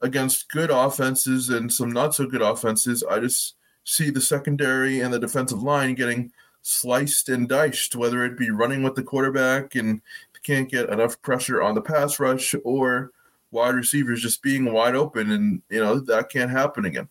against 0.03 0.51
good 0.51 0.71
offenses 0.71 1.49
and 1.49 1.73
some 1.73 1.91
not 1.91 2.15
so 2.15 2.27
good 2.27 2.43
offenses. 2.43 3.03
I 3.03 3.19
just 3.19 3.55
see 3.89 4.11
the 4.11 4.21
secondary 4.21 5.01
and 5.01 5.13
the 5.13 5.19
defensive 5.19 5.63
line 5.63 5.95
getting 5.95 6.31
sliced 6.61 7.31
and 7.31 7.49
diced, 7.49 7.97
whether 7.97 8.23
it 8.25 8.37
be 8.37 8.51
running 8.51 8.83
with 8.83 8.95
the 8.95 9.03
quarterback 9.03 9.75
and 9.77 10.03
can't 10.43 10.71
get 10.71 10.91
enough 10.91 11.21
pressure 11.23 11.63
on 11.63 11.75
the 11.75 11.81
pass 11.81 12.21
rush 12.21 12.55
or 12.65 13.13
wide 13.51 13.75
receivers 13.75 14.23
just 14.23 14.43
being 14.43 14.71
wide 14.73 14.95
open 14.95 15.31
and 15.31 15.63
you 15.71 15.81
know 15.81 15.99
that 15.99 16.31
can't 16.31 16.51
happen 16.51 16.85
again. 16.85 17.09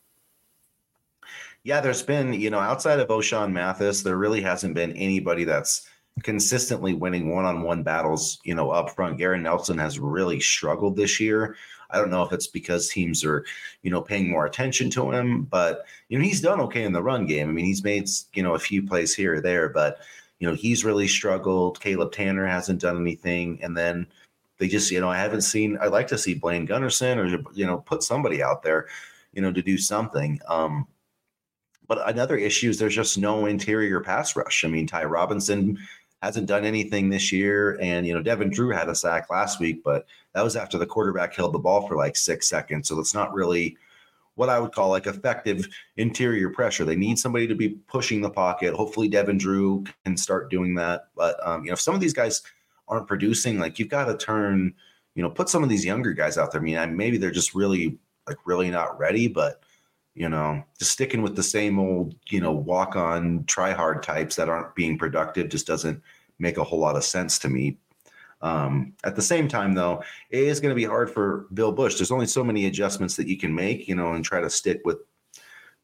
Yeah, 1.63 1.81
there's 1.81 2.03
been, 2.03 2.33
you 2.33 2.49
know, 2.49 2.59
outside 2.59 2.99
of 2.99 3.09
Ochaun 3.09 3.51
Mathis, 3.51 4.01
there 4.01 4.17
really 4.17 4.41
hasn't 4.41 4.73
been 4.73 4.93
anybody 4.93 5.43
that's 5.43 5.87
consistently 6.23 6.93
winning 6.93 7.29
one-on-one 7.29 7.83
battles, 7.83 8.39
you 8.43 8.55
know, 8.55 8.69
up 8.69 8.91
front. 8.91 9.17
Garrett 9.17 9.41
Nelson 9.41 9.77
has 9.77 9.99
really 9.99 10.39
struggled 10.39 10.95
this 10.95 11.19
year. 11.19 11.57
I 11.89 11.97
don't 11.97 12.09
know 12.09 12.23
if 12.23 12.33
it's 12.33 12.47
because 12.47 12.89
teams 12.89 13.23
are, 13.23 13.45
you 13.81 13.91
know, 13.91 14.01
paying 14.01 14.29
more 14.29 14.45
attention 14.45 14.89
to 14.91 15.11
him, 15.11 15.43
but 15.43 15.85
you 16.09 16.17
know, 16.17 16.23
he's 16.23 16.41
done 16.41 16.59
okay 16.61 16.83
in 16.83 16.93
the 16.93 17.03
run 17.03 17.25
game. 17.25 17.49
I 17.49 17.51
mean, 17.51 17.65
he's 17.65 17.83
made, 17.83 18.09
you 18.33 18.43
know, 18.43 18.55
a 18.55 18.59
few 18.59 18.85
plays 18.85 19.13
here 19.13 19.35
or 19.35 19.41
there, 19.41 19.69
but 19.69 19.99
you 20.39 20.47
know, 20.47 20.53
he's 20.53 20.85
really 20.85 21.07
struggled. 21.07 21.79
Caleb 21.79 22.11
Tannor 22.11 22.47
hasn't 22.47 22.81
done 22.81 22.99
anything. 22.99 23.59
And 23.63 23.75
then 23.75 24.07
they 24.57 24.67
just, 24.67 24.91
you 24.91 24.99
know, 24.99 25.09
I 25.09 25.17
haven't 25.17 25.41
seen 25.41 25.77
I'd 25.79 25.91
like 25.91 26.07
to 26.07 26.17
see 26.17 26.33
Blaise 26.33 26.67
Gunnerson 26.67 27.17
or 27.17 27.51
you 27.53 27.65
know, 27.65 27.79
put 27.79 28.03
somebody 28.03 28.43
out 28.43 28.63
there, 28.63 28.87
you 29.33 29.41
know, 29.41 29.51
to 29.51 29.61
do 29.61 29.77
something. 29.77 30.39
Um, 30.47 30.87
but 31.87 32.07
another 32.09 32.37
issue 32.37 32.69
is 32.69 32.77
there's 32.77 32.95
just 32.95 33.17
no 33.17 33.45
interior 33.45 34.01
pass 34.01 34.35
rush. 34.35 34.65
I 34.65 34.67
mean, 34.67 34.87
Ty 34.87 35.05
Robinson 35.05 35.79
hasn't 36.21 36.47
done 36.47 36.65
anything 36.65 37.09
this 37.09 37.31
year. 37.31 37.77
And, 37.81 38.05
you 38.07 38.13
know, 38.13 38.21
Devin 38.21 38.49
Drew 38.49 38.69
had 38.69 38.89
a 38.89 38.95
sack 38.95 39.29
last 39.29 39.59
week, 39.59 39.83
but 39.83 40.05
that 40.33 40.43
was 40.43 40.55
after 40.55 40.77
the 40.77 40.85
quarterback 40.85 41.33
held 41.33 41.53
the 41.53 41.59
ball 41.59 41.87
for 41.87 41.95
like 41.95 42.15
six 42.15 42.47
seconds. 42.49 42.87
So 42.87 42.99
it's 42.99 43.13
not 43.13 43.33
really 43.33 43.77
what 44.35 44.49
I 44.49 44.59
would 44.59 44.71
call 44.71 44.89
like 44.89 45.07
effective 45.07 45.67
interior 45.97 46.49
pressure. 46.49 46.85
They 46.85 46.95
need 46.95 47.19
somebody 47.19 47.47
to 47.47 47.55
be 47.55 47.69
pushing 47.87 48.21
the 48.21 48.29
pocket. 48.29 48.73
Hopefully, 48.73 49.07
Devin 49.07 49.37
Drew 49.37 49.83
can 50.05 50.17
start 50.17 50.49
doing 50.49 50.75
that. 50.75 51.07
But, 51.15 51.35
um, 51.45 51.63
you 51.63 51.67
know, 51.69 51.73
if 51.73 51.81
some 51.81 51.95
of 51.95 52.01
these 52.01 52.13
guys 52.13 52.41
aren't 52.87 53.07
producing, 53.07 53.59
like 53.59 53.79
you've 53.79 53.89
got 53.89 54.05
to 54.05 54.17
turn, 54.17 54.73
you 55.15 55.23
know, 55.23 55.29
put 55.29 55.49
some 55.49 55.63
of 55.63 55.69
these 55.69 55.85
younger 55.85 56.13
guys 56.13 56.37
out 56.37 56.51
there. 56.51 56.61
I 56.61 56.63
mean, 56.63 56.95
maybe 56.95 57.17
they're 57.17 57.31
just 57.31 57.55
really, 57.55 57.97
like, 58.27 58.37
really 58.45 58.69
not 58.69 58.99
ready, 58.99 59.27
but 59.27 59.61
you 60.17 60.29
know, 60.29 60.63
just 60.79 60.91
sticking 60.91 61.21
with 61.21 61.35
the 61.35 61.43
same 61.43 61.77
old, 61.77 62.15
you 62.29 62.41
know, 62.41 62.51
walk 62.51 62.95
on, 62.95 63.43
try 63.45 63.71
hard 63.71 64.01
types 64.01 64.35
that 64.35 64.49
aren't 64.49 64.73
being 64.73 64.97
productive 64.97 65.47
just 65.47 65.67
doesn't 65.67 66.01
make 66.39 66.57
a 66.57 66.63
whole 66.63 66.79
lot 66.79 66.95
of 66.95 67.03
sense 67.03 67.37
to 67.37 67.49
me. 67.49 67.77
Um, 68.41 68.93
at 69.03 69.15
the 69.15 69.21
same 69.21 69.47
time, 69.47 69.73
though, 69.73 70.03
it 70.31 70.39
is 70.39 70.59
going 70.59 70.71
to 70.71 70.75
be 70.75 70.85
hard 70.85 71.11
for 71.11 71.45
Bill 71.53 71.71
Busch. 71.71 71.95
There's 71.97 72.11
only 72.11 72.25
so 72.25 72.43
many 72.43 72.65
adjustments 72.65 73.15
that 73.15 73.27
you 73.27 73.37
can 73.37 73.53
make, 73.53 73.87
you 73.87 73.93
know, 73.93 74.13
and 74.13 74.25
try 74.25 74.41
to 74.41 74.49
stick 74.49 74.81
with 74.85 74.97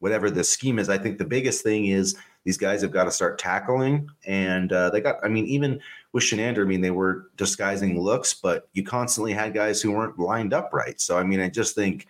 whatever 0.00 0.28
the 0.30 0.42
scheme 0.42 0.80
is. 0.80 0.88
I 0.88 0.98
think 0.98 1.18
the 1.18 1.24
biggest 1.24 1.62
thing 1.62 1.86
is 1.86 2.16
these 2.44 2.58
guys 2.58 2.82
have 2.82 2.90
got 2.90 3.04
to 3.04 3.12
start 3.12 3.38
tackling, 3.38 4.08
and 4.26 4.72
uh, 4.72 4.90
they 4.90 5.00
got. 5.00 5.16
I 5.24 5.28
mean, 5.28 5.46
even 5.46 5.80
with 6.12 6.24
Chinander, 6.24 6.62
I 6.62 6.64
mean, 6.64 6.80
they 6.80 6.90
were 6.90 7.30
disguising 7.36 8.00
looks, 8.00 8.34
but 8.34 8.68
you 8.72 8.82
constantly 8.82 9.32
had 9.32 9.54
guys 9.54 9.80
who 9.80 9.92
weren't 9.92 10.18
lined 10.18 10.52
up 10.52 10.72
right. 10.72 11.00
So, 11.00 11.16
I 11.18 11.22
mean, 11.22 11.40
I 11.40 11.48
just 11.48 11.74
think 11.74 12.06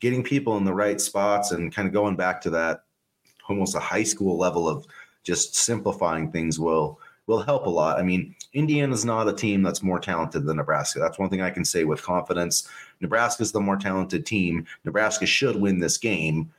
getting 0.00 0.22
people 0.22 0.56
in 0.56 0.64
the 0.64 0.74
right 0.74 1.00
spots 1.00 1.52
and 1.52 1.74
kind 1.74 1.88
of 1.88 1.94
going 1.94 2.16
back 2.16 2.40
to 2.42 2.50
that 2.50 2.84
almost 3.48 3.74
a 3.74 3.80
high 3.80 4.02
school 4.02 4.36
level 4.38 4.68
of 4.68 4.86
just 5.24 5.56
simplifying 5.56 6.30
things 6.30 6.58
will 6.58 6.98
will 7.26 7.42
help 7.42 7.66
a 7.66 7.70
lot. 7.70 7.98
I 7.98 8.02
mean, 8.02 8.34
Indiana's 8.54 9.04
not 9.04 9.28
a 9.28 9.34
team 9.34 9.62
that's 9.62 9.82
more 9.82 10.00
talented 10.00 10.46
than 10.46 10.56
Nebraska. 10.56 10.98
That's 10.98 11.18
one 11.18 11.28
thing 11.28 11.42
I 11.42 11.50
can 11.50 11.64
say 11.64 11.84
with 11.84 12.02
confidence. 12.02 12.66
Nebraska's 13.00 13.52
the 13.52 13.60
more 13.60 13.76
talented 13.76 14.24
team. 14.24 14.66
Nebraska 14.84 15.26
should 15.26 15.54
win 15.54 15.78
this 15.78 15.98
game, 15.98 16.50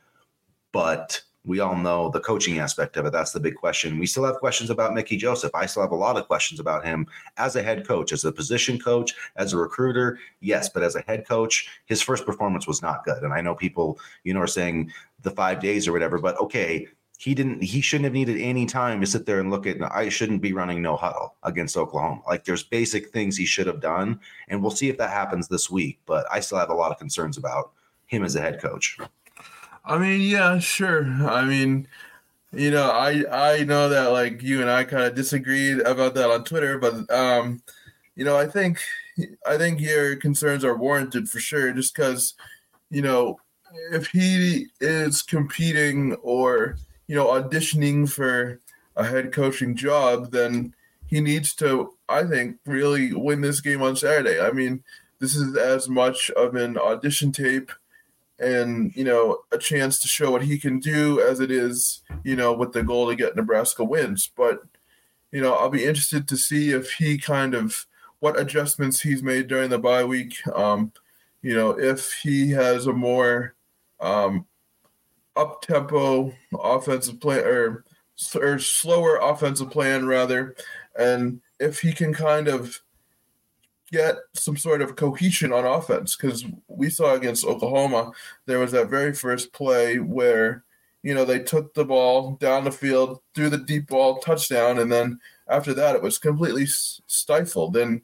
but 0.70 1.20
we 1.44 1.60
all 1.60 1.76
know 1.76 2.10
the 2.10 2.20
coaching 2.20 2.58
aspect 2.58 2.96
of 2.96 3.06
it. 3.06 3.12
That's 3.12 3.32
the 3.32 3.40
big 3.40 3.54
question. 3.54 3.98
We 3.98 4.06
still 4.06 4.24
have 4.24 4.36
questions 4.36 4.68
about 4.68 4.92
Mickey 4.92 5.16
Joseph. 5.16 5.54
I 5.54 5.66
still 5.66 5.82
have 5.82 5.92
a 5.92 5.96
lot 5.96 6.16
of 6.16 6.26
questions 6.26 6.60
about 6.60 6.84
him 6.84 7.06
as 7.38 7.56
a 7.56 7.62
head 7.62 7.86
coach, 7.86 8.12
as 8.12 8.24
a 8.24 8.32
position 8.32 8.78
coach, 8.78 9.14
as 9.36 9.52
a 9.52 9.56
recruiter. 9.58 10.18
Yes, 10.40 10.68
but 10.68 10.82
as 10.82 10.96
a 10.96 11.02
head 11.02 11.26
coach, 11.26 11.68
his 11.86 12.02
first 12.02 12.26
performance 12.26 12.66
was 12.66 12.82
not 12.82 13.04
good. 13.04 13.22
And 13.22 13.32
I 13.32 13.40
know 13.40 13.54
people, 13.54 13.98
you 14.22 14.34
know, 14.34 14.40
are 14.40 14.46
saying 14.46 14.92
the 15.22 15.30
five 15.30 15.60
days 15.60 15.88
or 15.88 15.92
whatever, 15.92 16.18
but 16.18 16.38
okay, 16.40 16.86
he 17.18 17.34
didn't 17.34 17.62
he 17.62 17.82
shouldn't 17.82 18.04
have 18.04 18.14
needed 18.14 18.40
any 18.40 18.64
time 18.64 18.98
to 19.00 19.06
sit 19.06 19.26
there 19.26 19.40
and 19.40 19.50
look 19.50 19.66
at 19.66 19.76
I 19.92 20.08
shouldn't 20.08 20.40
be 20.40 20.54
running 20.54 20.80
no 20.80 20.96
huddle 20.96 21.36
against 21.42 21.76
Oklahoma. 21.76 22.22
Like 22.26 22.44
there's 22.44 22.62
basic 22.62 23.10
things 23.10 23.36
he 23.36 23.44
should 23.44 23.66
have 23.66 23.80
done. 23.80 24.20
And 24.48 24.62
we'll 24.62 24.70
see 24.70 24.88
if 24.88 24.96
that 24.98 25.10
happens 25.10 25.46
this 25.46 25.70
week. 25.70 26.00
But 26.06 26.26
I 26.30 26.40
still 26.40 26.56
have 26.56 26.70
a 26.70 26.74
lot 26.74 26.92
of 26.92 26.98
concerns 26.98 27.36
about 27.36 27.72
him 28.06 28.24
as 28.24 28.36
a 28.36 28.40
head 28.40 28.60
coach. 28.60 28.98
I 29.90 29.98
mean, 29.98 30.20
yeah, 30.20 30.58
sure. 30.60 31.04
I 31.04 31.44
mean, 31.44 31.88
you 32.52 32.70
know, 32.70 32.90
I 32.90 33.24
I 33.58 33.64
know 33.64 33.88
that 33.90 34.12
like 34.12 34.42
you 34.42 34.60
and 34.60 34.70
I 34.70 34.84
kind 34.84 35.04
of 35.04 35.16
disagreed 35.16 35.80
about 35.80 36.14
that 36.14 36.30
on 36.30 36.44
Twitter, 36.44 36.78
but 36.78 37.10
um, 37.12 37.62
you 38.16 38.24
know, 38.24 38.36
I 38.36 38.46
think 38.46 38.78
I 39.46 39.58
think 39.58 39.80
your 39.80 40.16
concerns 40.16 40.64
are 40.64 40.76
warranted 40.76 41.28
for 41.28 41.40
sure, 41.40 41.72
just 41.72 41.94
because, 41.94 42.34
you 42.90 43.02
know, 43.02 43.40
if 43.92 44.08
he 44.08 44.68
is 44.80 45.22
competing 45.22 46.14
or 46.22 46.78
you 47.08 47.16
know 47.16 47.26
auditioning 47.28 48.10
for 48.10 48.60
a 48.96 49.04
head 49.04 49.32
coaching 49.32 49.76
job, 49.76 50.32
then 50.32 50.74
he 51.08 51.20
needs 51.20 51.54
to, 51.56 51.94
I 52.08 52.24
think, 52.24 52.58
really 52.66 53.12
win 53.14 53.40
this 53.40 53.60
game 53.60 53.82
on 53.82 53.96
Saturday. 53.96 54.40
I 54.40 54.52
mean, 54.52 54.84
this 55.20 55.36
is 55.36 55.56
as 55.56 55.88
much 55.88 56.30
of 56.32 56.54
an 56.56 56.78
audition 56.78 57.32
tape 57.32 57.72
and 58.40 58.94
you 58.96 59.04
know 59.04 59.38
a 59.52 59.58
chance 59.58 59.98
to 60.00 60.08
show 60.08 60.30
what 60.30 60.42
he 60.42 60.58
can 60.58 60.78
do 60.78 61.20
as 61.20 61.40
it 61.40 61.50
is 61.50 62.02
you 62.24 62.34
know 62.34 62.52
with 62.52 62.72
the 62.72 62.82
goal 62.82 63.08
to 63.08 63.14
get 63.14 63.36
Nebraska 63.36 63.84
wins. 63.84 64.30
But 64.36 64.62
you 65.32 65.40
know 65.40 65.54
I'll 65.54 65.70
be 65.70 65.84
interested 65.84 66.26
to 66.28 66.36
see 66.36 66.70
if 66.70 66.92
he 66.92 67.18
kind 67.18 67.54
of 67.54 67.86
what 68.20 68.38
adjustments 68.38 69.00
he's 69.00 69.22
made 69.22 69.48
during 69.48 69.70
the 69.70 69.78
bye 69.78 70.04
week 70.04 70.46
um 70.54 70.92
you 71.42 71.54
know 71.54 71.70
if 71.70 72.12
he 72.22 72.50
has 72.50 72.86
a 72.86 72.92
more 72.92 73.54
um 74.00 74.46
up 75.36 75.62
tempo 75.62 76.32
offensive 76.58 77.20
plan 77.20 77.44
or 77.44 77.84
or 78.34 78.58
slower 78.58 79.16
offensive 79.16 79.70
plan 79.70 80.06
rather 80.06 80.54
and 80.98 81.40
if 81.58 81.80
he 81.80 81.92
can 81.92 82.12
kind 82.12 82.48
of 82.48 82.80
get 83.92 84.16
some 84.34 84.56
sort 84.56 84.82
of 84.82 84.96
cohesion 84.96 85.52
on 85.52 85.64
offense 85.64 86.16
because 86.16 86.44
we 86.68 86.90
saw 86.90 87.14
against 87.14 87.44
Oklahoma 87.44 88.12
there 88.46 88.58
was 88.58 88.72
that 88.72 88.88
very 88.88 89.12
first 89.12 89.52
play 89.52 89.98
where 89.98 90.64
you 91.02 91.14
know, 91.14 91.24
they 91.24 91.38
took 91.38 91.72
the 91.74 91.84
ball 91.84 92.32
down 92.32 92.64
the 92.64 92.72
field, 92.72 93.20
threw 93.34 93.48
the 93.48 93.58
deep 93.58 93.88
ball, 93.88 94.18
touchdown, 94.18 94.78
and 94.78 94.92
then 94.92 95.18
after 95.48 95.72
that, 95.74 95.96
it 95.96 96.02
was 96.02 96.18
completely 96.18 96.66
stifled. 96.66 97.76
And, 97.76 98.02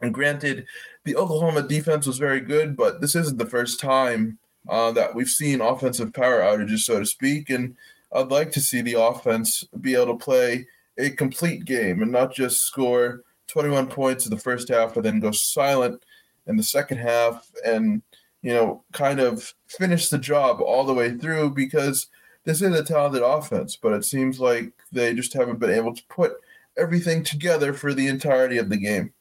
and 0.00 0.14
granted, 0.14 0.66
the 1.04 1.16
Oklahoma 1.16 1.62
defense 1.62 2.06
was 2.06 2.18
very 2.18 2.40
good, 2.40 2.76
but 2.76 3.00
this 3.00 3.14
isn't 3.14 3.38
the 3.38 3.46
first 3.46 3.78
time 3.78 4.38
uh, 4.68 4.92
that 4.92 5.14
we've 5.14 5.28
seen 5.28 5.60
offensive 5.60 6.12
power 6.14 6.40
outages, 6.40 6.80
so 6.80 6.98
to 6.98 7.06
speak. 7.06 7.50
And 7.50 7.76
I'd 8.14 8.28
like 8.28 8.52
to 8.52 8.60
see 8.60 8.80
the 8.80 9.00
offense 9.00 9.64
be 9.80 9.94
able 9.94 10.18
to 10.18 10.24
play 10.24 10.66
a 10.98 11.10
complete 11.10 11.64
game 11.64 12.02
and 12.02 12.12
not 12.12 12.32
just 12.32 12.64
score 12.64 13.22
21 13.52 13.86
points 13.88 14.24
in 14.24 14.30
the 14.30 14.38
first 14.38 14.68
half 14.70 14.96
and 14.96 15.04
then 15.04 15.20
go 15.20 15.30
silent 15.30 16.02
in 16.46 16.56
the 16.56 16.62
second 16.62 16.96
half 16.96 17.50
and 17.66 18.02
you 18.40 18.52
know 18.52 18.82
kind 18.92 19.20
of 19.20 19.54
finish 19.66 20.08
the 20.08 20.18
job 20.18 20.62
all 20.62 20.84
the 20.84 20.94
way 20.94 21.16
through 21.18 21.50
because 21.50 22.06
this 22.44 22.62
is 22.62 22.74
a 22.74 22.82
talented 22.82 23.22
offense 23.22 23.76
but 23.76 23.92
it 23.92 24.06
seems 24.06 24.40
like 24.40 24.72
they 24.90 25.12
just 25.12 25.34
haven't 25.34 25.58
been 25.58 25.70
able 25.70 25.94
to 25.94 26.02
put 26.08 26.32
everything 26.78 27.22
together 27.22 27.74
for 27.74 27.92
the 27.92 28.06
entirety 28.06 28.56
of 28.56 28.70
the 28.70 28.78
game. 28.78 29.12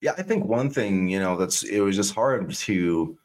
Yeah 0.00 0.14
i 0.18 0.22
think 0.22 0.44
one 0.44 0.68
thing 0.68 1.08
you 1.08 1.20
know 1.20 1.36
that's 1.36 1.62
it 1.62 1.80
was 1.80 1.94
just 1.94 2.12
hard 2.12 2.52
to 2.52 3.16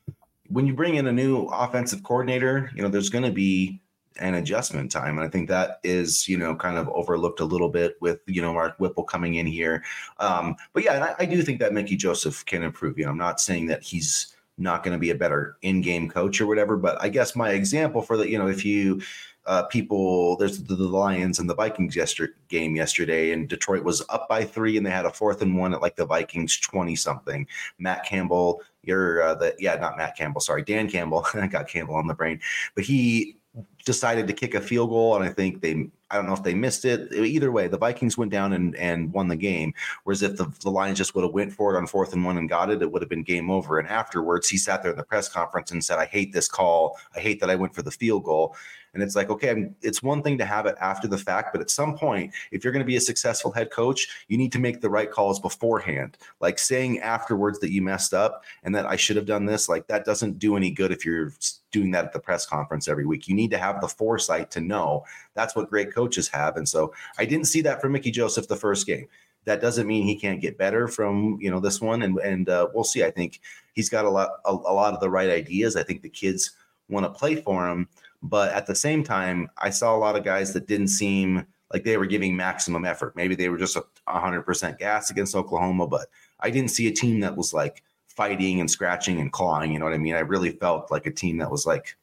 when 0.50 0.68
you 0.68 0.76
bring 0.76 0.96
in 0.96 1.08
a 1.08 1.12
new 1.12 1.46
offensive 1.46 2.04
coordinator 2.04 2.70
you 2.76 2.84
know 2.84 2.90
there's 2.90 3.10
going 3.10 3.26
to 3.26 3.32
be 3.32 3.82
an 4.20 4.36
adjustment 4.36 4.92
time. 4.92 5.18
And 5.18 5.26
I 5.26 5.30
think 5.30 5.48
that 5.50 5.80
is, 5.84 6.28
you 6.28 6.38
know, 6.38 6.56
kind 6.56 6.78
of 6.78 6.90
overlooked 6.90 7.40
a 7.40 7.46
little 7.46 7.70
bit 7.70 7.96
with, 8.02 8.20
you 8.28 8.42
know, 8.42 8.54
Mark 8.54 8.78
Whipple 8.78 9.04
coming 9.04 9.36
in 9.36 9.46
here. 9.46 9.84
Um, 10.20 10.56
but 10.74 10.84
yeah, 10.84 11.16
I, 11.18 11.24
I, 11.24 11.26
do 11.26 11.42
think 11.42 11.60
that 11.60 11.74
Mickey 11.74 11.96
Joseph 11.96 12.46
can 12.46 12.62
improve. 12.62 12.98
You 12.98 13.06
know, 13.06 13.12
I'm 13.12 13.18
not 13.18 13.40
saying 13.40 13.68
that 13.68 13.84
he's 13.84 14.36
not 14.58 14.84
going 14.84 14.94
to 14.94 15.00
be 15.00 15.12
a 15.12 15.16
better 15.16 15.58
in-game 15.62 16.10
coach 16.10 16.42
or 16.42 16.48
whatever, 16.48 16.78
but 16.78 17.02
I 17.02 17.10
guess 17.10 17.36
my 17.36 17.52
example 17.52 18.02
for 18.02 18.18
the, 18.18 18.30
you 18.30 18.38
know, 18.38 18.48
if 18.48 18.66
you 18.66 19.02
uh, 19.48 19.64
people, 19.64 20.36
there's 20.38 20.64
the, 20.64 20.76
the, 20.76 20.88
Lions 20.88 21.40
and 21.40 21.50
the 21.50 21.56
Vikings 21.56 21.96
yesterday 21.96 22.34
game 22.48 22.76
yesterday, 22.76 23.32
and 23.32 23.50
Detroit 23.50 23.84
was 23.84 24.04
up 24.10 24.30
by 24.30 24.44
three, 24.44 24.78
and 24.78 24.86
they 24.86 24.92
had 24.92 25.06
a 25.06 25.12
fourth 25.12 25.42
and 25.42 25.58
one 25.58 25.74
at 25.74 25.82
like 25.82 25.96
the 25.96 26.06
Vikings 26.06 26.60
twenty 26.60 26.96
something. 26.96 27.48
Matt 27.80 28.06
Campbell, 28.06 28.62
you're 28.84 29.24
uh, 29.24 29.34
the 29.34 29.56
yeah, 29.58 29.76
not 29.76 29.98
Matt 29.98 30.16
Campbell, 30.16 30.42
sorry, 30.42 30.62
Dan 30.64 30.88
Campbell. 30.88 31.26
I 31.34 31.48
got 31.48 31.68
Campbell 31.68 31.96
on 31.96 32.06
the 32.06 32.14
brain, 32.14 32.40
but 32.76 32.84
he 32.84 33.38
decided 33.86 34.28
to 34.28 34.34
kick 34.34 34.54
a 34.54 34.62
field 34.62 34.90
goal, 34.90 35.16
and 35.16 35.24
I 35.24 35.30
think 35.30 35.62
they 35.62 35.90
I 36.10 36.16
don't 36.16 36.28
know 36.28 36.34
if 36.34 36.44
they 36.44 36.54
missed 36.54 36.84
it. 36.84 37.14
Either 37.14 37.52
way, 37.52 37.68
the 37.68 37.78
Vikings 37.78 38.18
went 38.18 38.32
down 38.32 38.52
and, 38.52 38.76
and 38.76 39.14
won 39.14 39.30
the 39.30 39.36
game. 39.38 39.74
Whereas 40.04 40.22
if 40.22 40.36
the, 40.36 40.52
the 40.62 40.70
Lions 40.70 40.98
just 40.98 41.16
would 41.16 41.24
have 41.24 41.34
went 41.34 41.54
for 41.54 41.74
it 41.74 41.78
on 41.78 41.88
fourth 41.88 42.12
and 42.12 42.26
one 42.26 42.38
and 42.38 42.50
got 42.50 42.70
it, 42.70 42.82
it 42.82 42.92
would 42.92 43.02
have 43.02 43.08
been 43.08 43.24
game 43.24 43.50
over. 43.50 43.80
And 43.80 43.88
afterwards, 43.88 44.50
he 44.50 44.58
sat 44.58 44.84
there 44.84 44.92
in 44.92 44.98
the 44.98 45.04
press 45.04 45.30
conference 45.30 45.72
and 45.72 45.84
said, 45.84 46.00
"I 46.00 46.06
hate 46.06 46.34
this 46.34 46.48
call. 46.48 46.98
I 47.16 47.20
hate 47.20 47.40
that 47.40 47.50
I 47.50 47.56
went 47.56 47.74
for 47.74 47.82
the 47.82 47.92
field 47.92 48.26
goal." 48.26 48.56
And 48.94 49.02
it's 49.02 49.16
like, 49.16 49.30
okay, 49.30 49.70
it's 49.82 50.04
one 50.04 50.22
thing 50.22 50.38
to 50.38 50.46
have 50.46 50.66
it 50.66 50.76
after 50.82 51.08
the 51.08 51.18
fact, 51.18 51.54
but 51.54 51.62
at 51.62 51.70
some 51.70 51.98
point, 51.98 52.34
if 52.52 52.64
you're 52.64 52.74
going 52.74 52.84
to 52.84 52.88
be 52.88 52.98
a 52.98 53.02
successful 53.02 53.52
head 53.52 53.72
coach, 53.72 54.26
you 54.28 54.38
need 54.38 54.52
to 54.52 54.60
make 54.60 54.82
the 54.82 54.90
right 54.90 55.10
calls 55.10 55.40
beforehand. 55.40 56.18
Like 56.42 56.60
saying 56.60 57.00
afterwards 57.00 57.60
that 57.60 57.72
you 57.72 57.82
messed 57.82 58.14
up 58.14 58.44
and 58.64 58.76
that 58.76 58.86
I 58.86 58.98
should 58.98 59.16
have 59.16 59.26
done 59.26 59.46
this, 59.46 59.70
like 59.70 59.88
that 59.88 60.04
doesn't 60.04 60.40
do 60.40 60.58
any 60.58 60.72
good 60.72 60.92
if 60.92 61.06
you're 61.06 61.32
doing 61.72 61.92
that 61.92 62.06
at 62.06 62.14
the 62.14 62.20
press 62.20 62.46
conference 62.46 62.88
every 62.88 63.06
week. 63.06 63.28
You 63.28 63.36
need 63.36 63.52
to 63.52 63.58
have 63.58 63.80
the 63.80 63.88
foresight 63.88 64.52
to 64.52 64.62
know 64.62 65.06
that's 65.34 65.56
what 65.56 65.70
great 65.70 65.94
coaches 65.94 66.28
have. 66.28 66.58
And 66.58 66.68
so 66.68 66.94
I 67.18 67.26
didn't 67.26 67.46
see 67.46 67.62
that 67.62 67.82
from 67.82 67.94
Mickey 67.94 68.12
Joseph 68.12 68.48
the 68.48 68.56
first 68.56 68.86
game. 68.86 69.08
That 69.46 69.62
doesn't 69.62 69.88
mean 69.88 70.06
he 70.06 70.16
can't 70.16 70.40
get 70.40 70.58
better 70.58 70.88
from 70.88 71.40
you 71.42 71.50
know 71.50 71.60
this 71.60 71.82
one, 71.82 72.04
and 72.04 72.20
and 72.20 72.48
uh, 72.48 72.68
we'll 72.76 72.84
see. 72.84 73.04
I 73.04 73.10
think 73.10 73.42
he's 73.74 73.90
got 73.90 74.06
a 74.06 74.10
lot 74.10 74.30
a, 74.46 74.52
a 74.52 74.54
lot 74.54 74.94
of 74.94 75.00
the 75.00 75.10
right 75.10 75.32
ideas. 75.32 75.76
I 75.76 75.82
think 75.82 76.04
the 76.04 76.10
kids 76.10 76.52
want 76.90 77.08
to 77.08 77.20
play 77.20 77.42
for 77.42 77.68
him. 77.68 77.88
But 78.24 78.52
at 78.54 78.68
the 78.68 78.76
same 78.76 79.04
time, 79.04 79.50
I 79.58 79.70
saw 79.70 79.96
a 79.96 79.98
lot 79.98 80.16
of 80.16 80.24
guys 80.24 80.54
that 80.54 80.68
didn't 80.68 80.90
seem 80.90 81.46
like 81.74 81.84
they 81.84 81.98
were 81.98 82.06
giving 82.06 82.36
maximum 82.36 82.86
effort. 82.86 83.16
Maybe 83.16 83.36
they 83.36 83.50
were 83.50 83.58
just 83.58 83.78
a 83.78 83.84
100% 84.08 84.78
gas 84.78 85.10
against 85.10 85.36
Oklahoma, 85.36 85.88
but 85.88 86.08
I 86.40 86.50
didn't 86.50 86.72
see 86.72 86.88
a 86.88 86.92
team 86.92 87.20
that 87.22 87.36
was 87.36 87.54
like 87.54 87.84
fighting 88.08 88.60
and 88.60 88.70
scratching 88.70 89.20
and 89.20 89.32
clawing. 89.32 89.72
You 89.72 89.80
know 89.80 89.86
what 89.86 89.94
I 89.94 90.00
mean? 90.00 90.16
I 90.16 90.20
really 90.20 90.52
felt 90.52 90.92
like 90.92 91.06
a 91.06 91.12
team 91.12 91.38
that 91.38 91.50
was 91.50 91.66
like, 91.66 91.96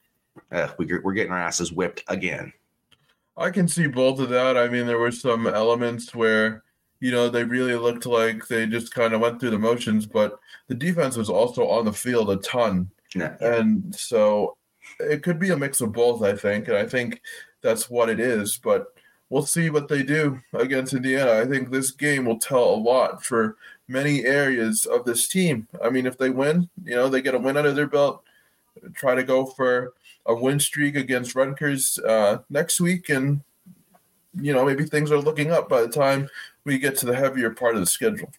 eh, 0.52 0.68
we're 0.78 1.12
getting 1.12 1.32
our 1.32 1.38
asses 1.38 1.72
whipped 1.72 2.02
again. 2.08 2.52
I 3.36 3.50
can 3.50 3.68
see 3.68 3.86
both 3.86 4.18
of 4.18 4.30
that. 4.30 4.56
I 4.56 4.68
mean, 4.68 4.86
there 4.86 4.98
were 4.98 5.12
some 5.12 5.46
elements 5.46 6.14
where, 6.14 6.64
you 6.98 7.12
know, 7.12 7.28
they 7.28 7.44
really 7.44 7.76
looked 7.76 8.06
like 8.06 8.48
they 8.48 8.66
just 8.66 8.92
kind 8.92 9.12
of 9.14 9.20
went 9.20 9.38
through 9.38 9.50
the 9.50 9.58
motions, 9.58 10.06
but 10.06 10.40
the 10.66 10.74
defense 10.74 11.16
was 11.16 11.30
also 11.30 11.68
on 11.68 11.84
the 11.84 11.92
field 11.92 12.30
a 12.30 12.36
ton. 12.36 12.90
Yeah. 13.14 13.36
And 13.40 13.94
so 13.94 14.56
it 15.00 15.22
could 15.22 15.38
be 15.38 15.50
a 15.50 15.56
mix 15.56 15.80
of 15.80 15.92
both, 15.92 16.22
I 16.22 16.34
think, 16.34 16.68
and 16.68 16.76
I 16.76 16.86
think 16.86 17.20
that's 17.62 17.90
what 17.90 18.08
it 18.08 18.20
is. 18.20 18.58
But 18.62 18.94
we'll 19.30 19.42
see 19.42 19.70
what 19.70 19.88
they 19.88 20.02
do 20.02 20.40
against 20.54 20.94
Indiana. 20.94 21.32
I 21.32 21.46
think 21.46 21.70
this 21.70 21.90
game 21.90 22.24
will 22.24 22.38
tell 22.38 22.64
a 22.64 22.76
lot 22.76 23.24
for 23.24 23.56
many 23.86 24.24
areas 24.24 24.86
of 24.86 25.04
this 25.04 25.28
team. 25.28 25.66
I 25.82 25.90
mean, 25.90 26.06
if 26.06 26.18
they 26.18 26.30
win, 26.30 26.68
you 26.84 26.94
know, 26.94 27.08
they 27.08 27.22
get 27.22 27.34
a 27.34 27.38
win 27.38 27.56
under 27.56 27.72
their 27.72 27.86
belt, 27.86 28.22
try 28.94 29.14
to 29.14 29.24
go 29.24 29.46
for 29.46 29.94
a 30.26 30.34
win 30.34 30.60
streak 30.60 30.96
against 30.96 31.34
Rutgers 31.34 31.98
uh, 32.00 32.38
next 32.50 32.80
week, 32.80 33.08
and 33.08 33.40
you 34.40 34.52
know, 34.52 34.64
maybe 34.64 34.84
things 34.84 35.10
are 35.10 35.18
looking 35.18 35.50
up 35.50 35.68
by 35.68 35.80
the 35.80 35.88
time 35.88 36.28
we 36.64 36.78
get 36.78 36.96
to 36.98 37.06
the 37.06 37.16
heavier 37.16 37.50
part 37.50 37.74
of 37.74 37.80
the 37.80 37.86
schedule. 37.86 38.30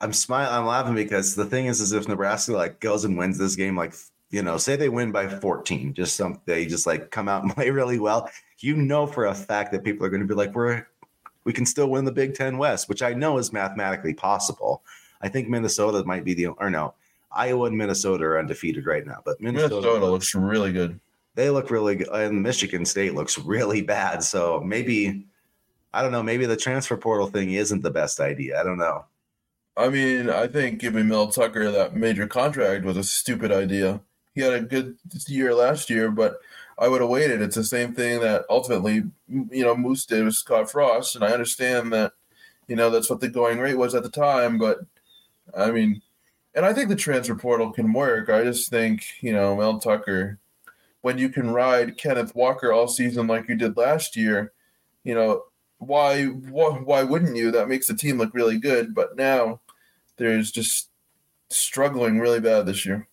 I'm 0.00 0.12
smiling. 0.12 0.52
I'm 0.52 0.66
laughing 0.66 0.94
because 0.94 1.34
the 1.34 1.44
thing 1.44 1.66
is, 1.66 1.80
is 1.80 1.92
if 1.92 2.08
Nebraska 2.08 2.52
like 2.52 2.80
goes 2.80 3.04
and 3.04 3.18
wins 3.18 3.36
this 3.36 3.56
game 3.56 3.76
like 3.76 3.94
you 4.30 4.42
know, 4.42 4.56
say 4.56 4.76
they 4.76 4.88
win 4.88 5.12
by 5.12 5.28
14, 5.28 5.92
just 5.94 6.16
some 6.16 6.40
they 6.46 6.66
just 6.66 6.86
like 6.86 7.10
come 7.10 7.28
out 7.28 7.42
and 7.44 7.54
play 7.54 7.70
really 7.70 7.98
well. 7.98 8.30
You 8.58 8.76
know 8.76 9.06
for 9.06 9.26
a 9.26 9.34
fact 9.34 9.72
that 9.72 9.84
people 9.84 10.06
are 10.06 10.10
going 10.10 10.22
to 10.22 10.28
be 10.28 10.34
like, 10.34 10.54
we're 10.54 10.86
we 11.44 11.52
can 11.52 11.66
still 11.66 11.88
win 11.88 12.04
the 12.04 12.12
Big 12.12 12.34
Ten 12.34 12.58
West, 12.58 12.88
which 12.88 13.02
I 13.02 13.14
know 13.14 13.38
is 13.38 13.52
mathematically 13.52 14.14
possible. 14.14 14.82
I 15.22 15.28
think 15.28 15.48
Minnesota 15.48 16.04
might 16.04 16.24
be 16.24 16.34
the 16.34 16.48
or 16.48 16.70
no, 16.70 16.94
Iowa 17.32 17.66
and 17.66 17.76
Minnesota 17.76 18.24
are 18.24 18.38
undefeated 18.38 18.86
right 18.86 19.06
now, 19.06 19.18
but 19.24 19.40
Minnesota, 19.40 19.76
Minnesota 19.76 20.06
looks 20.06 20.34
really 20.34 20.72
good. 20.72 21.00
They 21.34 21.48
look 21.48 21.70
really 21.70 21.96
good, 21.96 22.08
and 22.08 22.42
Michigan 22.42 22.84
State 22.84 23.14
looks 23.14 23.38
really 23.38 23.82
bad. 23.82 24.22
So 24.22 24.60
maybe 24.60 25.26
I 25.92 26.02
don't 26.02 26.12
know. 26.12 26.22
Maybe 26.22 26.46
the 26.46 26.56
transfer 26.56 26.96
portal 26.96 27.26
thing 27.26 27.52
isn't 27.52 27.82
the 27.82 27.90
best 27.90 28.20
idea. 28.20 28.60
I 28.60 28.62
don't 28.62 28.78
know. 28.78 29.06
I 29.76 29.88
mean, 29.88 30.28
I 30.28 30.46
think 30.46 30.78
giving 30.78 31.08
Mel 31.08 31.28
Tucker 31.28 31.70
that 31.70 31.96
major 31.96 32.26
contract 32.26 32.84
was 32.84 32.96
a 32.96 33.04
stupid 33.04 33.50
idea 33.50 34.00
he 34.40 34.46
had 34.46 34.54
a 34.54 34.66
good 34.66 34.96
year 35.28 35.54
last 35.54 35.90
year, 35.90 36.10
but 36.10 36.38
I 36.78 36.88
would 36.88 37.02
have 37.02 37.10
waited. 37.10 37.42
It's 37.42 37.56
the 37.56 37.64
same 37.64 37.92
thing 37.92 38.20
that 38.20 38.44
ultimately, 38.48 39.04
you 39.28 39.64
know, 39.64 39.76
Moos 39.76 40.06
did 40.06 40.24
with 40.24 40.34
Scott 40.34 40.70
Frost, 40.70 41.14
and 41.14 41.24
I 41.24 41.32
understand 41.32 41.92
that, 41.92 42.12
you 42.68 42.76
know, 42.76 42.88
that's 42.88 43.10
what 43.10 43.20
the 43.20 43.28
going 43.28 43.58
rate 43.58 43.76
was 43.76 43.94
at 43.94 44.02
the 44.02 44.08
time. 44.08 44.56
But 44.56 44.78
I 45.54 45.70
mean, 45.70 46.00
and 46.54 46.64
I 46.64 46.72
think 46.72 46.88
the 46.88 46.96
transfer 46.96 47.34
portal 47.34 47.70
can 47.70 47.92
work. 47.92 48.30
I 48.30 48.44
just 48.44 48.70
think, 48.70 49.04
you 49.20 49.32
know, 49.32 49.56
Mel 49.56 49.78
Tucker, 49.78 50.38
when 51.02 51.18
you 51.18 51.28
can 51.28 51.50
ride 51.50 51.98
Kenneth 51.98 52.34
Walker 52.34 52.72
all 52.72 52.88
season 52.88 53.26
like 53.26 53.48
you 53.48 53.56
did 53.56 53.76
last 53.76 54.16
year, 54.16 54.52
you 55.04 55.14
know, 55.14 55.42
why 55.78 56.24
why, 56.24 56.70
why 56.70 57.02
wouldn't 57.02 57.36
you? 57.36 57.50
That 57.50 57.68
makes 57.68 57.88
the 57.88 57.94
team 57.94 58.16
look 58.16 58.32
really 58.32 58.58
good. 58.58 58.94
But 58.94 59.16
now 59.16 59.60
there's 60.16 60.50
just 60.50 60.88
struggling 61.50 62.18
really 62.18 62.40
bad 62.40 62.64
this 62.64 62.86
year. 62.86 63.06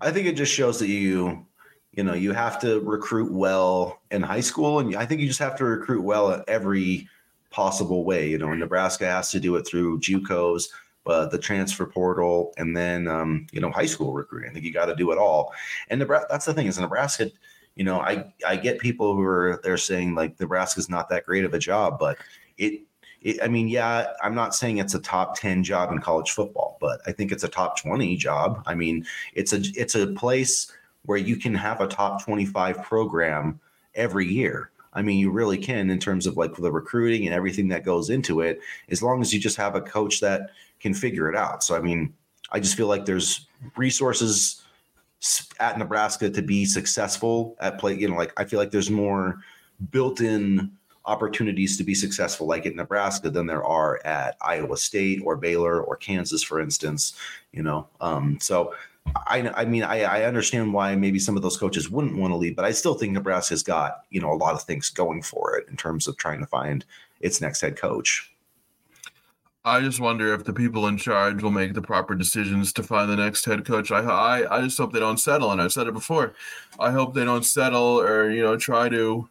I 0.00 0.10
think 0.10 0.26
it 0.26 0.36
just 0.36 0.52
shows 0.52 0.78
that 0.78 0.88
you, 0.88 1.46
you 1.92 2.02
know, 2.04 2.14
you 2.14 2.32
have 2.32 2.60
to 2.60 2.80
recruit 2.80 3.32
well 3.32 4.00
in 4.10 4.22
high 4.22 4.40
school, 4.40 4.78
and 4.78 4.94
I 4.96 5.06
think 5.06 5.20
you 5.20 5.26
just 5.26 5.40
have 5.40 5.56
to 5.56 5.64
recruit 5.64 6.02
well 6.02 6.30
at 6.30 6.48
every 6.48 7.08
possible 7.50 8.04
way. 8.04 8.28
You 8.28 8.38
know, 8.38 8.52
Nebraska 8.54 9.06
has 9.06 9.30
to 9.32 9.40
do 9.40 9.56
it 9.56 9.66
through 9.66 10.00
JUCOs, 10.00 10.68
but 11.04 11.30
the 11.30 11.38
transfer 11.38 11.86
portal, 11.86 12.52
and 12.56 12.76
then 12.76 13.08
um, 13.08 13.46
you 13.52 13.60
know, 13.60 13.70
high 13.70 13.86
school 13.86 14.12
recruiting. 14.12 14.50
I 14.50 14.52
think 14.52 14.64
you 14.64 14.72
got 14.72 14.86
to 14.86 14.96
do 14.96 15.10
it 15.10 15.18
all. 15.18 15.52
And 15.88 15.98
Nebraska, 15.98 16.26
that's 16.30 16.44
the 16.44 16.54
thing 16.54 16.66
is 16.66 16.78
Nebraska. 16.78 17.30
You 17.76 17.84
know, 17.84 18.00
I 18.00 18.32
I 18.46 18.56
get 18.56 18.78
people 18.78 19.14
who 19.14 19.22
are 19.22 19.60
they're 19.62 19.76
saying 19.76 20.14
like 20.14 20.38
Nebraska's 20.40 20.88
not 20.88 21.08
that 21.10 21.24
great 21.24 21.44
of 21.44 21.54
a 21.54 21.58
job, 21.58 21.98
but 21.98 22.18
it 22.58 22.82
it, 23.22 23.42
I 23.42 23.48
mean, 23.48 23.68
yeah, 23.68 24.06
I'm 24.22 24.34
not 24.34 24.54
saying 24.54 24.78
it's 24.78 24.94
a 24.94 25.00
top 25.00 25.38
10 25.38 25.64
job 25.64 25.92
in 25.92 26.00
college 26.00 26.30
football, 26.30 26.76
but 26.80 27.00
I 27.06 27.12
think 27.12 27.32
it's 27.32 27.44
a 27.44 27.48
top 27.48 27.80
20 27.80 28.16
job. 28.16 28.62
I 28.66 28.74
mean, 28.74 29.06
it's 29.34 29.52
a 29.52 29.60
it's 29.74 29.94
a 29.94 30.06
place 30.06 30.72
where 31.04 31.18
you 31.18 31.36
can 31.36 31.54
have 31.54 31.80
a 31.80 31.86
top 31.86 32.24
25 32.24 32.82
program 32.82 33.60
every 33.94 34.26
year. 34.26 34.70
I 34.92 35.02
mean, 35.02 35.18
you 35.18 35.30
really 35.30 35.58
can 35.58 35.90
in 35.90 35.98
terms 35.98 36.26
of 36.26 36.36
like 36.36 36.54
the 36.54 36.72
recruiting 36.72 37.26
and 37.26 37.34
everything 37.34 37.68
that 37.68 37.84
goes 37.84 38.10
into 38.10 38.40
it, 38.40 38.60
as 38.90 39.02
long 39.02 39.20
as 39.20 39.32
you 39.32 39.40
just 39.40 39.56
have 39.56 39.74
a 39.74 39.80
coach 39.80 40.20
that 40.20 40.50
can 40.80 40.94
figure 40.94 41.28
it 41.28 41.36
out. 41.36 41.62
So, 41.62 41.76
I 41.76 41.80
mean, 41.80 42.14
I 42.50 42.60
just 42.60 42.76
feel 42.76 42.86
like 42.86 43.04
there's 43.04 43.46
resources 43.76 44.62
at 45.60 45.78
Nebraska 45.78 46.30
to 46.30 46.42
be 46.42 46.64
successful 46.64 47.56
at 47.60 47.78
play. 47.78 47.94
You 47.94 48.08
know, 48.08 48.16
like 48.16 48.32
I 48.36 48.44
feel 48.44 48.58
like 48.58 48.70
there's 48.70 48.90
more 48.90 49.40
built 49.90 50.20
in 50.20 50.72
opportunities 51.08 51.76
to 51.78 51.84
be 51.84 51.94
successful, 51.94 52.46
like 52.46 52.66
at 52.66 52.76
Nebraska, 52.76 53.30
than 53.30 53.46
there 53.46 53.64
are 53.64 54.00
at 54.04 54.36
Iowa 54.40 54.76
State 54.76 55.22
or 55.24 55.36
Baylor 55.36 55.82
or 55.82 55.96
Kansas, 55.96 56.42
for 56.42 56.60
instance. 56.60 57.14
You 57.52 57.62
know, 57.62 57.88
um, 58.00 58.38
so 58.40 58.74
I, 59.26 59.50
I 59.56 59.64
mean, 59.64 59.82
I, 59.82 60.02
I 60.02 60.24
understand 60.24 60.72
why 60.72 60.94
maybe 60.94 61.18
some 61.18 61.36
of 61.36 61.42
those 61.42 61.56
coaches 61.56 61.90
wouldn't 61.90 62.16
want 62.16 62.32
to 62.32 62.36
leave, 62.36 62.54
but 62.54 62.64
I 62.64 62.72
still 62.72 62.94
think 62.94 63.12
Nebraska's 63.12 63.62
got 63.62 64.04
you 64.10 64.20
know 64.20 64.32
a 64.32 64.34
lot 64.34 64.54
of 64.54 64.62
things 64.62 64.90
going 64.90 65.22
for 65.22 65.56
it 65.56 65.66
in 65.68 65.76
terms 65.76 66.06
of 66.06 66.16
trying 66.16 66.40
to 66.40 66.46
find 66.46 66.84
its 67.20 67.40
next 67.40 67.60
head 67.60 67.76
coach. 67.76 68.30
I 69.64 69.80
just 69.80 70.00
wonder 70.00 70.32
if 70.32 70.44
the 70.44 70.52
people 70.52 70.86
in 70.86 70.96
charge 70.96 71.42
will 71.42 71.50
make 71.50 71.74
the 71.74 71.82
proper 71.82 72.14
decisions 72.14 72.72
to 72.74 72.82
find 72.82 73.10
the 73.10 73.16
next 73.16 73.44
head 73.44 73.66
coach. 73.66 73.90
I, 73.90 74.00
I, 74.00 74.56
I 74.56 74.62
just 74.62 74.78
hope 74.78 74.92
they 74.92 75.00
don't 75.00 75.18
settle. 75.18 75.50
And 75.52 75.60
I've 75.60 75.72
said 75.72 75.88
it 75.88 75.92
before. 75.92 76.32
I 76.78 76.90
hope 76.90 77.12
they 77.12 77.24
don't 77.24 77.44
settle 77.44 78.00
or 78.00 78.30
you 78.30 78.42
know 78.42 78.56
try 78.56 78.88
to, 78.88 79.28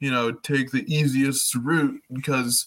you 0.00 0.10
know, 0.10 0.32
take 0.32 0.70
the 0.70 0.84
easiest 0.92 1.54
route 1.54 2.00
because 2.12 2.66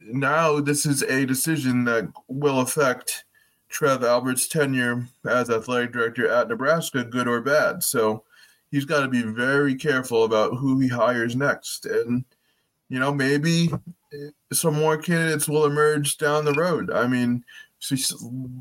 now 0.00 0.60
this 0.60 0.86
is 0.86 1.02
a 1.02 1.26
decision 1.26 1.84
that 1.84 2.10
will 2.28 2.60
affect 2.60 3.24
Trev 3.68 4.02
Alberts' 4.04 4.48
tenure 4.48 5.06
as 5.28 5.50
athletic 5.50 5.92
director 5.92 6.28
at 6.28 6.48
Nebraska, 6.48 7.04
good 7.04 7.28
or 7.28 7.40
bad. 7.40 7.82
So 7.82 8.24
he's 8.70 8.84
got 8.84 9.00
to 9.00 9.08
be 9.08 9.22
very 9.22 9.74
careful 9.74 10.24
about 10.24 10.56
who 10.56 10.78
he 10.78 10.88
hires 10.88 11.36
next. 11.36 11.86
And, 11.86 12.24
you 12.88 12.98
know, 12.98 13.12
maybe 13.12 13.70
some 14.52 14.74
more 14.74 14.98
candidates 14.98 15.48
will 15.48 15.64
emerge 15.64 16.18
down 16.18 16.44
the 16.44 16.52
road. 16.52 16.90
I 16.90 17.06
mean, 17.06 17.44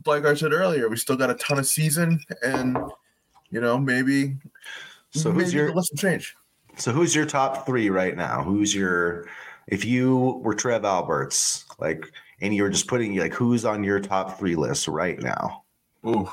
like 0.05 0.26
I 0.26 0.34
said 0.34 0.53
earlier, 0.53 0.89
we 0.89 0.97
still 0.97 1.18
got 1.18 1.30
a 1.30 1.36
ton 1.36 1.59
of 1.59 1.68
season, 1.68 2.20
and 2.43 2.78
you 3.51 3.62
know, 3.62 3.78
maybe. 3.78 4.36
So 5.12 5.32
who's 5.32 5.53
maybe 5.53 5.57
your 5.57 5.76
listen 5.76 5.97
change? 5.97 6.36
So 6.78 6.91
who's 6.91 7.13
your 7.15 7.26
top 7.26 7.65
three 7.65 7.89
right 7.89 8.15
now? 8.15 8.43
Who's 8.43 8.74
your 8.74 9.28
if 9.67 9.86
you 9.86 10.41
were 10.43 10.53
Trev 10.53 10.86
Alberts, 10.86 11.65
like, 11.80 12.11
and 12.41 12.53
you 12.53 12.63
were 12.63 12.69
just 12.69 12.88
putting 12.88 13.15
like 13.17 13.34
who's 13.34 13.65
on 13.65 13.84
your 13.84 13.99
top 13.99 14.38
three 14.39 14.55
list 14.55 14.88
right 14.88 15.19
now? 15.22 15.63
Ooh, 16.05 16.30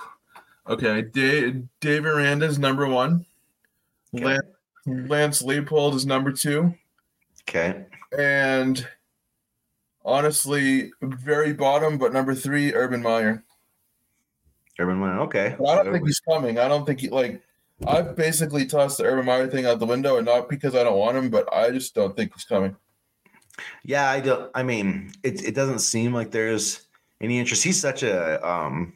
okay. 0.68 1.03
Dave, 1.03 1.64
Dave 1.80 2.07
Aranda's 2.07 2.59
number 2.59 2.86
one. 2.86 3.26
Okay. 4.14 4.24
Lance, 4.24 4.47
Lance 4.86 5.43
Leipold 5.43 5.95
is 5.95 6.07
number 6.07 6.32
two. 6.32 6.74
Okay. 7.49 7.84
And 8.16 8.86
honestly, 10.05 10.91
very 11.03 11.53
bottom, 11.53 11.99
but 11.99 12.12
number 12.12 12.34
three, 12.34 12.72
Urban 12.74 13.03
Meyer. 13.03 13.45
Urban 14.78 14.97
Meyer, 14.97 15.20
okay. 15.20 15.57
But 15.59 15.68
I 15.68 15.82
don't 15.82 15.93
think 15.93 16.07
he's 16.07 16.20
coming. 16.20 16.59
I 16.59 16.68
don't 16.68 16.86
think 16.86 17.01
he 17.01 17.11
like. 17.11 17.43
I've 17.87 18.16
basically 18.16 18.66
tossed 18.66 18.99
the 18.99 19.05
Urban 19.05 19.26
Meyer 19.26 19.47
thing 19.47 19.66
out 19.66 19.79
the 19.79 19.87
window, 19.87 20.16
and 20.16 20.26
not 20.26 20.49
because 20.49 20.74
I 20.74 20.83
don't 20.83 20.99
want 20.99 21.16
him, 21.16 21.31
but 21.31 21.53
I 21.53 21.70
just 21.70 21.95
don't 21.95 22.16
think 22.16 22.35
he's 22.35 22.45
coming. 22.45 22.76
Yeah, 23.85 24.11
I 24.11 24.20
don't. 24.20 24.51
I 24.55 24.62
mean, 24.62 25.12
it 25.22 25.45
it 25.45 25.55
doesn't 25.55 25.81
seem 25.81 26.12
like 26.12 26.31
there's 26.31 26.87
any 27.20 27.39
interest. 27.39 27.64
He's 27.64 27.81
such 27.81 28.03
a 28.03 28.47
um, 28.49 28.95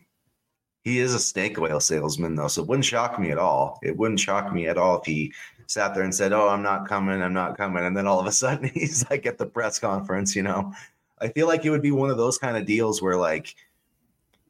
he 0.85 0.99
is 0.99 1.14
a 1.14 1.18
snake 1.20 1.59
oil 1.59 1.80
salesman 1.80 2.35
though, 2.35 2.49
so 2.49 2.62
it 2.62 2.68
wouldn't 2.68 2.85
shock 2.85 3.18
me 3.18 3.30
at 3.30 3.39
all. 3.39 3.78
It 3.83 3.97
wouldn't 3.97 4.20
shock 4.20 4.53
me 4.53 4.66
at 4.66 4.78
all 4.78 4.99
if 5.01 5.07
he 5.07 5.33
sat 5.66 5.95
there 5.95 6.03
and 6.03 6.14
said, 6.14 6.33
"Oh, 6.33 6.49
I'm 6.49 6.62
not 6.62 6.89
coming. 6.89 7.22
I'm 7.22 7.33
not 7.33 7.57
coming," 7.57 7.85
and 7.85 7.97
then 7.97 8.07
all 8.07 8.18
of 8.18 8.26
a 8.26 8.33
sudden 8.43 8.68
he's 8.74 9.09
like 9.11 9.26
at 9.26 9.39
the 9.39 9.47
press 9.47 9.78
conference. 9.78 10.35
You 10.35 10.43
know, 10.43 10.72
I 11.20 11.28
feel 11.28 11.47
like 11.47 11.64
it 11.64 11.70
would 11.70 11.83
be 11.83 11.93
one 11.93 12.11
of 12.11 12.16
those 12.16 12.39
kind 12.39 12.57
of 12.57 12.66
deals 12.66 13.01
where 13.01 13.16
like 13.16 13.55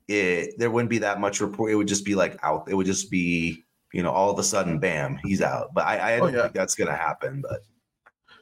it 0.09 0.59
there 0.59 0.71
wouldn't 0.71 0.91
be 0.91 0.99
that 0.99 1.21
much 1.21 1.41
report. 1.41 1.71
It 1.71 1.77
would 1.77 1.89
just 1.89 2.05
be 2.05 2.15
like 2.15 2.39
out. 2.43 2.69
It 2.69 2.75
would 2.75 2.87
just 2.87 3.11
be 3.11 3.65
you 3.93 4.03
know 4.03 4.11
all 4.11 4.31
of 4.31 4.39
a 4.39 4.43
sudden, 4.43 4.79
bam, 4.79 5.19
he's 5.25 5.43
out. 5.43 5.75
But 5.75 5.87
I, 5.87 6.15
I 6.15 6.19
don't 6.19 6.29
oh, 6.29 6.37
yeah. 6.37 6.43
think 6.43 6.55
that's 6.55 6.75
gonna 6.75 6.97
happen. 6.97 7.43
But 7.49 7.65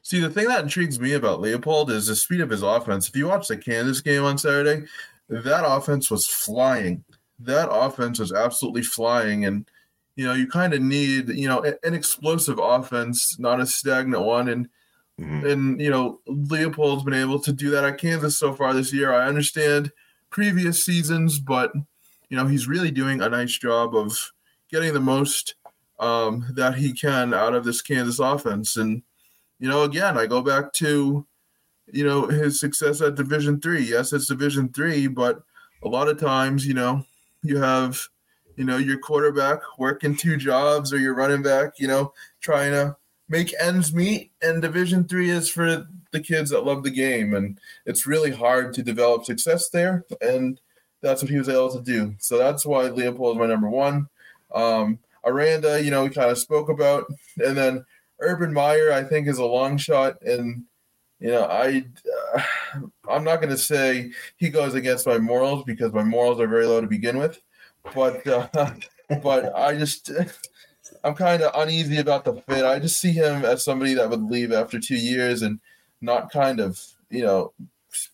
see, 0.03 0.21
the 0.21 0.31
thing 0.31 0.49
that 0.49 0.63
intrigues 0.63 1.01
me 1.01 1.13
about 1.13 1.41
Leipold 1.41 1.91
is 1.91 2.07
the 2.07 2.17
speed 2.17 2.41
of 2.41 2.51
his 2.51 2.63
offense. 2.63 3.09
If 3.09 3.17
you 3.17 3.27
watch 3.27 3.49
the 3.49 3.57
Kansas 3.57 4.01
game 4.01 4.25
on 4.25 4.39
Saturday, 4.39 4.87
that 5.29 5.65
offense 5.67 6.11
was 6.11 6.27
flying. 6.27 7.05
That 7.39 7.71
offense 7.71 8.19
was 8.19 8.33
absolutely 8.33 8.83
flying, 8.83 9.45
and 9.45 9.69
you 10.17 10.27
know 10.27 10.35
you 10.35 10.47
kind 10.47 10.75
of 10.75 10.83
need 10.83 11.29
you 11.29 11.49
know 11.49 11.63
an 11.83 11.95
explosive 11.95 12.59
offense, 12.59 13.39
not 13.39 13.61
a 13.61 13.67
stagnant 13.67 14.25
one, 14.25 14.49
and 14.49 14.69
Mm-hmm. 15.21 15.47
And, 15.47 15.81
you 15.81 15.91
know, 15.91 16.21
Leipold's 16.27 17.05
been 17.05 17.15
able 17.15 17.41
to 17.41 17.53
do 17.53 17.71
that 17.71 17.85
at 17.85 17.99
Kansas 17.99 18.39
so 18.39 18.55
far 18.55 18.73
this 18.73 18.93
year. 18.93 19.13
I 19.13 19.29
understand 19.29 19.93
previous 20.31 20.85
seasons, 20.85 21.39
but, 21.39 21.73
you 22.31 22.37
know, 22.37 22.47
he's 22.47 22.67
really 22.67 22.91
doing 22.91 23.21
a 23.21 23.29
nice 23.29 23.59
job 23.59 23.95
of 23.95 24.17
getting 24.71 24.95
the 24.95 25.01
most 25.01 25.55
um, 25.99 26.47
that 26.55 26.75
he 26.75 26.93
can 26.93 27.35
out 27.35 27.55
of 27.55 27.65
this 27.65 27.83
Kansas 27.83 28.19
offense. 28.19 28.77
And, 28.77 29.03
you 29.59 29.69
know, 29.69 29.83
again, 29.83 30.17
I 30.17 30.27
go 30.27 30.41
back 30.41 30.73
to, 30.75 31.27
you 31.93 32.05
know, 32.05 32.27
his 32.27 32.59
success 32.59 33.01
at 33.01 33.17
Division 33.17 33.61
three. 33.61 33.83
Yes, 33.83 34.13
it's 34.13 34.27
Division 34.27 34.71
three, 34.71 35.09
but 35.09 35.43
a 35.83 35.89
lot 35.89 36.09
of 36.09 36.19
times, 36.19 36.67
you 36.67 36.75
know, 36.75 37.05
you 37.43 37.59
have, 37.59 38.01
you 38.57 38.65
know, 38.65 38.77
your 38.77 38.99
quarterback 38.99 39.61
working 39.79 40.17
two 40.17 40.37
jobs 40.37 40.93
or 40.93 40.99
your 40.99 41.15
running 41.15 41.43
back, 41.43 41.79
you 41.79 41.89
know, 41.89 42.13
trying 42.41 42.73
to 42.73 42.97
make 43.29 43.55
ends 43.61 43.95
meet. 43.95 44.31
And 44.43 44.61
division 44.61 45.05
three 45.05 45.31
is 45.31 45.49
for 45.49 45.87
the 46.11 46.21
kids 46.21 46.51
that 46.51 46.65
love 46.65 46.83
the 46.83 46.91
game. 46.91 47.33
And 47.35 47.59
it's 47.87 48.07
really 48.07 48.31
hard 48.31 48.75
to 48.75 48.83
develop 48.83 49.25
success 49.25 49.69
there. 49.71 50.05
And 50.21 50.61
that's 51.01 51.23
what 51.23 51.31
he 51.31 51.39
was 51.39 51.49
able 51.49 51.73
to 51.73 51.81
do. 51.81 52.15
So 52.19 52.37
that's 52.37 52.67
why 52.67 52.85
Leipold 52.85 53.33
is 53.33 53.39
my 53.39 53.47
number 53.47 53.71
one 53.71 54.09
um, 54.55 54.99
aranda 55.25 55.83
you 55.83 55.91
know 55.91 56.05
we 56.05 56.11
kind 56.11 56.31
of 56.31 56.39
spoke 56.39 56.69
about 56.69 57.07
and 57.45 57.57
then 57.57 57.85
urban 58.21 58.53
meyer 58.53 58.93
i 58.93 59.03
think 59.03 59.27
is 59.27 59.39
a 59.39 59.45
long 59.45 59.77
shot 59.77 60.21
and 60.23 60.65
you 61.19 61.29
know 61.29 61.45
i 61.45 61.85
uh, 62.35 62.43
i'm 63.09 63.25
not 63.25 63.37
going 63.37 63.51
to 63.51 63.59
say 63.59 64.11
he 64.37 64.49
goes 64.49 64.75
against 64.75 65.07
my 65.07 65.19
morals 65.19 65.63
because 65.65 65.93
my 65.93 66.03
morals 66.03 66.41
are 66.41 66.49
very 66.49 66.67
low 66.67 66.81
to 66.81 66.87
begin 66.87 67.19
with 67.19 67.41
but 67.95 68.27
uh, 68.27 68.49
but 69.23 69.55
i 69.57 69.77
just 69.77 70.11
I'm 71.05 71.15
kind 71.15 71.43
of 71.43 71.53
uneasy 71.61 71.99
about 71.99 72.25
the 72.25 72.35
fit. 72.35 72.65
I 72.65 72.79
just 72.79 73.01
see 73.01 73.13
him 73.13 73.45
as 73.45 73.65
somebody 73.65 73.95
that 73.95 74.11
would 74.11 74.25
leave 74.25 74.53
after 74.53 74.79
two 74.79 74.97
years 74.97 75.43
and 75.43 75.61
not 76.01 76.31
kind 76.31 76.61
of, 76.61 76.81
you 77.11 77.23
know, 77.23 77.53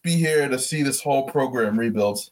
be 0.02 0.14
here 0.14 0.48
to 0.48 0.58
see 0.58 0.82
this 0.82 1.00
whole 1.00 1.24
program 1.24 1.78
rebuilt. 1.78 2.30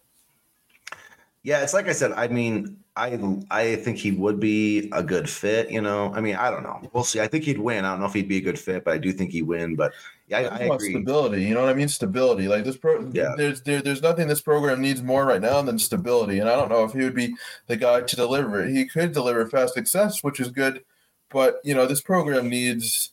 Yeah, 1.43 1.63
it's 1.63 1.75
like 1.75 1.89
I 1.89 1.93
said. 1.93 2.13
I 2.13 2.29
mean, 2.29 2.77
I 2.97 3.19
I 3.51 3.77
think 3.77 3.99
he 3.99 4.13
would 4.13 4.39
be 4.39 4.89
a 4.93 5.03
good 5.03 5.29
fit. 5.29 5.71
You 5.71 5.81
know, 5.81 6.13
I 6.15 6.21
mean, 6.21 6.37
I 6.37 6.51
don't 6.51 6.63
know. 6.63 6.81
We'll 6.93 7.03
see. 7.03 7.21
I 7.21 7.27
think 7.27 7.43
he'd 7.45 7.59
win. 7.59 7.85
I 7.85 7.91
don't 7.91 8.01
know 8.01 8.07
if 8.07 8.15
he'd 8.15 8.29
be 8.29 8.37
a 8.37 8.43
good 8.43 8.59
fit, 8.59 8.85
but 8.85 8.95
I 8.95 8.99
do 8.99 9.13
think 9.13 9.33
he'd 9.33 9.43
win. 9.43 9.75
But 9.75 9.93
yeah, 10.29 10.39
I, 10.39 10.43
I 10.43 10.59
agree. 10.61 10.91
Stability. 10.91 11.45
You 11.45 11.55
know 11.55 11.63
what 11.63 11.71
I 11.71 11.75
mean? 11.75 11.89
Stability. 11.89 12.47
Like 12.47 12.63
this 12.63 12.77
pro. 12.77 13.11
Yeah. 13.13 13.35
There's 13.37 13.63
there, 13.63 13.83
there's 13.83 14.03
nothing 14.03 14.29
this 14.29 14.41
program 14.41 14.81
needs 14.81 15.03
more 15.03 15.27
right 15.27 15.41
now 15.41 15.61
than 15.63 15.79
stability. 15.79 16.39
And 16.39 16.49
I 16.49 16.55
don't 16.55 16.69
know 16.69 16.85
if 16.85 16.93
he 16.93 17.01
would 17.01 17.17
be 17.17 17.35
the 17.67 17.77
guy 17.77 18.03
to 18.03 18.17
deliver 18.17 18.63
it. 18.65 18.73
He 18.73 18.87
could 18.87 19.11
deliver 19.11 19.49
fast 19.49 19.75
success, 19.75 20.23
which 20.23 20.39
is 20.39 20.51
good. 20.51 20.85
But 21.31 21.57
you 21.65 21.75
know, 21.75 21.87
this 21.87 22.01
program 22.01 22.49
needs. 22.49 23.11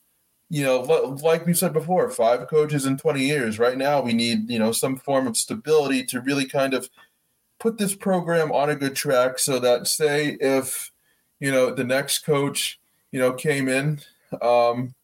You 0.54 0.66
know, 0.66 0.82
like 1.24 1.46
we 1.46 1.54
said 1.54 1.72
before, 1.72 2.10
five 2.10 2.46
coaches 2.50 2.86
in 2.86 2.98
20 2.98 3.22
years. 3.22 3.58
Right 3.58 3.78
now, 3.78 4.02
we 4.02 4.12
need, 4.12 4.50
you 4.50 4.60
know, 4.60 4.74
some 4.74 4.98
form 4.98 5.26
of 5.26 5.38
stability 5.38 6.04
to 6.08 6.20
really 6.20 6.46
kind 6.46 6.74
of 6.74 6.90
put 7.62 7.78
this 7.78 7.94
program 7.94 8.52
on 8.52 8.72
a 8.72 8.76
good 8.76 8.96
track 8.96 9.38
so 9.38 9.60
that 9.60 9.86
say 9.86 10.36
if 10.42 10.92
you 11.40 11.52
know 11.52 11.72
the 11.72 11.84
next 11.84 12.26
coach 12.26 12.80
you 13.12 13.20
know 13.20 13.32
came 13.32 13.70
in 13.70 14.02
um, 14.42 14.96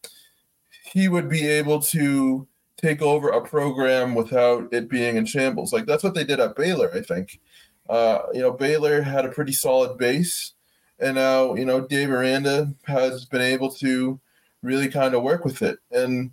he 0.92 1.08
would 1.08 1.28
be 1.28 1.46
able 1.46 1.80
to 1.80 2.46
take 2.76 3.00
over 3.00 3.28
a 3.28 3.46
program 3.46 4.14
without 4.14 4.72
it 4.72 4.88
being 4.88 5.16
in 5.16 5.26
shambles. 5.26 5.72
Like 5.72 5.86
that's 5.86 6.02
what 6.02 6.14
they 6.14 6.24
did 6.24 6.40
at 6.40 6.56
baylor 6.56 6.90
i 6.94 7.00
think. 7.00 7.40
Uh, 7.88 8.22
you 8.34 8.40
know 8.40 8.50
baylor 8.50 9.00
had 9.02 9.24
a 9.24 9.30
pretty 9.30 9.52
solid 9.52 9.96
base 9.96 10.52
and 10.98 11.14
now 11.14 11.54
you 11.54 11.64
know 11.64 11.80
dave 11.80 12.10
aranda 12.10 12.74
has 12.84 13.24
been 13.24 13.40
able 13.40 13.70
to 13.70 14.20
really 14.62 14.88
kind 14.88 15.14
of 15.14 15.22
work 15.22 15.44
with 15.44 15.62
it. 15.62 15.78
And 15.92 16.32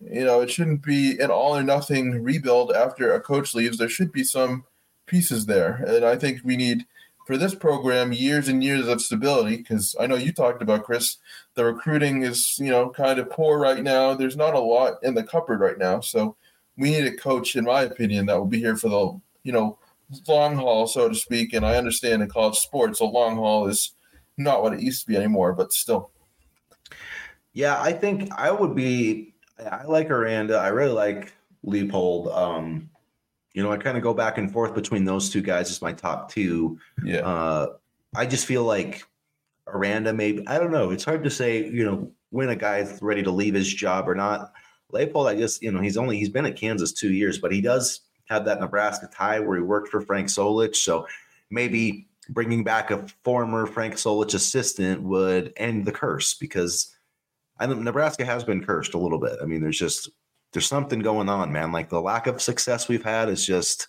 you 0.00 0.24
know 0.24 0.40
it 0.40 0.50
shouldn't 0.50 0.82
be 0.82 1.16
an 1.20 1.30
all 1.30 1.56
or 1.56 1.62
nothing 1.62 2.24
rebuild 2.24 2.72
after 2.72 3.14
a 3.14 3.20
coach 3.20 3.54
leaves. 3.54 3.78
There 3.78 3.88
should 3.88 4.10
be 4.10 4.24
some 4.24 4.64
pieces 5.10 5.46
there. 5.46 5.84
And 5.86 6.04
I 6.04 6.16
think 6.16 6.40
we 6.44 6.56
need 6.56 6.86
for 7.26 7.36
this 7.36 7.54
program 7.54 8.12
years 8.12 8.48
and 8.48 8.64
years 8.64 8.88
of 8.88 9.02
stability 9.02 9.56
because 9.58 9.94
I 10.00 10.06
know 10.06 10.16
you 10.16 10.32
talked 10.32 10.62
about 10.62 10.84
Chris. 10.84 11.16
The 11.54 11.64
recruiting 11.64 12.22
is 12.22 12.56
you 12.58 12.70
know 12.70 12.90
kind 12.90 13.18
of 13.18 13.30
poor 13.30 13.58
right 13.58 13.82
now. 13.82 14.14
There's 14.14 14.36
not 14.36 14.54
a 14.54 14.60
lot 14.60 14.94
in 15.02 15.14
the 15.14 15.24
cupboard 15.24 15.60
right 15.60 15.78
now, 15.78 16.00
so 16.00 16.36
we 16.76 16.90
need 16.90 17.06
a 17.06 17.16
coach, 17.16 17.56
in 17.56 17.64
my 17.64 17.82
opinion, 17.82 18.26
that 18.26 18.38
will 18.38 18.46
be 18.46 18.58
here 18.58 18.76
for 18.76 18.88
the 18.88 19.20
you 19.42 19.52
know 19.52 19.78
long 20.26 20.56
haul, 20.56 20.86
so 20.86 21.08
to 21.08 21.14
speak. 21.14 21.52
And 21.52 21.66
I 21.66 21.76
understand 21.76 22.22
in 22.22 22.28
college 22.28 22.58
sports, 22.58 23.00
a 23.00 23.04
long 23.04 23.36
haul 23.36 23.66
is 23.68 23.92
not 24.36 24.62
what 24.62 24.72
it 24.72 24.80
used 24.80 25.02
to 25.02 25.06
be 25.06 25.16
anymore, 25.16 25.52
but 25.52 25.72
still. 25.72 26.10
Yeah, 27.52 27.80
I 27.80 27.92
think 27.92 28.32
I 28.32 28.50
would 28.50 28.74
be. 28.74 29.34
I 29.70 29.84
like 29.84 30.08
Aranda. 30.10 30.56
I 30.56 30.68
really 30.68 30.92
like 30.92 31.32
Leipold. 31.66 32.34
Um, 32.36 32.90
you 33.52 33.62
know, 33.62 33.72
I 33.72 33.76
kind 33.76 33.96
of 33.96 34.02
go 34.02 34.14
back 34.14 34.38
and 34.38 34.50
forth 34.50 34.74
between 34.74 35.04
those 35.04 35.30
two 35.30 35.42
guys 35.42 35.70
as 35.70 35.82
my 35.82 35.92
top 35.92 36.30
two. 36.30 36.78
Yeah. 37.04 37.20
Uh, 37.20 37.66
I 38.14 38.26
just 38.26 38.46
feel 38.46 38.64
like 38.64 39.04
Aranda 39.66 40.12
maybe 40.12 40.46
I 40.46 40.58
don't 40.58 40.72
know. 40.72 40.90
It's 40.90 41.04
hard 41.04 41.24
to 41.24 41.30
say, 41.30 41.64
you 41.68 41.84
know, 41.84 42.10
when 42.30 42.48
a 42.48 42.56
guy's 42.56 43.00
ready 43.02 43.22
to 43.22 43.30
leave 43.30 43.54
his 43.54 43.72
job 43.72 44.08
or 44.08 44.14
not. 44.14 44.52
Leipold, 44.92 45.28
I 45.28 45.34
guess, 45.34 45.62
you 45.62 45.70
know, 45.70 45.80
he's 45.80 45.96
only 45.96 46.18
he's 46.18 46.28
been 46.28 46.46
at 46.46 46.56
Kansas 46.56 46.92
two 46.92 47.12
years, 47.12 47.38
but 47.38 47.52
he 47.52 47.60
does 47.60 48.00
have 48.28 48.44
that 48.44 48.60
Nebraska 48.60 49.08
tie 49.12 49.40
where 49.40 49.56
he 49.56 49.62
worked 49.62 49.88
for 49.88 50.00
Frank 50.00 50.28
Solich. 50.28 50.76
So 50.76 51.06
maybe 51.50 52.08
bringing 52.28 52.64
back 52.64 52.90
a 52.90 53.06
former 53.24 53.66
Frank 53.66 53.94
Solich 53.94 54.34
assistant 54.34 55.02
would 55.02 55.52
end 55.56 55.84
the 55.84 55.92
curse 55.92 56.34
because 56.34 56.96
I 57.58 57.66
think 57.66 57.80
Nebraska 57.80 58.24
has 58.24 58.44
been 58.44 58.64
cursed 58.64 58.94
a 58.94 58.98
little 58.98 59.18
bit. 59.18 59.36
I 59.42 59.46
mean, 59.46 59.60
there's 59.60 59.78
just 59.78 60.10
there's 60.52 60.66
something 60.66 61.00
going 61.00 61.28
on, 61.28 61.52
man. 61.52 61.72
Like 61.72 61.88
the 61.88 62.00
lack 62.00 62.26
of 62.26 62.42
success 62.42 62.88
we've 62.88 63.04
had 63.04 63.28
is 63.28 63.44
just 63.46 63.88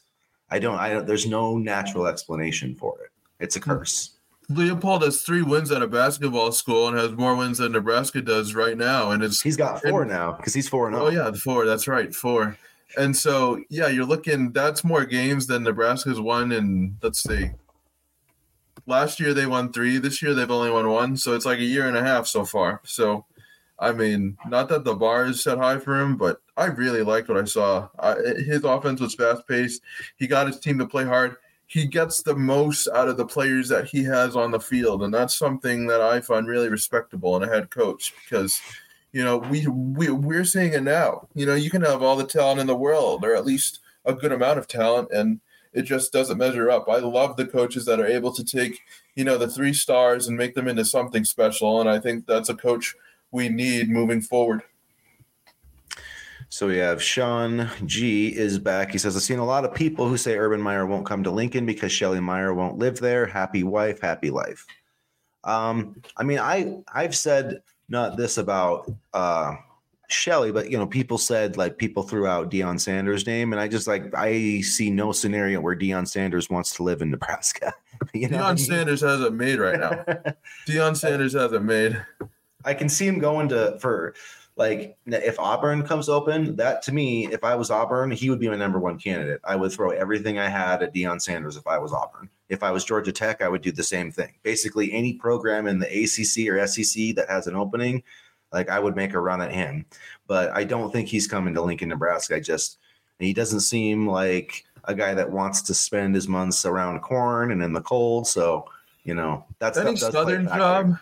I 0.50 0.60
don't 0.60 0.78
I 0.78 0.90
don't 0.90 1.08
there's 1.08 1.26
no 1.26 1.58
natural 1.58 2.08
explanation 2.08 2.76
for 2.76 2.98
it. 3.04 3.12
It's 3.40 3.56
a 3.56 3.60
hmm. 3.60 3.72
curse. 3.72 4.18
Leipold 4.50 5.04
has 5.04 5.22
three 5.22 5.44
wins 5.44 5.72
at 5.72 5.82
a 5.82 5.88
basketball 5.88 6.52
school 6.52 6.90
and 6.90 6.98
has 6.98 7.12
more 7.12 7.36
wins 7.36 7.60
than 7.60 7.72
Nebraska 7.72 8.22
does 8.22 8.54
right 8.54 8.78
now. 8.78 9.12
And 9.12 9.24
it's 9.24 9.42
he's 9.42 9.56
got 9.56 9.82
four 9.82 10.02
and, 10.02 10.12
now 10.12 10.34
because 10.34 10.54
he's 10.54 10.68
four 10.68 10.88
and 10.88 10.96
oh. 10.96 11.06
oh 11.06 11.10
yeah, 11.10 11.32
four. 11.32 11.66
That's 11.66 11.88
right, 11.88 12.14
four. 12.14 12.58
And 12.98 13.16
so 13.16 13.64
yeah, 13.70 13.88
you're 13.88 14.06
looking. 14.06 14.52
That's 14.52 14.84
more 14.84 15.06
games 15.06 15.48
than 15.48 15.64
Nebraska's 15.64 16.20
won 16.20 16.52
in 16.52 16.98
let's 17.02 17.24
see. 17.24 17.52
Last 18.86 19.20
year 19.20 19.34
they 19.34 19.46
won 19.46 19.72
three. 19.72 19.98
This 20.00 20.22
year 20.22 20.34
they've 20.34 20.52
only 20.52 20.72
won 20.72 20.90
one. 20.90 21.18
So 21.18 21.34
it's 21.34 21.46
like 21.46 21.60
a 21.60 21.64
year 21.64 21.88
and 21.88 21.96
a 21.96 22.04
half 22.04 22.28
so 22.28 22.44
far. 22.44 22.82
So, 22.84 23.26
I 23.82 23.92
mean, 23.92 24.38
not 24.48 24.70
that 24.70 24.86
the 24.86 24.96
bar 24.96 25.26
is 25.26 25.44
set 25.44 25.58
high 25.58 25.80
for 25.80 26.00
him, 26.00 26.16
but 26.16 26.42
I 26.56 26.66
really 26.68 27.02
liked 27.02 27.28
what 27.28 27.38
I 27.38 27.46
saw. 27.46 27.90
I, 28.00 28.16
his 28.46 28.64
offense 28.64 29.02
was 29.02 29.16
fast 29.16 29.48
paced. 29.48 29.82
He 30.16 30.28
got 30.28 30.48
his 30.48 30.60
team 30.60 30.78
to 30.78 30.86
play 30.86 31.04
hard 31.04 31.36
he 31.72 31.86
gets 31.86 32.22
the 32.22 32.36
most 32.36 32.90
out 32.94 33.08
of 33.08 33.16
the 33.16 33.26
players 33.26 33.70
that 33.70 33.86
he 33.86 34.04
has 34.04 34.36
on 34.36 34.52
the 34.52 34.60
field, 34.60 35.04
and 35.04 35.14
that's 35.14 35.38
something 35.38 35.88
that 35.88 36.02
I 36.02 36.20
find 36.20 36.46
really 36.46 36.68
respectable 36.68 37.38
in 37.38 37.44
a 37.44 37.48
head 37.48 37.70
coach 37.70 38.14
because 38.22 38.60
you 39.14 39.24
know 39.24 39.38
we, 39.38 39.66
we 39.68 40.10
we're 40.10 40.44
seeing 40.44 40.74
it 40.74 40.84
now. 40.84 41.30
You 41.34 41.46
know, 41.46 41.56
you 41.56 41.70
can 41.70 41.82
have 41.84 42.02
all 42.02 42.18
the 42.18 42.26
talent 42.26 42.60
in 42.60 42.68
the 42.68 42.76
world, 42.76 43.24
or 43.24 43.38
at 43.38 43.46
least 43.46 43.80
a 44.04 44.14
good 44.14 44.34
amount 44.34 44.60
of 44.60 44.68
talent, 44.68 45.12
and 45.14 45.40
it 45.72 45.84
just 45.84 46.12
doesn't 46.12 46.38
measure 46.38 46.70
up. 46.70 46.90
I 46.90 46.98
love 46.98 47.38
the 47.38 47.48
coaches 47.48 47.86
that 47.86 48.02
are 48.02 48.06
able 48.06 48.34
to 48.34 48.44
take 48.44 48.82
you 49.16 49.24
know 49.24 49.38
the 49.38 49.48
three 49.48 49.72
stars 49.72 50.28
and 50.28 50.36
make 50.36 50.56
them 50.56 50.68
into 50.68 50.84
something 50.84 51.24
special, 51.24 51.80
and 51.80 51.90
I 51.90 52.00
think 52.00 52.28
that's 52.28 52.50
a 52.50 52.54
coach 52.54 52.96
we 53.32 53.50
need 53.50 53.90
moving 53.90 54.22
forward. 54.22 54.64
So 56.50 56.68
we 56.68 56.78
have 56.78 57.02
Sean 57.02 57.70
G 57.86 58.28
is 58.28 58.60
back. 58.60 58.92
He 58.92 58.98
says, 58.98 59.16
I've 59.16 59.22
seen 59.22 59.40
a 59.40 59.46
lot 59.46 59.64
of 59.64 59.74
people 59.74 60.08
who 60.08 60.18
say 60.18 60.38
Urban 60.38 60.60
Meyer 60.60 60.86
won't 60.86 61.06
come 61.06 61.24
to 61.24 61.32
Lincoln 61.32 61.66
because 61.66 61.94
Shelley 61.94 62.20
Meyer 62.20 62.54
won't 62.54 62.78
live 62.78 63.00
there. 63.00 63.26
Happy 63.26 63.64
wife, 63.64 64.02
happy 64.02 64.30
life. 64.30 64.66
Um, 65.46 66.02
I 66.18 66.24
mean, 66.24 66.40
I 66.40 66.80
I've 66.94 67.16
said 67.16 67.62
not 67.88 68.18
this 68.18 68.38
about 68.38 68.92
uh 69.14 69.56
Shelley, 70.10 70.52
but 70.52 70.70
you 70.70 70.78
know, 70.78 70.86
people 70.86 71.18
said 71.18 71.56
like 71.56 71.78
people 71.78 72.04
threw 72.04 72.28
out 72.28 72.52
Deion 72.52 72.80
Sanders' 72.80 73.26
name, 73.26 73.54
and 73.54 73.60
I 73.60 73.70
just 73.70 73.88
like 73.88 74.14
I 74.14 74.62
see 74.62 74.90
no 74.90 75.14
scenario 75.14 75.62
where 75.62 75.76
Deion 75.76 76.08
Sanders 76.08 76.50
wants 76.50 76.76
to 76.76 76.84
live 76.84 77.02
in 77.02 77.12
Nebraska. 77.12 77.74
you 78.14 78.28
know 78.28 78.40
Deion 78.40 78.44
I 78.44 78.50
mean? 78.50 78.58
Sanders 78.58 79.02
has 79.02 79.22
it 79.22 79.34
made 79.34 79.60
right 79.60 79.80
now. 79.80 79.92
Deion 80.68 80.98
Sanders 80.98 81.34
has 81.34 81.54
it 81.54 81.64
made. 81.64 82.06
I 82.66 82.74
can 82.74 82.90
see 82.90 83.08
him 83.08 83.20
going 83.20 83.50
to 83.50 83.78
for 83.80 84.14
like 84.58 84.98
if 85.06 85.40
Auburn 85.40 85.84
comes 85.84 86.10
open, 86.10 86.56
that 86.58 86.82
to 86.84 86.92
me, 86.92 87.28
if 87.28 87.44
I 87.44 87.56
was 87.56 87.72
Auburn, 87.72 88.12
he 88.12 88.30
would 88.30 88.40
be 88.40 88.50
my 88.50 88.56
number 88.56 88.80
one 88.80 89.00
candidate. 89.00 89.40
I 89.44 89.56
would 89.56 89.72
throw 89.72 89.92
everything 89.92 90.40
I 90.40 90.50
had 90.50 90.84
at 90.84 90.94
Deion 90.94 91.22
Sanders 91.22 91.56
if 91.56 91.66
I 91.66 91.78
was 91.78 91.94
Auburn. 91.94 92.30
If 92.50 92.64
I 92.64 92.72
was 92.72 92.84
Georgia 92.84 93.12
Tech, 93.12 93.42
I 93.42 93.48
would 93.48 93.62
do 93.62 93.72
the 93.72 93.84
same 93.84 94.12
thing. 94.12 94.34
Basically, 94.44 94.92
any 94.92 95.14
program 95.14 95.68
in 95.68 95.80
the 95.80 95.88
ACC 95.88 96.50
or 96.50 96.66
SEC 96.68 97.16
that 97.16 97.30
has 97.30 97.48
an 97.48 97.56
opening, 97.56 98.04
like 98.52 98.70
I 98.70 98.80
would 98.80 98.96
make 98.96 99.14
a 99.14 99.20
run 99.20 99.42
at 99.42 99.54
him. 99.54 99.86
But 100.28 100.52
I 100.52 100.64
don't 100.64 100.92
think 100.92 101.08
he's 101.08 101.28
coming 101.28 101.54
to 101.54 101.62
Lincoln, 101.62 101.90
Nebraska. 101.90 102.36
I 102.36 102.40
just 102.42 102.78
he 103.20 103.34
doesn't 103.34 103.62
seem 103.62 104.08
like 104.08 104.66
a 104.86 104.94
guy 104.94 105.14
that 105.14 105.32
wants 105.32 105.62
to 105.64 105.74
spend 105.74 106.14
his 106.14 106.28
months 106.28 106.66
around 106.66 107.00
corn 107.02 107.52
and 107.52 107.64
in 107.64 107.72
the 107.72 107.82
cold. 107.82 108.28
So 108.28 108.66
you 109.06 109.16
know 109.16 109.46
that's 109.60 109.78
any 109.78 109.96
southern 109.96 110.48
job 110.48 110.98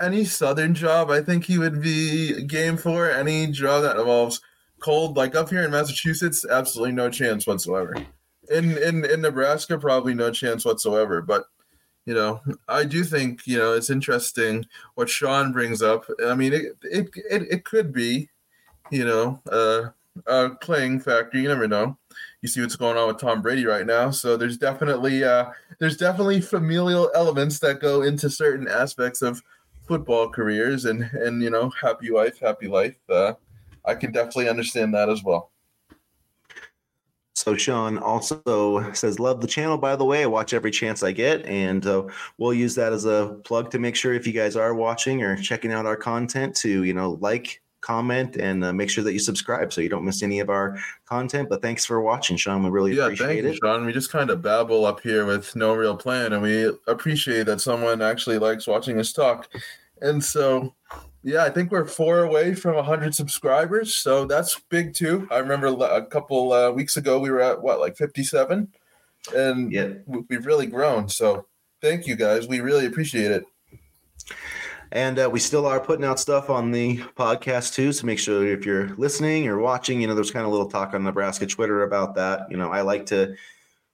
any 0.00 0.24
southern 0.24 0.74
job, 0.74 1.10
I 1.10 1.20
think 1.22 1.44
he 1.44 1.58
would 1.58 1.80
be 1.82 2.42
game 2.44 2.76
for. 2.76 3.10
Any 3.10 3.48
job 3.48 3.82
that 3.82 3.96
involves 3.96 4.40
cold, 4.80 5.16
like 5.16 5.34
up 5.34 5.50
here 5.50 5.62
in 5.62 5.70
Massachusetts, 5.70 6.44
absolutely 6.48 6.92
no 6.92 7.10
chance 7.10 7.46
whatsoever. 7.46 7.94
In 8.50 8.76
in 8.78 9.04
in 9.04 9.20
Nebraska, 9.20 9.78
probably 9.78 10.14
no 10.14 10.30
chance 10.30 10.64
whatsoever. 10.64 11.22
But 11.22 11.44
you 12.04 12.14
know, 12.14 12.40
I 12.68 12.84
do 12.84 13.04
think 13.04 13.46
you 13.46 13.58
know 13.58 13.72
it's 13.72 13.90
interesting 13.90 14.64
what 14.94 15.08
Sean 15.08 15.52
brings 15.52 15.82
up. 15.82 16.04
I 16.24 16.34
mean, 16.34 16.52
it 16.52 16.62
it 16.82 17.08
it, 17.30 17.42
it 17.50 17.64
could 17.64 17.92
be, 17.92 18.28
you 18.90 19.04
know, 19.04 19.40
uh, 19.50 19.90
a 20.26 20.50
playing 20.50 21.00
factor. 21.00 21.38
You 21.38 21.48
never 21.48 21.68
know. 21.68 21.98
You 22.40 22.48
see 22.48 22.60
what's 22.60 22.76
going 22.76 22.96
on 22.96 23.08
with 23.08 23.18
Tom 23.18 23.42
Brady 23.42 23.66
right 23.66 23.86
now. 23.86 24.10
So 24.10 24.36
there's 24.36 24.56
definitely 24.56 25.24
uh, 25.24 25.50
there's 25.80 25.96
definitely 25.96 26.40
familial 26.40 27.10
elements 27.14 27.58
that 27.60 27.80
go 27.80 28.02
into 28.02 28.30
certain 28.30 28.68
aspects 28.68 29.20
of 29.22 29.42
football 29.86 30.28
careers 30.28 30.84
and 30.84 31.02
and 31.12 31.42
you 31.42 31.50
know 31.50 31.70
happy 31.80 32.10
wife 32.10 32.38
happy 32.38 32.68
life 32.68 32.96
uh, 33.08 33.32
i 33.84 33.94
can 33.94 34.12
definitely 34.12 34.48
understand 34.48 34.94
that 34.94 35.08
as 35.08 35.22
well. 35.22 35.50
So 37.34 37.54
sean 37.56 37.98
also 37.98 38.90
says 38.92 39.20
love 39.20 39.40
the 39.40 39.46
channel 39.46 39.78
by 39.78 39.94
the 39.94 40.04
way. 40.04 40.22
I 40.22 40.26
watch 40.26 40.54
every 40.54 40.70
chance 40.70 41.02
i 41.02 41.12
get. 41.12 41.44
And 41.46 41.86
uh, 41.86 42.04
we'll 42.38 42.54
use 42.54 42.74
that 42.76 42.92
as 42.92 43.04
a 43.04 43.38
plug 43.44 43.70
to 43.72 43.78
make 43.78 43.94
sure 43.94 44.14
if 44.14 44.26
you 44.26 44.32
guys 44.32 44.56
are 44.56 44.74
watching 44.74 45.22
or 45.22 45.36
checking 45.36 45.70
out 45.70 45.86
our 45.86 45.96
content 45.96 46.56
to 46.56 46.82
you 46.82 46.94
know 46.94 47.18
like 47.20 47.62
comment 47.86 48.36
and 48.36 48.64
uh, 48.64 48.72
make 48.72 48.90
sure 48.90 49.04
that 49.04 49.12
you 49.12 49.18
subscribe 49.20 49.72
so 49.72 49.80
you 49.80 49.88
don't 49.88 50.04
miss 50.04 50.22
any 50.22 50.40
of 50.40 50.50
our 50.50 50.76
content. 51.04 51.48
But 51.48 51.62
thanks 51.62 51.84
for 51.84 52.00
watching, 52.00 52.36
Sean. 52.36 52.64
We 52.64 52.70
really 52.70 52.96
yeah, 52.96 53.04
appreciate 53.04 53.26
thank 53.26 53.38
it. 53.40 53.52
You, 53.52 53.58
Sean. 53.62 53.86
We 53.86 53.92
just 53.92 54.10
kind 54.10 54.30
of 54.30 54.42
babble 54.42 54.84
up 54.84 55.00
here 55.00 55.24
with 55.24 55.54
no 55.54 55.74
real 55.74 55.96
plan, 55.96 56.32
and 56.32 56.42
we 56.42 56.72
appreciate 56.88 57.46
that 57.46 57.60
someone 57.60 58.02
actually 58.02 58.38
likes 58.38 58.66
watching 58.66 58.98
us 58.98 59.12
talk. 59.12 59.48
And 60.02 60.22
so, 60.22 60.74
yeah, 61.22 61.44
I 61.44 61.50
think 61.50 61.70
we're 61.70 61.86
four 61.86 62.24
away 62.24 62.54
from 62.54 62.74
100 62.74 63.14
subscribers. 63.14 63.94
So 63.94 64.24
that's 64.24 64.58
big 64.68 64.92
too. 64.92 65.28
I 65.30 65.38
remember 65.38 65.68
a 65.68 66.04
couple 66.04 66.52
uh, 66.52 66.72
weeks 66.72 66.96
ago 66.96 67.20
we 67.20 67.30
were 67.30 67.40
at 67.40 67.62
what, 67.62 67.80
like 67.80 67.96
57? 67.96 68.68
And 69.34 69.72
yeah. 69.72 69.88
we've 70.06 70.44
really 70.44 70.66
grown. 70.66 71.08
So 71.08 71.46
thank 71.80 72.06
you 72.06 72.16
guys. 72.16 72.46
We 72.46 72.60
really 72.60 72.86
appreciate 72.86 73.30
it. 73.30 73.44
And 74.92 75.18
uh, 75.18 75.28
we 75.30 75.40
still 75.40 75.66
are 75.66 75.80
putting 75.80 76.04
out 76.04 76.20
stuff 76.20 76.48
on 76.48 76.70
the 76.70 76.98
podcast 77.16 77.74
too. 77.74 77.92
So 77.92 78.06
make 78.06 78.18
sure 78.18 78.46
if 78.46 78.64
you're 78.64 78.94
listening 78.96 79.48
or 79.48 79.58
watching, 79.58 80.00
you 80.00 80.06
know, 80.06 80.14
there's 80.14 80.30
kind 80.30 80.44
of 80.44 80.48
a 80.48 80.52
little 80.52 80.70
talk 80.70 80.94
on 80.94 81.02
Nebraska 81.02 81.46
Twitter 81.46 81.82
about 81.82 82.14
that. 82.14 82.50
You 82.50 82.56
know, 82.56 82.70
I 82.70 82.82
like 82.82 83.06
to 83.06 83.34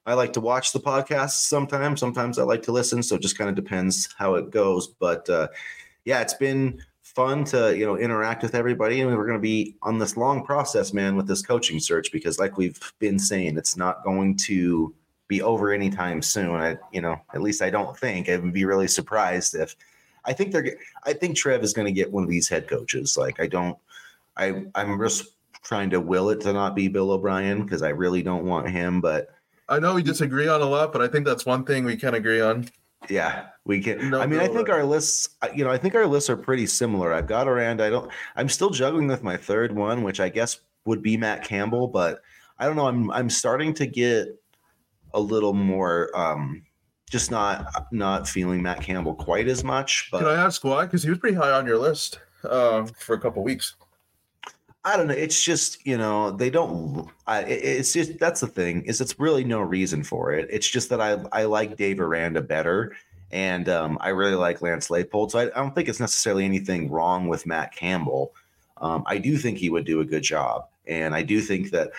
I 0.05 0.15
like 0.15 0.33
to 0.33 0.41
watch 0.41 0.73
the 0.73 0.81
podcast 0.81 1.47
sometimes. 1.47 2.01
Sometimes 2.01 2.39
I 2.39 2.43
like 2.43 2.63
to 2.63 2.73
listen. 2.73 3.03
So 3.03 3.17
it 3.17 3.23
just 3.23 3.39
kind 3.39 3.49
of 3.49 3.57
depends 3.57 4.13
how 4.19 4.35
it 4.35 4.51
goes. 4.51 4.89
But 4.89 5.29
uh, 5.31 5.49
yeah, 6.05 6.21
it's 6.21 6.35
been 6.35 6.83
fun 7.03 7.45
to 7.45 7.77
you 7.77 7.87
know 7.87 7.97
interact 7.97 8.43
with 8.43 8.55
everybody, 8.55 9.01
and 9.01 9.17
we're 9.17 9.27
going 9.27 9.39
to 9.39 9.43
be 9.43 9.77
on 9.83 9.99
this 9.99 10.17
long 10.17 10.45
process, 10.45 10.93
man, 10.93 11.17
with 11.17 11.27
this 11.27 11.43
coaching 11.43 11.79
search 11.79 12.11
because, 12.13 12.39
like 12.39 12.57
we've 12.57 12.81
been 12.99 13.19
saying, 13.19 13.57
it's 13.57 13.77
not 13.77 14.03
going 14.05 14.37
to 14.39 14.95
be 15.29 15.41
over 15.41 15.73
anytime 15.73 16.21
soon. 16.21 16.57
I, 16.57 16.77
you 16.93 17.01
know, 17.01 17.21
at 17.33 17.43
least 17.43 17.63
I 17.63 17.71
don't 17.71 17.97
think. 17.97 18.29
I 18.29 18.37
would 18.37 18.53
be 18.53 18.65
really 18.65 18.89
surprised 18.89 19.55
if 19.55 19.77
I 20.25 20.33
think 20.33 20.53
they're. 20.53 20.77
I 21.05 21.13
think 21.13 21.37
Trev 21.37 21.63
is 21.63 21.73
going 21.73 21.87
to 21.87 21.93
get 21.93 22.13
one 22.13 22.23
of 22.23 22.31
these 22.31 22.49
head 22.49 22.69
coaches. 22.69 23.17
Like 23.17 23.41
I 23.41 23.47
don't. 23.47 23.77
I 24.37 24.65
I'm 24.75 24.99
just 25.01 25.37
trying 25.63 25.91
to 25.91 26.01
will 26.01 26.31
it 26.31 26.41
to 26.41 26.53
not 26.53 26.75
be 26.75 26.89
Bill 26.89 27.13
O'Brien 27.13 27.63
because 27.63 27.83
I 27.83 27.91
really 27.91 28.23
don't 28.23 28.45
want 28.45 28.69
him. 28.69 29.01
But 29.01 29.29
I 29.69 29.79
know 29.79 29.95
we 29.95 30.03
disagree 30.03 30.49
on 30.49 30.61
a 30.61 30.67
lot, 30.67 30.93
but 30.93 31.03
I 31.03 31.09
think 31.09 31.27
that's 31.27 31.47
one 31.47 31.65
thing 31.65 31.85
we 31.85 31.97
can 31.97 32.15
agree 32.15 32.41
on. 32.41 32.69
Yeah, 33.09 33.47
we 33.65 33.81
can. 33.81 34.11
No, 34.11 34.21
I 34.21 34.27
mean, 34.27 34.39
no, 34.39 34.45
I 34.45 34.49
think 34.49 34.69
no. 34.69 34.75
our 34.75 34.85
lists. 34.85 35.31
You 35.55 35.65
know, 35.65 35.71
I 35.71 35.79
think 35.79 35.95
our 35.95 36.07
lists 36.07 36.31
are 36.31 36.37
pretty 36.37 36.67
similar. 36.67 37.13
I've 37.13 37.27
got 37.27 37.49
around. 37.49 37.81
I 37.81 37.91
don't. 37.91 38.11
I'm 38.37 38.49
still 38.49 38.71
juggling 38.71 39.09
with 39.09 39.23
my 39.23 39.37
third 39.37 39.75
one, 39.75 40.03
which 40.03 40.21
I 40.21 40.29
guess 40.29 40.61
would 40.85 41.03
be 41.03 41.17
Matt 41.17 41.45
Campbell, 41.45 41.89
but 41.89 42.23
I 42.59 42.67
don't 42.67 42.77
know. 42.77 42.87
I'm 42.87 43.11
I'm 43.11 43.31
starting 43.31 43.75
to 43.75 43.87
get 43.87 44.29
a 45.15 45.21
little 45.21 45.53
more 45.53 46.11
um 46.17 46.63
just 47.13 47.31
not 47.31 47.87
not 47.93 48.27
feeling 48.27 48.63
Matt 48.63 48.81
Campbell 48.81 49.15
quite 49.15 49.47
as 49.47 49.63
much. 49.63 50.09
But 50.11 50.21
can 50.21 50.29
I 50.29 50.35
ask 50.35 50.65
why? 50.65 50.87
Because 50.87 51.03
he 51.03 51.11
was 51.11 51.19
pretty 51.19 51.37
high 51.37 51.51
on 51.53 51.67
your 51.67 51.77
list 51.77 52.19
uh, 52.43 52.87
for 52.99 53.15
a 53.15 53.21
couple 53.21 53.45
weeks. 53.45 53.77
I 54.85 54.97
don't 54.97 55.07
know. 55.07 55.15
It's 55.15 55.41
just 55.41 55.87
you 55.87 55.99
know 55.99 56.31
they 56.31 56.49
don't. 56.49 57.09
I, 57.27 57.43
it's 57.43 57.93
just 57.93 58.19
that's 58.19 58.41
the 58.41 58.47
thing 58.47 58.83
is 58.87 59.01
it's 59.03 59.21
really 59.21 59.45
no 59.45 59.61
reason 59.61 60.03
for 60.03 60.33
it. 60.33 60.49
It's 60.51 60.67
just 60.67 60.89
that 60.89 61.03
I 61.03 61.23
I 61.33 61.45
like 61.45 61.77
Dave 61.77 62.01
Aranda 62.01 62.41
better, 62.41 62.97
and 63.31 63.69
um, 63.69 63.99
I 64.01 64.09
really 64.09 64.35
like 64.35 64.63
Lance 64.63 64.89
Leipold. 64.89 65.33
So 65.33 65.39
I, 65.39 65.43
I, 65.43 65.63
don't 65.63 65.75
think 65.75 65.91
it's 65.91 66.01
necessarily 66.01 66.47
anything 66.47 66.91
wrong 66.91 67.29
with 67.29 67.47
Matt 67.47 67.77
Campbell. 67.77 68.33
Um, 68.79 69.05
I 69.07 69.19
do 69.19 69.37
think 69.37 69.59
he 69.59 69.69
would 69.69 69.85
do 69.85 70.01
a 70.01 70.05
good 70.05 70.23
job, 70.23 70.67
and 70.87 71.15
I 71.15 71.23
do 71.23 71.43
think 71.43 71.71
that 71.73 71.91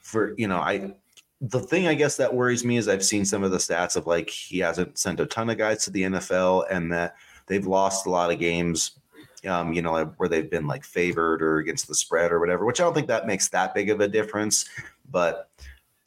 for 0.00 0.34
you 0.38 0.48
know 0.48 0.58
I 0.58 0.94
the 1.42 1.60
thing 1.60 1.86
I 1.86 1.94
guess 1.94 2.16
that 2.16 2.32
worries 2.32 2.64
me 2.64 2.76
is 2.76 2.88
I've 2.88 3.04
seen 3.04 3.24
some 3.24 3.42
of 3.42 3.50
the 3.50 3.58
stats 3.58 3.96
of 3.96 4.06
like 4.06 4.30
he 4.30 4.60
hasn't 4.60 4.96
sent 4.96 5.20
a 5.20 5.26
ton 5.26 5.50
of 5.50 5.58
guys 5.58 5.84
to 5.84 5.90
the 5.90 6.04
NFL, 6.04 6.66
and 6.70 6.90
that 6.92 7.16
they've 7.46 7.66
lost 7.66 8.06
a 8.06 8.10
lot 8.10 8.32
of 8.32 8.38
games 8.38 8.92
um, 9.46 9.72
you 9.72 9.82
know, 9.82 10.04
where 10.18 10.28
they've 10.28 10.50
been 10.50 10.66
like 10.66 10.84
favored 10.84 11.42
or 11.42 11.58
against 11.58 11.88
the 11.88 11.94
spread 11.94 12.30
or 12.30 12.38
whatever, 12.38 12.64
which 12.64 12.80
I 12.80 12.84
don't 12.84 12.94
think 12.94 13.08
that 13.08 13.26
makes 13.26 13.48
that 13.48 13.74
big 13.74 13.90
of 13.90 14.00
a 14.00 14.08
difference. 14.08 14.68
But 15.10 15.50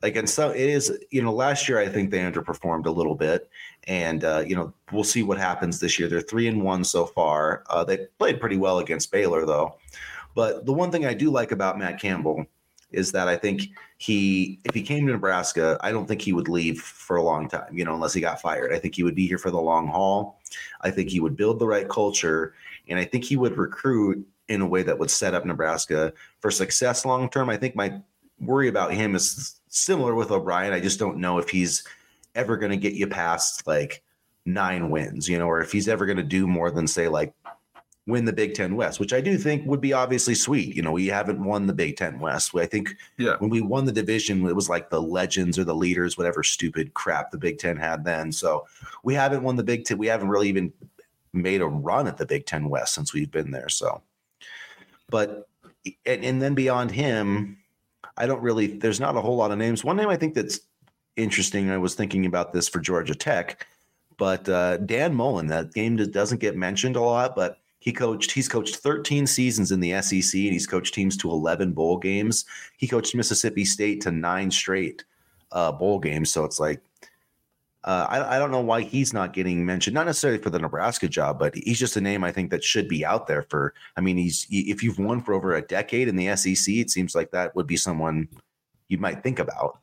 like 0.02 0.16
and 0.16 0.30
so 0.30 0.52
it 0.52 0.70
is 0.70 1.00
you 1.10 1.22
know 1.22 1.34
last 1.34 1.68
year 1.68 1.80
i 1.80 1.88
think 1.88 2.12
they 2.12 2.20
underperformed 2.20 2.86
a 2.86 2.92
little 2.92 3.16
bit 3.16 3.50
and 3.88 4.24
uh, 4.24 4.44
you 4.46 4.56
know 4.56 4.72
we'll 4.92 5.04
see 5.04 5.24
what 5.24 5.38
happens 5.38 5.80
this 5.80 5.98
year. 5.98 6.08
They're 6.08 6.22
three 6.22 6.48
and 6.48 6.62
one 6.62 6.84
so 6.84 7.06
far. 7.06 7.64
Uh, 7.70 7.84
they 7.84 8.08
played 8.20 8.40
pretty 8.40 8.58
well 8.58 8.80
against 8.80 9.12
baylor 9.12 9.46
though. 9.46 9.78
But 10.36 10.66
the 10.66 10.74
one 10.74 10.92
thing 10.92 11.06
i 11.06 11.14
do 11.14 11.32
like 11.32 11.52
about 11.52 11.80
matt 11.80 12.00
campbell 12.00 12.46
is 12.92 13.12
that 13.12 13.28
i 13.28 13.36
think 13.36 13.70
he 13.98 14.60
if 14.64 14.74
he 14.74 14.82
came 14.82 15.06
to 15.06 15.14
nebraska 15.14 15.78
i 15.82 15.92
don't 15.92 16.08
think 16.08 16.22
he 16.22 16.34
would 16.34 16.50
leave 16.50 16.82
for 16.82 17.18
a 17.18 17.24
long 17.24 17.48
time 17.48 17.78
you 17.78 17.84
know 17.84 17.94
unless 17.94 18.14
he 18.14 18.22
got 18.22 18.42
fired. 18.42 18.74
I 18.74 18.80
think 18.80 18.96
he 18.96 19.04
would 19.04 19.16
be 19.16 19.28
here 19.28 19.38
for 19.38 19.52
the 19.52 19.62
long 19.62 19.88
haul. 19.88 20.40
I 20.82 20.92
think 20.92 21.10
he 21.10 21.20
would 21.20 21.36
build 21.36 21.60
the 21.60 21.68
right 21.68 21.88
culture 21.88 22.54
and 22.88 23.00
i 23.00 23.04
think 23.04 23.24
he 23.24 23.38
would 23.38 23.58
recruit 23.58 24.26
in 24.48 24.62
a 24.62 24.68
way 24.68 24.84
that 24.84 24.98
would 24.98 25.10
set 25.10 25.34
up 25.34 25.46
nebraska 25.46 26.14
for 26.40 26.52
success 26.52 27.06
long 27.06 27.30
term. 27.30 27.50
I 27.50 27.58
think 27.58 27.76
my 27.76 28.00
worry 28.40 28.68
about 28.68 28.94
him 28.94 29.16
is 29.16 29.60
similar 29.70 30.16
with 30.16 30.32
O'Brien. 30.32 30.74
I 30.74 30.80
just 30.80 31.00
don't 31.00 31.18
know 31.18 31.38
if 31.38 31.50
he's 31.50 31.86
ever 32.36 32.58
going 32.58 32.72
to 32.72 32.78
get 32.78 32.94
you 32.94 33.08
past 33.08 33.66
like 33.66 34.04
nine 34.46 34.90
wins, 34.90 35.28
you 35.28 35.40
know, 35.40 35.48
or 35.48 35.62
if 35.62 35.72
he's 35.72 35.88
ever 35.88 36.06
going 36.06 36.18
to 36.18 36.24
do 36.24 36.48
more 36.48 36.70
than 36.70 36.88
say 36.88 37.08
like 37.08 37.34
win 38.08 38.26
the 38.26 38.34
Big 38.34 38.54
Ten 38.54 38.76
West, 38.76 39.00
which 39.00 39.14
I 39.14 39.22
do 39.22 39.38
think 39.38 39.66
would 39.66 39.82
be 39.82 39.94
obviously 39.94 40.36
sweet. 40.36 40.76
You 40.76 40.84
know, 40.84 40.92
we 40.92 41.08
haven't 41.08 41.44
won 41.44 41.66
the 41.66 41.74
Big 41.74 41.98
Ten 41.98 42.20
West. 42.20 42.56
I 42.56 42.66
think 42.66 42.96
yeah. 43.18 43.36
when 43.40 43.50
we 43.50 43.62
won 43.62 43.86
the 43.86 43.92
division, 43.92 44.46
it 44.46 44.56
was 44.56 44.70
like 44.70 44.90
the 44.90 45.02
legends 45.02 45.58
or 45.58 45.64
the 45.64 45.74
leaders, 45.74 46.18
whatever 46.18 46.44
stupid 46.44 46.94
crap 46.94 47.32
the 47.32 47.38
Big 47.38 47.58
Ten 47.58 47.78
had 47.78 48.06
then. 48.06 48.32
So 48.32 48.68
we 49.04 49.16
haven't 49.16 49.44
won 49.44 49.56
the 49.56 49.64
Big 49.64 49.86
Ten. 49.86 49.98
We 49.98 50.08
haven't 50.08 50.30
really 50.30 50.50
even 50.50 50.72
made 51.34 51.62
a 51.62 51.68
run 51.68 52.08
at 52.08 52.18
the 52.18 52.26
Big 52.26 52.46
Ten 52.46 52.70
West 52.70 52.94
since 52.94 53.12
we've 53.14 53.32
been 53.32 53.50
there. 53.50 53.70
So, 53.70 54.02
but 55.10 55.48
and, 56.06 56.24
and 56.24 56.42
then 56.42 56.54
beyond 56.54 56.92
him, 56.92 57.58
I 58.18 58.28
don't 58.28 58.42
really, 58.42 58.68
there's 58.78 59.00
not 59.00 59.18
a 59.18 59.22
whole 59.22 59.36
lot 59.36 59.52
of 59.52 59.58
names. 59.58 59.84
One 59.84 59.98
name 59.98 60.10
I 60.10 60.16
think 60.16 60.36
that's 60.36 60.60
interesting, 61.16 61.70
I 61.72 61.78
was 61.78 61.96
thinking 61.96 62.26
about 62.26 62.54
this 62.54 62.70
for 62.70 62.80
Georgia 62.80 63.16
Tech, 63.16 63.68
but 64.18 64.48
uh, 64.48 64.78
Dan 64.78 65.14
Mullen, 65.14 65.48
that 65.48 65.74
game 65.74 65.98
doesn't 65.98 66.40
get 66.40 66.56
mentioned 66.56 66.96
a 66.96 67.02
lot, 67.02 67.36
but 67.36 67.60
he 67.86 67.94
coached, 67.94 68.32
he's 68.32 68.50
coached 68.50 68.78
13 68.78 69.28
seasons 69.28 69.72
in 69.72 69.80
the 69.80 70.02
SEC 70.02 70.34
and 70.34 70.54
he's 70.54 70.66
coached 70.66 70.96
teams 70.96 71.16
to 71.18 71.30
11 71.30 71.74
bowl 71.74 71.98
games. 71.98 72.44
He 72.78 72.88
coached 72.88 73.14
Mississippi 73.14 73.64
State 73.64 74.02
to 74.02 74.12
nine 74.12 74.50
straight 74.50 75.06
uh, 75.52 75.72
bowl 75.72 76.00
games. 76.00 76.32
So 76.32 76.46
it's 76.46 76.60
like, 76.60 76.82
uh, 77.84 78.08
I, 78.10 78.38
I, 78.38 78.40
don't 78.40 78.50
know 78.50 78.62
why 78.62 78.82
he's 78.82 79.14
not 79.14 79.34
getting 79.34 79.64
mentioned, 79.64 79.94
not 79.94 80.08
necessarily 80.08 80.42
for 80.42 80.50
the 80.50 80.58
Nebraska 80.58 81.08
job, 81.08 81.38
but 81.38 81.54
he's 81.54 81.78
just 81.78 81.96
a 81.96 82.02
name 82.02 82.24
I 82.24 82.32
think 82.32 82.50
that 82.50 82.64
should 82.64 82.88
be 82.88 83.06
out 83.06 83.28
there 83.28 83.44
for. 83.44 83.76
I 83.96 84.02
mean, 84.02 84.18
he's 84.18 84.48
if 84.50 84.82
you've 84.82 84.98
won 84.98 85.22
for 85.22 85.36
over 85.36 85.54
a 85.54 85.62
decade 85.62 86.08
in 86.08 86.16
the 86.16 86.36
SEC, 86.36 86.74
it 86.74 86.90
seems 86.90 87.14
like 87.14 87.30
that 87.30 87.56
would 87.56 87.68
be 87.68 87.78
someone 87.78 88.28
you 88.88 88.98
might 88.98 89.22
think 89.22 89.38
about. 89.38 89.78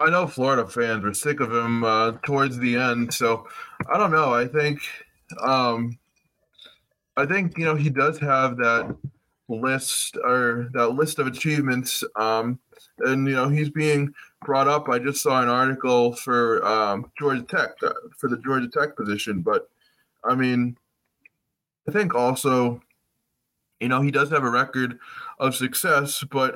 I 0.00 0.08
know 0.08 0.26
Florida 0.26 0.66
fans 0.66 1.04
were 1.04 1.12
sick 1.12 1.40
of 1.40 1.52
him 1.52 1.84
uh, 1.84 2.12
towards 2.22 2.56
the 2.56 2.76
end, 2.76 3.12
so 3.12 3.46
I 3.92 3.98
don't 3.98 4.12
know. 4.12 4.32
I 4.32 4.46
think, 4.46 4.80
um, 5.42 5.98
I 7.18 7.26
think 7.26 7.58
you 7.58 7.64
know 7.64 7.74
he 7.74 7.90
does 7.90 8.18
have 8.20 8.56
that 8.58 8.96
list 9.48 10.16
or 10.22 10.68
that 10.72 10.90
list 10.90 11.18
of 11.18 11.26
achievements, 11.26 12.04
um, 12.14 12.60
and 13.00 13.26
you 13.26 13.34
know 13.34 13.48
he's 13.48 13.70
being 13.70 14.14
brought 14.44 14.68
up. 14.68 14.88
I 14.88 15.00
just 15.00 15.20
saw 15.20 15.42
an 15.42 15.48
article 15.48 16.14
for 16.14 16.64
um, 16.64 17.10
Georgia 17.18 17.42
Tech 17.42 17.70
uh, 17.82 17.92
for 18.16 18.28
the 18.28 18.38
Georgia 18.38 18.68
Tech 18.68 18.96
position, 18.96 19.42
but 19.42 19.68
I 20.24 20.36
mean, 20.36 20.76
I 21.88 21.92
think 21.92 22.14
also, 22.14 22.80
you 23.80 23.88
know, 23.88 24.00
he 24.00 24.12
does 24.12 24.30
have 24.30 24.44
a 24.44 24.50
record 24.50 24.98
of 25.40 25.56
success, 25.56 26.22
but 26.30 26.54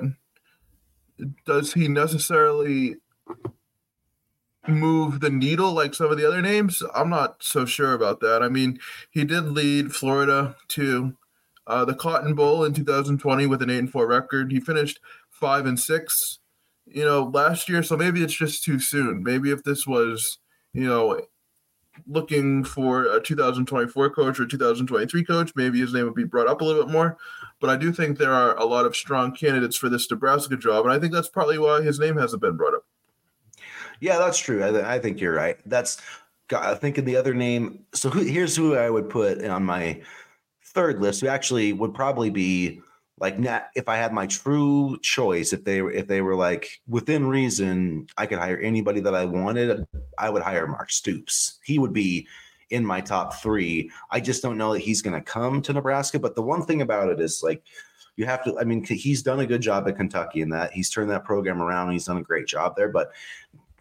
does 1.44 1.72
he 1.72 1.88
necessarily 1.88 2.96
move 4.68 5.20
the 5.20 5.30
needle 5.30 5.72
like 5.72 5.94
some 5.94 6.10
of 6.10 6.18
the 6.18 6.26
other 6.26 6.42
names? 6.42 6.82
I'm 6.94 7.10
not 7.10 7.42
so 7.42 7.64
sure 7.64 7.94
about 7.94 8.20
that. 8.20 8.42
I 8.42 8.48
mean, 8.48 8.78
he 9.10 9.24
did 9.24 9.48
lead 9.48 9.94
Florida 9.94 10.56
to 10.68 11.16
uh, 11.66 11.84
the 11.84 11.94
Cotton 11.94 12.34
Bowl 12.34 12.64
in 12.64 12.72
2020 12.72 13.46
with 13.46 13.62
an 13.62 13.70
eight 13.70 13.78
and 13.78 13.90
four 13.90 14.06
record. 14.06 14.52
He 14.52 14.60
finished 14.60 15.00
five 15.30 15.66
and 15.66 15.78
six 15.78 16.40
you 16.86 17.04
know, 17.04 17.24
last 17.24 17.68
year. 17.68 17.82
So 17.82 17.96
maybe 17.96 18.22
it's 18.22 18.34
just 18.34 18.64
too 18.64 18.78
soon. 18.78 19.22
Maybe 19.22 19.50
if 19.50 19.64
this 19.64 19.86
was, 19.86 20.38
you 20.72 20.86
know, 20.86 21.20
looking 22.06 22.64
for 22.64 23.04
a 23.04 23.20
2024 23.20 24.10
coach 24.10 24.40
or 24.40 24.46
2023 24.46 25.24
coach, 25.24 25.52
maybe 25.54 25.80
his 25.80 25.92
name 25.92 26.04
would 26.04 26.14
be 26.14 26.24
brought 26.24 26.48
up 26.48 26.60
a 26.60 26.64
little 26.64 26.84
bit 26.84 26.92
more. 26.92 27.18
But 27.60 27.70
I 27.70 27.76
do 27.76 27.92
think 27.92 28.18
there 28.18 28.32
are 28.32 28.56
a 28.56 28.64
lot 28.64 28.86
of 28.86 28.96
strong 28.96 29.32
candidates 29.34 29.76
for 29.76 29.88
this 29.88 30.10
Nebraska 30.10 30.56
job, 30.56 30.84
and 30.84 30.92
I 30.92 30.98
think 30.98 31.12
that's 31.12 31.28
partly 31.28 31.58
why 31.58 31.82
his 31.82 32.00
name 32.00 32.16
hasn't 32.16 32.42
been 32.42 32.56
brought 32.56 32.74
up. 32.74 32.84
Yeah, 34.02 34.18
that's 34.18 34.38
true. 34.40 34.64
I, 34.64 34.96
I 34.96 34.98
think 34.98 35.20
you're 35.20 35.32
right. 35.32 35.56
That's 35.64 36.02
I 36.52 36.74
think 36.74 36.98
of 36.98 37.04
the 37.04 37.14
other 37.14 37.34
name. 37.34 37.84
So 37.94 38.10
who, 38.10 38.20
here's 38.20 38.56
who 38.56 38.74
I 38.74 38.90
would 38.90 39.08
put 39.08 39.42
on 39.44 39.64
my 39.64 40.02
third 40.64 41.00
list. 41.00 41.20
Who 41.20 41.28
actually 41.28 41.72
would 41.72 41.94
probably 41.94 42.28
be 42.28 42.80
like 43.20 43.38
not, 43.38 43.68
if 43.76 43.88
I 43.88 43.96
had 43.96 44.12
my 44.12 44.26
true 44.26 44.98
choice, 45.02 45.52
if 45.52 45.62
they 45.62 45.78
if 45.78 46.08
they 46.08 46.20
were 46.20 46.34
like 46.34 46.80
within 46.88 47.28
reason, 47.28 48.08
I 48.18 48.26
could 48.26 48.38
hire 48.40 48.58
anybody 48.58 48.98
that 48.98 49.14
I 49.14 49.24
wanted. 49.24 49.86
I 50.18 50.30
would 50.30 50.42
hire 50.42 50.66
Mark 50.66 50.90
Stoops. 50.90 51.60
He 51.64 51.78
would 51.78 51.92
be 51.92 52.26
in 52.70 52.84
my 52.84 53.00
top 53.00 53.34
three. 53.34 53.88
I 54.10 54.18
just 54.18 54.42
don't 54.42 54.58
know 54.58 54.72
that 54.72 54.80
he's 54.80 55.00
going 55.00 55.14
to 55.14 55.22
come 55.22 55.62
to 55.62 55.72
Nebraska. 55.72 56.18
But 56.18 56.34
the 56.34 56.42
one 56.42 56.64
thing 56.64 56.82
about 56.82 57.08
it 57.08 57.20
is 57.20 57.40
like 57.44 57.62
you 58.16 58.26
have 58.26 58.42
to. 58.44 58.58
I 58.58 58.64
mean, 58.64 58.82
he's 58.84 59.22
done 59.22 59.38
a 59.38 59.46
good 59.46 59.62
job 59.62 59.86
at 59.86 59.96
Kentucky 59.96 60.40
in 60.40 60.48
that 60.50 60.72
he's 60.72 60.90
turned 60.90 61.10
that 61.10 61.24
program 61.24 61.62
around. 61.62 61.84
and 61.84 61.92
He's 61.92 62.06
done 62.06 62.18
a 62.18 62.22
great 62.22 62.48
job 62.48 62.74
there. 62.74 62.88
But 62.88 63.12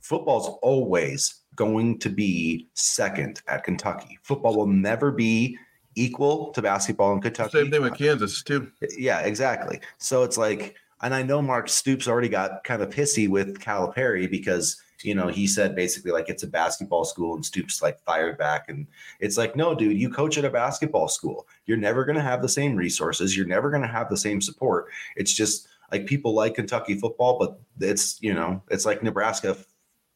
football's 0.02 0.58
always 0.62 1.42
going 1.56 2.00
to 2.00 2.10
be 2.10 2.68
second 2.74 3.42
at 3.48 3.64
Kentucky. 3.64 4.20
Football 4.24 4.56
will 4.56 4.68
never 4.68 5.12
be 5.12 5.58
equal 5.96 6.52
to 6.52 6.62
basketball 6.62 7.14
in 7.14 7.22
Kentucky. 7.22 7.60
Same 7.60 7.72
thing 7.72 7.82
with 7.82 7.96
Kansas 7.96 8.44
too. 8.44 8.72
Yeah, 8.98 9.20
exactly. 9.20 9.80
So 9.98 10.24
it's 10.24 10.38
like, 10.38 10.76
and 11.02 11.14
I 11.14 11.24
know 11.24 11.42
Mark 11.42 11.68
Stoops 11.68 12.08
already 12.08 12.30
got 12.30 12.64
kind 12.64 12.82
of 12.82 12.90
pissy 12.90 13.28
with 13.28 13.60
Calipari 13.60 14.30
because 14.30 14.82
you 15.04 15.16
know 15.16 15.28
he 15.28 15.48
said 15.48 15.76
basically 15.76 16.12
like 16.12 16.30
it's 16.30 16.44
a 16.44 16.48
basketball 16.48 17.04
school 17.04 17.34
and 17.34 17.44
Stoops 17.44 17.82
like 17.82 18.00
fired 18.02 18.38
back 18.38 18.70
and 18.70 18.86
it's 19.20 19.36
like 19.36 19.56
no 19.56 19.74
dude 19.74 20.00
you 20.00 20.12
coach 20.12 20.38
at 20.38 20.46
a 20.46 20.50
basketball 20.50 21.08
school 21.08 21.48
you're 21.66 21.76
never 21.76 22.06
going 22.06 22.16
to 22.16 22.22
have 22.22 22.44
the 22.44 22.48
same 22.48 22.76
resources 22.76 23.36
you're 23.36 23.48
never 23.48 23.72
going 23.72 23.82
to 23.82 23.88
have 23.88 24.10
the 24.12 24.18
same 24.18 24.40
support 24.40 24.90
it's 25.16 25.34
just 25.34 25.68
like 25.92 26.06
people 26.06 26.36
like 26.36 26.54
Kentucky 26.54 27.00
football 27.00 27.40
but 27.40 27.60
it's 27.80 28.22
you 28.22 28.34
know 28.34 28.62
it's 28.70 28.86
like 28.86 29.02
Nebraska 29.02 29.58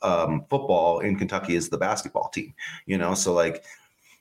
um, 0.02 0.46
football 0.50 1.00
in 1.00 1.18
Kentucky 1.18 1.56
is 1.56 1.70
the 1.70 1.78
basketball 1.78 2.30
team 2.30 2.54
you 2.86 2.98
know 2.98 3.14
so 3.14 3.34
like 3.34 3.64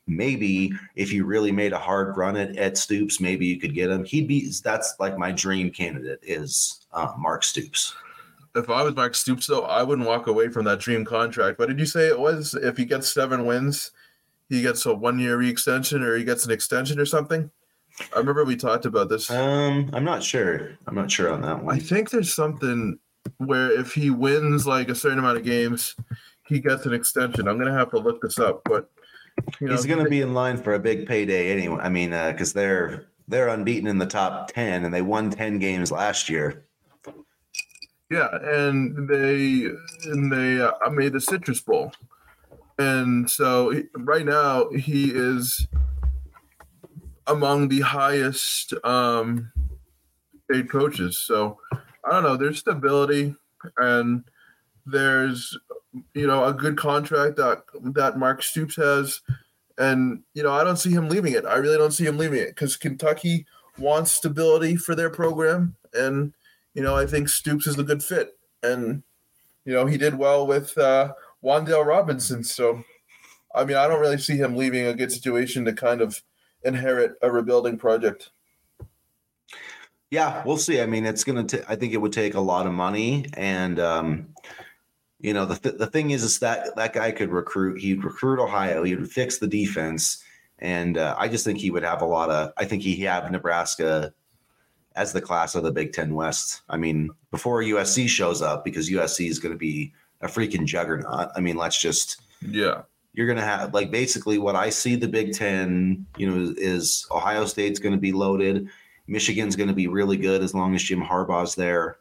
maybe 0.06 0.72
if 0.96 1.12
you 1.12 1.24
really 1.24 1.52
made 1.52 1.72
a 1.72 1.78
hard 1.78 2.16
run 2.16 2.36
at, 2.36 2.56
at 2.56 2.76
Stoops, 2.76 3.20
maybe 3.20 3.46
you 3.46 3.58
could 3.58 3.74
get 3.74 3.90
him. 3.90 4.04
He'd 4.04 4.28
be 4.28 4.50
that's 4.62 4.94
like 5.00 5.18
my 5.18 5.32
dream 5.32 5.70
candidate 5.70 6.20
is 6.22 6.86
uh, 6.92 7.12
Mark 7.18 7.42
Stoops. 7.44 7.94
If 8.54 8.70
I 8.70 8.82
was 8.82 8.94
Mark 8.94 9.14
Stoops, 9.14 9.46
though, 9.46 9.64
I 9.64 9.82
wouldn't 9.82 10.06
walk 10.06 10.28
away 10.28 10.48
from 10.48 10.64
that 10.66 10.78
dream 10.78 11.04
contract. 11.04 11.58
What 11.58 11.68
did 11.68 11.80
you 11.80 11.86
say 11.86 12.06
it 12.06 12.18
was? 12.18 12.54
If 12.54 12.76
he 12.76 12.84
gets 12.84 13.12
seven 13.12 13.46
wins, 13.46 13.90
he 14.48 14.62
gets 14.62 14.86
a 14.86 14.94
one 14.94 15.18
year 15.18 15.36
re 15.38 15.48
extension 15.48 16.02
or 16.02 16.16
he 16.16 16.24
gets 16.24 16.44
an 16.44 16.52
extension 16.52 17.00
or 17.00 17.06
something? 17.06 17.50
I 18.14 18.18
remember 18.18 18.44
we 18.44 18.56
talked 18.56 18.86
about 18.86 19.08
this. 19.08 19.30
Um, 19.30 19.90
I'm 19.92 20.04
not 20.04 20.22
sure. 20.22 20.76
I'm 20.86 20.94
not 20.94 21.10
sure 21.10 21.32
on 21.32 21.42
that 21.42 21.62
one. 21.62 21.74
I 21.74 21.78
think 21.78 22.10
there's 22.10 22.34
something 22.34 22.98
where 23.38 23.70
if 23.70 23.94
he 23.94 24.10
wins 24.10 24.66
like 24.66 24.88
a 24.88 24.94
certain 24.94 25.18
amount 25.18 25.38
of 25.38 25.44
games, 25.44 25.96
he 26.46 26.60
gets 26.60 26.86
an 26.86 26.94
extension. 26.94 27.48
I'm 27.48 27.58
gonna 27.58 27.76
have 27.76 27.90
to 27.90 27.98
look 27.98 28.20
this 28.22 28.38
up, 28.38 28.62
but 28.64 28.90
you 29.60 29.66
know, 29.66 29.74
He's 29.74 29.86
going 29.86 30.02
to 30.02 30.10
be 30.10 30.20
in 30.20 30.34
line 30.34 30.56
for 30.56 30.74
a 30.74 30.78
big 30.78 31.06
payday 31.06 31.50
anyway. 31.50 31.78
I 31.82 31.88
mean, 31.88 32.10
because 32.10 32.54
uh, 32.54 32.60
they're 32.60 33.06
they're 33.26 33.48
unbeaten 33.48 33.88
in 33.88 33.98
the 33.98 34.06
top 34.06 34.52
ten, 34.52 34.84
and 34.84 34.92
they 34.92 35.02
won 35.02 35.30
ten 35.30 35.58
games 35.58 35.90
last 35.90 36.28
year. 36.28 36.66
Yeah, 38.10 38.28
and 38.42 39.08
they 39.08 39.66
and 40.04 40.32
they 40.32 40.60
uh, 40.60 40.90
made 40.90 41.14
the 41.14 41.20
Citrus 41.20 41.60
Bowl, 41.60 41.92
and 42.78 43.28
so 43.28 43.70
he, 43.70 43.84
right 43.96 44.24
now 44.24 44.68
he 44.70 45.10
is 45.12 45.66
among 47.26 47.68
the 47.68 47.80
highest 47.80 48.74
um, 48.84 49.50
paid 50.50 50.70
coaches. 50.70 51.18
So 51.18 51.58
I 52.06 52.12
don't 52.12 52.22
know. 52.22 52.36
There's 52.36 52.58
stability, 52.58 53.34
and 53.78 54.24
there's 54.86 55.56
you 56.14 56.26
know, 56.26 56.44
a 56.44 56.52
good 56.52 56.76
contract 56.76 57.36
that 57.36 57.62
that 57.94 58.18
Mark 58.18 58.42
Stoops 58.42 58.76
has, 58.76 59.20
and 59.78 60.22
you 60.34 60.42
know, 60.42 60.52
I 60.52 60.64
don't 60.64 60.78
see 60.78 60.90
him 60.90 61.08
leaving 61.08 61.34
it. 61.34 61.44
I 61.44 61.56
really 61.56 61.78
don't 61.78 61.92
see 61.92 62.04
him 62.04 62.18
leaving 62.18 62.40
it 62.40 62.48
because 62.48 62.76
Kentucky 62.76 63.46
wants 63.78 64.12
stability 64.12 64.76
for 64.76 64.94
their 64.94 65.10
program, 65.10 65.76
and 65.92 66.32
you 66.74 66.82
know, 66.82 66.96
I 66.96 67.06
think 67.06 67.28
Stoops 67.28 67.66
is 67.66 67.78
a 67.78 67.84
good 67.84 68.02
fit, 68.02 68.36
and 68.62 69.02
you 69.64 69.72
know, 69.72 69.86
he 69.86 69.96
did 69.96 70.16
well 70.16 70.46
with 70.46 70.76
uh, 70.76 71.12
Wan'Dale 71.42 71.86
Robinson. 71.86 72.44
So, 72.44 72.84
I 73.54 73.64
mean, 73.64 73.76
I 73.76 73.88
don't 73.88 74.00
really 74.00 74.18
see 74.18 74.36
him 74.36 74.56
leaving 74.56 74.86
a 74.86 74.94
good 74.94 75.12
situation 75.12 75.64
to 75.64 75.72
kind 75.72 76.00
of 76.00 76.22
inherit 76.64 77.12
a 77.22 77.30
rebuilding 77.30 77.78
project. 77.78 78.30
Yeah, 80.14 80.44
we'll 80.46 80.58
see. 80.58 80.80
I 80.80 80.86
mean, 80.86 81.06
it's 81.06 81.24
gonna. 81.24 81.42
T- 81.42 81.58
I 81.68 81.74
think 81.74 81.92
it 81.92 81.96
would 81.96 82.12
take 82.12 82.34
a 82.34 82.40
lot 82.40 82.68
of 82.68 82.72
money, 82.72 83.26
and 83.36 83.80
um, 83.80 84.28
you 85.18 85.34
know, 85.34 85.44
the 85.44 85.56
th- 85.56 85.74
the 85.76 85.88
thing 85.88 86.12
is, 86.12 86.22
is 86.22 86.38
that 86.38 86.76
that 86.76 86.92
guy 86.92 87.10
could 87.10 87.30
recruit. 87.30 87.80
He'd 87.80 88.04
recruit 88.04 88.40
Ohio. 88.40 88.84
He 88.84 88.94
would 88.94 89.10
fix 89.10 89.38
the 89.38 89.48
defense, 89.48 90.22
and 90.60 90.98
uh, 90.98 91.16
I 91.18 91.26
just 91.26 91.44
think 91.44 91.58
he 91.58 91.72
would 91.72 91.82
have 91.82 92.00
a 92.00 92.06
lot 92.06 92.30
of. 92.30 92.52
I 92.56 92.64
think 92.64 92.84
he 92.84 92.94
have 93.00 93.28
Nebraska 93.28 94.14
as 94.94 95.12
the 95.12 95.20
class 95.20 95.56
of 95.56 95.64
the 95.64 95.72
Big 95.72 95.92
Ten 95.92 96.14
West. 96.14 96.62
I 96.68 96.76
mean, 96.76 97.10
before 97.32 97.60
USC 97.60 98.08
shows 98.08 98.40
up, 98.40 98.64
because 98.64 98.88
USC 98.88 99.28
is 99.28 99.40
going 99.40 99.52
to 99.52 99.58
be 99.58 99.92
a 100.20 100.28
freaking 100.28 100.64
juggernaut. 100.64 101.30
I 101.34 101.40
mean, 101.40 101.56
let's 101.56 101.80
just 101.80 102.22
yeah. 102.40 102.82
You're 103.14 103.26
going 103.26 103.38
to 103.38 103.44
have 103.44 103.74
like 103.74 103.90
basically 103.90 104.38
what 104.38 104.54
I 104.54 104.70
see 104.70 104.94
the 104.94 105.08
Big 105.08 105.34
Ten, 105.34 106.06
you 106.16 106.30
know, 106.30 106.54
is 106.56 107.04
Ohio 107.10 107.46
State's 107.46 107.80
going 107.80 107.96
to 107.96 108.00
be 108.00 108.12
loaded. 108.12 108.68
Michigan's 109.06 109.56
going 109.56 109.68
to 109.68 109.74
be 109.74 109.86
really 109.86 110.16
good 110.16 110.42
as 110.42 110.54
long 110.54 110.74
as 110.74 110.82
Jim 110.82 111.02
Harbaugh's 111.02 111.54
there. 111.54 111.98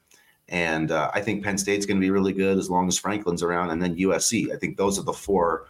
And 0.50 0.92
uh, 0.92 1.12
I 1.14 1.22
think 1.22 1.44
Penn 1.44 1.58
State's 1.58 1.86
going 1.86 1.98
to 1.98 2.06
be 2.06 2.12
really 2.12 2.34
good 2.34 2.58
as 2.58 2.70
long 2.70 2.88
as 2.88 2.98
Franklin's 2.98 3.44
around. 3.44 3.72
And 3.72 3.82
then 3.82 3.96
USC. 3.96 4.54
I 4.54 4.58
think 4.58 4.78
those 4.78 5.00
are 5.00 5.04
the 5.04 5.14
four 5.14 5.68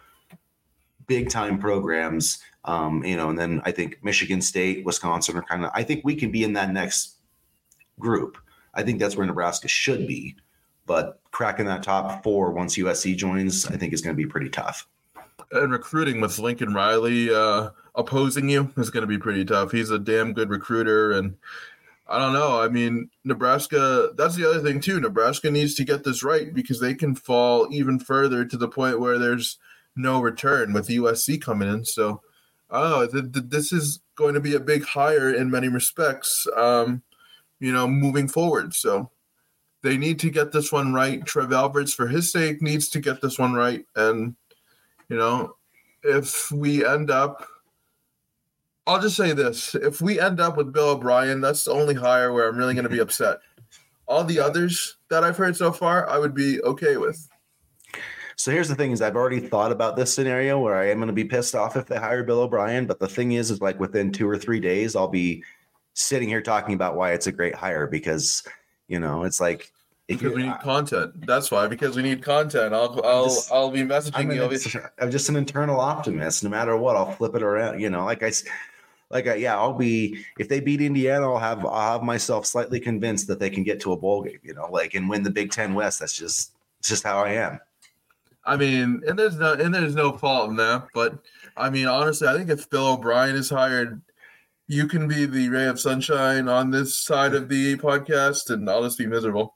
big 1.06 1.30
time 1.30 1.58
programs. 1.58 2.38
Um, 2.64 3.04
you 3.04 3.16
know, 3.16 3.30
and 3.30 3.38
then 3.38 3.60
I 3.64 3.72
think 3.72 3.98
Michigan 4.02 4.40
State, 4.40 4.84
Wisconsin 4.84 5.36
are 5.36 5.42
kind 5.42 5.64
of, 5.64 5.70
I 5.74 5.82
think 5.82 6.02
we 6.04 6.14
can 6.14 6.30
be 6.30 6.44
in 6.44 6.54
that 6.54 6.72
next 6.72 7.16
group. 7.98 8.38
I 8.74 8.82
think 8.82 8.98
that's 8.98 9.16
where 9.16 9.26
Nebraska 9.26 9.68
should 9.68 10.06
be. 10.06 10.36
But 10.86 11.20
cracking 11.30 11.66
that 11.66 11.82
top 11.82 12.22
four 12.22 12.52
once 12.52 12.76
USC 12.76 13.16
joins, 13.16 13.66
I 13.66 13.76
think 13.76 13.92
is 13.92 14.00
going 14.00 14.14
to 14.14 14.22
be 14.22 14.28
pretty 14.28 14.50
tough. 14.50 14.86
And 15.50 15.72
recruiting 15.72 16.20
with 16.20 16.38
Lincoln 16.38 16.74
Riley 16.74 17.32
uh, 17.32 17.70
opposing 17.94 18.48
you 18.48 18.72
is 18.76 18.90
going 18.90 19.02
to 19.02 19.06
be 19.08 19.18
pretty 19.18 19.44
tough. 19.44 19.72
He's 19.72 19.90
a 19.90 19.98
damn 19.98 20.32
good 20.32 20.50
recruiter. 20.50 21.12
And 21.12 21.36
I 22.06 22.18
don't 22.18 22.32
know. 22.32 22.60
I 22.60 22.68
mean, 22.68 23.10
Nebraska, 23.24 24.10
that's 24.16 24.36
the 24.36 24.48
other 24.48 24.60
thing, 24.60 24.80
too. 24.80 25.00
Nebraska 25.00 25.50
needs 25.50 25.74
to 25.76 25.84
get 25.84 26.04
this 26.04 26.22
right 26.22 26.52
because 26.52 26.80
they 26.80 26.94
can 26.94 27.14
fall 27.14 27.68
even 27.70 27.98
further 27.98 28.44
to 28.44 28.56
the 28.56 28.68
point 28.68 29.00
where 29.00 29.18
there's 29.18 29.58
no 29.96 30.20
return 30.20 30.72
with 30.72 30.88
USC 30.88 31.40
coming 31.40 31.68
in. 31.68 31.84
So, 31.84 32.20
I. 32.70 33.06
Th- 33.10 33.32
th- 33.32 33.46
this 33.48 33.72
is 33.72 34.00
going 34.16 34.34
to 34.34 34.40
be 34.40 34.54
a 34.54 34.60
big 34.60 34.84
hire 34.84 35.32
in 35.32 35.50
many 35.50 35.68
respects, 35.68 36.46
um, 36.56 37.02
you 37.58 37.72
know, 37.72 37.88
moving 37.88 38.28
forward. 38.28 38.74
So, 38.74 39.10
they 39.82 39.96
need 39.96 40.18
to 40.20 40.30
get 40.30 40.52
this 40.52 40.72
one 40.72 40.92
right. 40.92 41.24
Trev 41.24 41.52
Alberts, 41.52 41.94
for 41.94 42.08
his 42.08 42.30
sake, 42.30 42.60
needs 42.60 42.88
to 42.90 43.00
get 43.00 43.20
this 43.20 43.38
one 43.38 43.54
right. 43.54 43.84
And, 43.96 44.36
you 45.14 45.20
know, 45.20 45.54
if 46.02 46.50
we 46.50 46.84
end 46.84 47.08
up, 47.08 47.46
I'll 48.84 49.00
just 49.00 49.16
say 49.16 49.32
this 49.32 49.76
if 49.76 50.00
we 50.00 50.18
end 50.18 50.40
up 50.40 50.56
with 50.56 50.72
Bill 50.72 50.88
O'Brien, 50.88 51.40
that's 51.40 51.64
the 51.64 51.70
only 51.70 51.94
hire 51.94 52.32
where 52.32 52.48
I'm 52.48 52.56
really 52.56 52.74
going 52.74 52.82
to 52.82 52.90
be 52.90 52.98
upset. 52.98 53.38
All 54.08 54.24
the 54.24 54.40
others 54.40 54.96
that 55.10 55.22
I've 55.22 55.36
heard 55.36 55.56
so 55.56 55.70
far, 55.70 56.10
I 56.10 56.18
would 56.18 56.34
be 56.34 56.60
okay 56.62 56.96
with. 56.96 57.28
So 58.34 58.50
here's 58.50 58.68
the 58.68 58.74
thing: 58.74 58.90
is 58.90 59.00
I've 59.02 59.14
already 59.14 59.38
thought 59.38 59.70
about 59.70 59.94
this 59.94 60.12
scenario 60.12 60.58
where 60.58 60.74
I 60.74 60.90
am 60.90 60.96
going 60.96 61.06
to 61.06 61.12
be 61.12 61.24
pissed 61.24 61.54
off 61.54 61.76
if 61.76 61.86
they 61.86 61.96
hire 61.96 62.24
Bill 62.24 62.40
O'Brien. 62.40 62.84
But 62.84 62.98
the 62.98 63.06
thing 63.06 63.32
is, 63.32 63.52
is 63.52 63.60
like 63.60 63.78
within 63.78 64.10
two 64.10 64.28
or 64.28 64.36
three 64.36 64.58
days, 64.58 64.96
I'll 64.96 65.06
be 65.06 65.44
sitting 65.92 66.28
here 66.28 66.42
talking 66.42 66.74
about 66.74 66.96
why 66.96 67.12
it's 67.12 67.28
a 67.28 67.32
great 67.32 67.54
hire 67.54 67.86
because 67.86 68.42
you 68.88 68.98
know 68.98 69.22
it's 69.22 69.40
like 69.40 69.72
because 70.06 70.34
we 70.34 70.42
need 70.42 70.60
content. 70.60 71.26
That's 71.26 71.50
why. 71.50 71.66
Because 71.66 71.96
we 71.96 72.02
need 72.02 72.22
content. 72.22 72.74
I'll 72.74 73.00
I'll 73.04 73.24
just, 73.24 73.50
I'll 73.50 73.70
be 73.70 73.82
messaging 73.82 74.12
I'm 74.14 74.30
you. 74.30 74.90
I'm 74.98 75.10
just 75.10 75.28
an 75.28 75.36
internal 75.36 75.80
optimist. 75.80 76.44
No 76.44 76.50
matter 76.50 76.76
what, 76.76 76.96
I'll 76.96 77.12
flip 77.12 77.34
it 77.34 77.42
around. 77.42 77.80
You 77.80 77.90
know, 77.90 78.04
like 78.04 78.22
I, 78.22 78.32
like 79.10 79.26
I, 79.26 79.36
yeah, 79.36 79.56
I'll 79.56 79.74
be. 79.74 80.24
If 80.38 80.48
they 80.48 80.60
beat 80.60 80.82
Indiana, 80.82 81.32
I'll 81.32 81.38
have 81.38 81.64
I'll 81.64 81.92
have 81.92 82.02
myself 82.02 82.44
slightly 82.44 82.80
convinced 82.80 83.28
that 83.28 83.38
they 83.38 83.50
can 83.50 83.62
get 83.62 83.80
to 83.80 83.92
a 83.92 83.96
bowl 83.96 84.22
game. 84.22 84.40
You 84.42 84.54
know, 84.54 84.68
like 84.70 84.94
and 84.94 85.08
win 85.08 85.22
the 85.22 85.30
Big 85.30 85.50
Ten 85.50 85.74
West. 85.74 86.00
That's 86.00 86.16
just 86.16 86.52
it's 86.80 86.88
just 86.88 87.04
how 87.04 87.24
I 87.24 87.30
am. 87.30 87.60
I 88.44 88.56
mean, 88.56 89.00
and 89.06 89.18
there's 89.18 89.36
no 89.36 89.54
and 89.54 89.74
there's 89.74 89.94
no 89.94 90.12
fault 90.12 90.50
in 90.50 90.56
that. 90.56 90.88
But 90.92 91.18
I 91.56 91.70
mean, 91.70 91.86
honestly, 91.86 92.28
I 92.28 92.36
think 92.36 92.50
if 92.50 92.68
Bill 92.68 92.92
O'Brien 92.92 93.36
is 93.36 93.48
hired, 93.48 94.02
you 94.66 94.86
can 94.86 95.08
be 95.08 95.24
the 95.24 95.48
ray 95.48 95.66
of 95.66 95.80
sunshine 95.80 96.46
on 96.48 96.70
this 96.70 96.94
side 96.94 97.34
of 97.34 97.48
the 97.48 97.76
podcast, 97.76 98.50
and 98.50 98.68
I'll 98.68 98.82
just 98.82 98.98
be 98.98 99.06
miserable. 99.06 99.54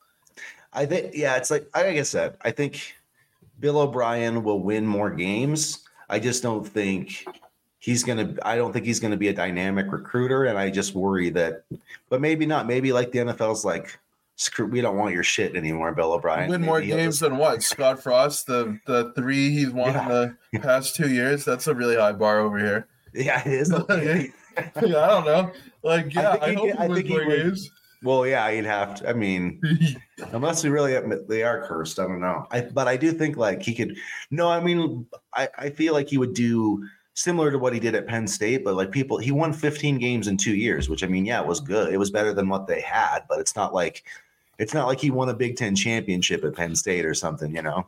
I 0.79 0.87
think, 0.87 1.13
yeah, 1.13 1.37
it's 1.37 1.51
like 1.51 1.69
like 1.75 1.87
I 1.87 2.03
said, 2.03 2.37
I 2.43 2.53
think 2.53 2.95
Bill 3.59 3.79
O'Brien 3.79 4.45
will 4.45 4.61
win 4.61 4.87
more 4.87 5.11
games. 5.11 5.85
I 6.09 6.21
just 6.21 6.41
don't 6.41 6.65
think 6.65 7.27
he's 7.81 8.05
gonna. 8.05 8.37
I 8.43 8.55
don't 8.55 8.73
think 8.73 8.87
he's 8.87 9.01
gonna 9.01 9.17
be 9.17 9.27
a 9.27 9.33
dynamic 9.33 9.91
recruiter, 9.91 10.45
and 10.45 10.57
I 10.57 10.71
just 10.71 10.95
worry 10.95 11.31
that. 11.31 11.65
But 12.09 12.21
maybe 12.21 12.47
not. 12.47 12.69
Maybe 12.69 12.93
like 12.93 13.11
the 13.11 13.19
NFL's 13.19 13.65
like, 13.65 13.99
screw. 14.37 14.67
We 14.67 14.81
don't 14.81 14.97
want 14.97 15.15
your 15.15 15.25
shit 15.25 15.57
anymore, 15.57 15.93
Bill 15.93 16.13
O'Brien. 16.13 16.49
Win 16.49 16.63
more 16.63 16.81
games 16.81 17.19
than 17.19 17.39
what? 17.39 17.65
Scott 17.65 18.01
Frost, 18.01 18.47
the 18.47 18.79
the 18.87 19.13
three 19.17 19.51
he's 19.51 19.71
won 19.71 19.95
yeah. 19.95 20.23
in 20.23 20.37
the 20.53 20.61
past 20.61 20.95
two 20.95 21.13
years. 21.13 21.45
That's 21.45 21.67
a 21.67 21.75
really 21.75 21.97
high 21.97 22.13
bar 22.13 22.39
over 22.39 22.57
here. 22.57 22.87
Yeah, 23.13 23.43
it 23.45 23.53
is. 23.53 23.71
yeah, 23.91 24.31
I 24.77 25.09
don't 25.09 25.25
know. 25.25 25.51
Like, 25.83 26.15
yeah, 26.15 26.37
I, 26.41 26.51
I 26.51 26.55
hope 26.55 26.67
he, 26.67 26.83
he 26.83 26.89
wins 26.89 27.09
more 27.09 27.25
games. 27.25 27.71
Well, 28.03 28.27
yeah, 28.27 28.49
you'd 28.51 28.65
have 28.65 28.97
to. 28.97 29.09
I 29.09 29.13
mean, 29.13 29.61
unless 30.33 30.63
they 30.63 30.69
really 30.69 30.95
admit 30.95 31.29
they 31.29 31.43
are 31.43 31.67
cursed, 31.67 31.99
I 31.99 32.05
don't 32.05 32.21
know. 32.21 32.47
I, 32.51 32.61
but 32.61 32.87
I 32.87 32.97
do 32.97 33.13
think 33.13 33.37
like 33.37 33.63
he 33.63 33.75
could. 33.75 33.97
No, 34.31 34.49
I 34.49 34.61
mean, 34.61 35.07
I, 35.35 35.49
I 35.59 35.71
feel 35.71 35.95
like 35.95 36.09
he 36.09 36.19
would 36.19 36.35
do 36.35 36.85
similar 37.15 37.51
to 37.51 37.59
what 37.59 37.73
he 37.73 37.81
did 37.81 37.97
at 37.97 38.07
Penn 38.07 38.29
State, 38.29 38.65
but 38.65 38.75
like 38.75 38.93
people, 38.93 39.19
he 39.19 39.33
won 39.33 39.53
15 39.53 39.99
games 39.99 40.29
in 40.29 40.37
two 40.37 40.55
years, 40.55 40.89
which 40.89 41.03
I 41.03 41.09
mean, 41.09 41.27
yeah, 41.27 41.41
it 41.41 41.47
was 41.49 41.61
good. 41.61 41.93
It 41.93 41.99
was 41.99 42.13
better 42.13 42.33
than 42.33 42.49
what 42.49 42.69
they 42.69 42.81
had, 42.81 43.21
but 43.29 43.41
it's 43.41 43.57
not 43.57 43.75
like 43.75 44.05
it's 44.59 44.75
not 44.75 44.87
like 44.87 45.01
he 45.01 45.11
won 45.11 45.29
a 45.29 45.35
Big 45.35 45.57
Ten 45.57 45.75
championship 45.75 46.45
at 46.45 46.55
Penn 46.55 46.77
State 46.77 47.05
or 47.05 47.15
something, 47.15 47.55
you 47.55 47.63
know. 47.63 47.87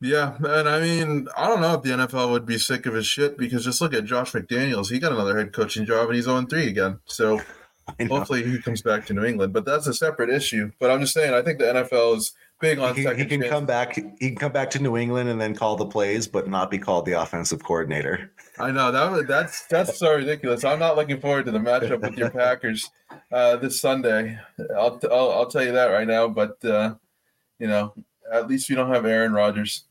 Yeah, 0.00 0.36
and 0.36 0.68
I 0.68 0.80
mean, 0.80 1.26
I 1.38 1.46
don't 1.46 1.62
know 1.62 1.72
if 1.72 1.82
the 1.82 1.90
NFL 1.90 2.30
would 2.30 2.44
be 2.44 2.58
sick 2.58 2.84
of 2.84 2.92
his 2.92 3.06
shit 3.06 3.38
because 3.38 3.64
just 3.64 3.80
look 3.80 3.94
at 3.94 4.04
Josh 4.04 4.32
McDaniels. 4.32 4.90
He 4.90 4.98
got 4.98 5.12
another 5.12 5.38
head 5.38 5.54
coaching 5.54 5.86
job 5.86 6.08
and 6.08 6.16
he's 6.16 6.28
oh 6.28 6.36
on 6.36 6.46
3 6.46 6.68
again. 6.68 7.00
So 7.06 7.40
Hopefully, 8.08 8.44
he 8.44 8.60
comes 8.60 8.82
back 8.82 9.06
to 9.06 9.14
New 9.14 9.24
England, 9.24 9.52
but 9.52 9.64
that's 9.64 9.86
a 9.86 9.94
separate 9.94 10.30
issue. 10.30 10.72
But 10.80 10.90
I'm 10.90 11.00
just 11.00 11.14
saying, 11.14 11.32
I 11.32 11.42
think 11.42 11.58
the 11.58 11.66
NFL 11.66 12.16
is 12.16 12.32
big 12.60 12.78
on. 12.78 12.94
He, 12.94 13.06
he 13.14 13.24
can 13.24 13.42
come 13.42 13.64
back. 13.64 13.94
He 13.94 14.28
can 14.28 14.36
come 14.36 14.52
back 14.52 14.70
to 14.70 14.78
New 14.80 14.96
England 14.96 15.28
and 15.28 15.40
then 15.40 15.54
call 15.54 15.76
the 15.76 15.86
plays, 15.86 16.26
but 16.26 16.48
not 16.48 16.70
be 16.70 16.78
called 16.78 17.06
the 17.06 17.12
offensive 17.12 17.62
coordinator. 17.62 18.32
I 18.58 18.70
know 18.70 18.90
that 18.90 19.28
that's 19.28 19.66
that's 19.66 19.98
so 19.98 20.14
ridiculous. 20.14 20.64
I'm 20.64 20.78
not 20.78 20.96
looking 20.96 21.20
forward 21.20 21.44
to 21.46 21.52
the 21.52 21.58
matchup 21.58 22.00
with 22.00 22.18
your 22.18 22.30
Packers 22.32 22.90
uh, 23.30 23.56
this 23.56 23.80
Sunday. 23.80 24.38
I'll, 24.76 24.98
I'll, 25.10 25.30
I'll 25.32 25.46
tell 25.46 25.64
you 25.64 25.72
that 25.72 25.86
right 25.86 26.08
now. 26.08 26.28
But 26.28 26.64
uh, 26.64 26.94
you 27.58 27.68
know, 27.68 27.94
at 28.32 28.48
least 28.48 28.68
we 28.68 28.74
don't 28.74 28.92
have 28.92 29.06
Aaron 29.06 29.32
Rodgers 29.32 29.84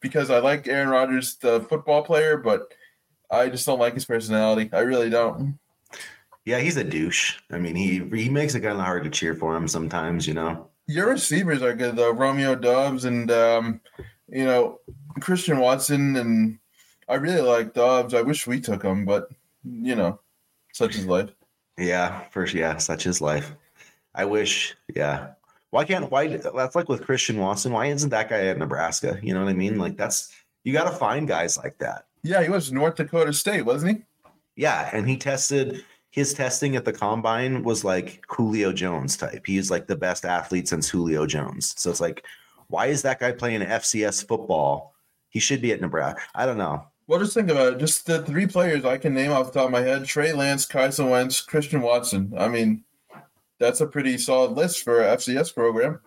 because 0.00 0.30
I 0.30 0.38
like 0.38 0.68
Aaron 0.68 0.88
Rodgers, 0.88 1.36
the 1.36 1.60
football 1.62 2.02
player, 2.02 2.36
but 2.36 2.72
I 3.30 3.48
just 3.48 3.66
don't 3.66 3.78
like 3.78 3.94
his 3.94 4.04
personality. 4.04 4.70
I 4.72 4.80
really 4.80 5.10
don't. 5.10 5.58
Yeah, 6.44 6.58
he's 6.58 6.76
a 6.76 6.84
douche. 6.84 7.38
I 7.50 7.58
mean, 7.58 7.76
he 7.76 7.98
he 8.14 8.28
makes 8.28 8.54
it 8.54 8.60
kind 8.60 8.78
of 8.78 8.84
hard 8.84 9.04
to 9.04 9.10
cheer 9.10 9.34
for 9.34 9.54
him 9.54 9.68
sometimes, 9.68 10.26
you 10.26 10.34
know. 10.34 10.68
Your 10.86 11.10
receivers 11.10 11.62
are 11.62 11.74
good 11.74 11.96
though, 11.96 12.12
Romeo 12.12 12.54
Doubs 12.54 13.04
and 13.04 13.30
um, 13.30 13.80
you 14.28 14.44
know 14.44 14.80
Christian 15.20 15.58
Watson, 15.58 16.16
and 16.16 16.58
I 17.08 17.14
really 17.16 17.42
like 17.42 17.74
Doubs. 17.74 18.14
I 18.14 18.22
wish 18.22 18.46
we 18.46 18.60
took 18.60 18.82
him, 18.82 19.04
but 19.04 19.28
you 19.64 19.94
know, 19.94 20.18
such 20.72 20.96
is 20.96 21.06
life. 21.06 21.30
Yeah, 21.78 22.24
first, 22.30 22.54
yeah, 22.54 22.76
such 22.78 23.06
is 23.06 23.20
life. 23.20 23.54
I 24.14 24.24
wish, 24.24 24.74
yeah. 24.94 25.32
Why 25.70 25.84
can't 25.84 26.10
why 26.10 26.26
that's 26.26 26.74
like 26.74 26.88
with 26.88 27.04
Christian 27.04 27.38
Watson? 27.38 27.72
Why 27.72 27.86
isn't 27.86 28.10
that 28.10 28.28
guy 28.28 28.46
at 28.46 28.58
Nebraska? 28.58 29.18
You 29.22 29.34
know 29.34 29.44
what 29.44 29.50
I 29.50 29.54
mean? 29.54 29.78
Like 29.78 29.96
that's 29.96 30.32
you 30.64 30.72
got 30.72 30.90
to 30.90 30.96
find 30.96 31.28
guys 31.28 31.56
like 31.56 31.78
that. 31.78 32.06
Yeah, 32.22 32.42
he 32.42 32.48
was 32.48 32.72
North 32.72 32.96
Dakota 32.96 33.32
State, 33.32 33.62
wasn't 33.62 33.98
he? 33.98 34.04
Yeah, 34.56 34.90
and 34.92 35.08
he 35.08 35.16
tested 35.16 35.84
his 36.10 36.34
testing 36.34 36.76
at 36.76 36.84
the 36.84 36.92
combine 36.92 37.62
was 37.62 37.84
like 37.84 38.24
Julio 38.28 38.72
Jones 38.72 39.16
type. 39.16 39.46
He's 39.46 39.70
like 39.70 39.86
the 39.86 39.96
best 39.96 40.24
athlete 40.24 40.68
since 40.68 40.88
Julio 40.88 41.24
Jones. 41.24 41.74
So 41.78 41.90
it's 41.90 42.00
like, 42.00 42.24
why 42.66 42.86
is 42.86 43.02
that 43.02 43.20
guy 43.20 43.32
playing 43.32 43.62
FCS 43.62 44.26
football? 44.26 44.94
He 45.28 45.38
should 45.38 45.62
be 45.62 45.72
at 45.72 45.80
Nebraska. 45.80 46.20
I 46.34 46.46
don't 46.46 46.58
know. 46.58 46.84
Well, 47.06 47.20
just 47.20 47.34
think 47.34 47.50
about 47.50 47.74
it. 47.74 47.78
Just 47.78 48.06
the 48.06 48.22
three 48.22 48.46
players 48.46 48.84
I 48.84 48.98
can 48.98 49.14
name 49.14 49.32
off 49.32 49.52
the 49.52 49.58
top 49.58 49.66
of 49.66 49.72
my 49.72 49.80
head: 49.80 50.04
Trey 50.04 50.32
Lance, 50.32 50.66
Carson 50.66 51.10
Wentz, 51.10 51.40
Christian 51.40 51.82
Watson. 51.82 52.32
I 52.38 52.48
mean, 52.48 52.84
that's 53.58 53.80
a 53.80 53.86
pretty 53.86 54.16
solid 54.18 54.52
list 54.52 54.84
for 54.84 55.02
a 55.02 55.16
FCS 55.16 55.54
program. 55.54 56.00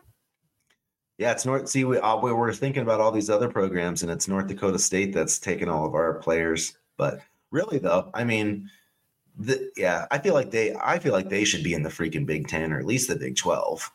Yeah, 1.18 1.32
it's 1.32 1.46
North. 1.46 1.68
See, 1.70 1.84
we, 1.84 1.98
uh, 1.98 2.18
we 2.18 2.32
were 2.32 2.54
thinking 2.54 2.84
about 2.84 3.02
all 3.02 3.12
these 3.12 3.30
other 3.30 3.50
programs, 3.50 4.02
and 4.02 4.12
it's 4.12 4.28
North 4.28 4.48
Dakota 4.48 4.80
State 4.80 5.14
that's 5.14 5.40
taken 5.40 5.70
all 5.70 5.86
of 5.86 5.94
our 5.94 6.16
players. 6.16 6.78
But 6.98 7.20
really, 7.52 7.80
though, 7.80 8.10
I 8.14 8.24
mean, 8.24 8.70
the, 9.38 9.72
yeah, 9.76 10.06
I 10.12 10.20
feel 10.20 10.34
like 10.34 10.52
they 10.52 10.76
I 10.76 11.00
feel 11.00 11.14
like 11.14 11.30
they 11.30 11.44
should 11.44 11.64
be 11.64 11.74
in 11.74 11.84
the 11.84 11.90
freaking 11.90 12.26
Big 12.26 12.48
Ten 12.48 12.72
or 12.72 12.80
at 12.80 12.86
least 12.86 13.08
the 13.08 13.16
Big 13.16 13.36
Twelve. 13.36 13.92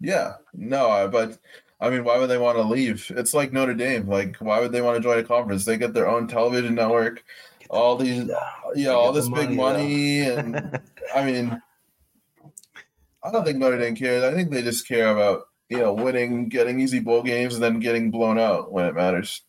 Yeah, 0.00 0.34
no, 0.54 1.08
but 1.10 1.38
I 1.80 1.90
mean, 1.90 2.04
why 2.04 2.18
would 2.18 2.28
they 2.28 2.38
want 2.38 2.56
to 2.58 2.62
leave? 2.62 3.10
It's 3.14 3.34
like 3.34 3.52
Notre 3.52 3.74
Dame. 3.74 4.08
Like, 4.08 4.36
why 4.36 4.60
would 4.60 4.72
they 4.72 4.82
want 4.82 4.96
to 4.96 5.02
join 5.02 5.18
a 5.18 5.24
conference? 5.24 5.64
They 5.64 5.76
get 5.76 5.94
their 5.94 6.08
own 6.08 6.26
television 6.26 6.74
network, 6.74 7.24
all 7.68 7.96
these, 7.96 8.30
yeah, 8.74 8.90
all 8.90 9.12
this 9.12 9.28
big 9.28 9.50
money, 9.50 10.20
and 10.20 10.80
I 11.14 11.24
mean, 11.24 11.60
I 13.22 13.30
don't 13.30 13.44
think 13.44 13.58
Notre 13.58 13.78
Dame 13.78 13.94
cares. 13.94 14.24
I 14.24 14.34
think 14.34 14.50
they 14.50 14.62
just 14.62 14.88
care 14.88 15.10
about 15.10 15.44
you 15.70 15.78
know, 15.78 15.94
winning, 15.94 16.48
getting 16.48 16.80
easy 16.80 16.98
bowl 16.98 17.22
games, 17.22 17.54
and 17.54 17.62
then 17.62 17.78
getting 17.78 18.10
blown 18.10 18.38
out 18.38 18.72
when 18.72 18.86
it 18.86 18.94
matters. 18.94 19.42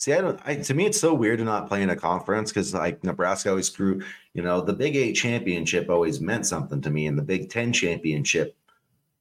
See, 0.00 0.14
I 0.14 0.22
don't. 0.22 0.40
I, 0.46 0.54
to 0.56 0.72
me, 0.72 0.86
it's 0.86 0.98
so 0.98 1.12
weird 1.12 1.40
to 1.40 1.44
not 1.44 1.68
play 1.68 1.82
in 1.82 1.90
a 1.90 1.96
conference 1.96 2.50
because 2.50 2.72
like 2.72 3.04
Nebraska 3.04 3.50
always 3.50 3.68
grew. 3.68 4.00
You 4.32 4.42
know, 4.42 4.62
the 4.62 4.72
Big 4.72 4.96
Eight 4.96 5.12
championship 5.12 5.90
always 5.90 6.22
meant 6.22 6.46
something 6.46 6.80
to 6.80 6.90
me, 6.90 7.06
and 7.06 7.18
the 7.18 7.22
Big 7.22 7.50
Ten 7.50 7.70
championship 7.70 8.56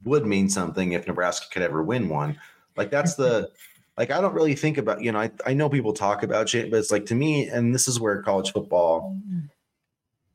would 0.05 0.25
mean 0.25 0.47
something 0.47 0.93
if 0.93 1.05
Nebraska 1.05 1.47
could 1.51 1.63
ever 1.63 1.83
win 1.83 2.07
one. 2.07 2.39
Like 2.75 2.89
that's 2.89 3.15
the. 3.15 3.51
Like 3.97 4.11
I 4.11 4.21
don't 4.21 4.33
really 4.33 4.55
think 4.55 4.77
about. 4.77 5.01
You 5.01 5.11
know, 5.11 5.19
I 5.19 5.29
I 5.45 5.53
know 5.53 5.67
people 5.67 5.91
talk 5.91 6.23
about 6.23 6.47
shit, 6.47 6.71
but 6.71 6.77
it's 6.77 6.89
like 6.89 7.05
to 7.07 7.15
me, 7.15 7.49
and 7.49 7.75
this 7.75 7.89
is 7.89 7.99
where 7.99 8.21
college 8.21 8.53
football 8.53 9.19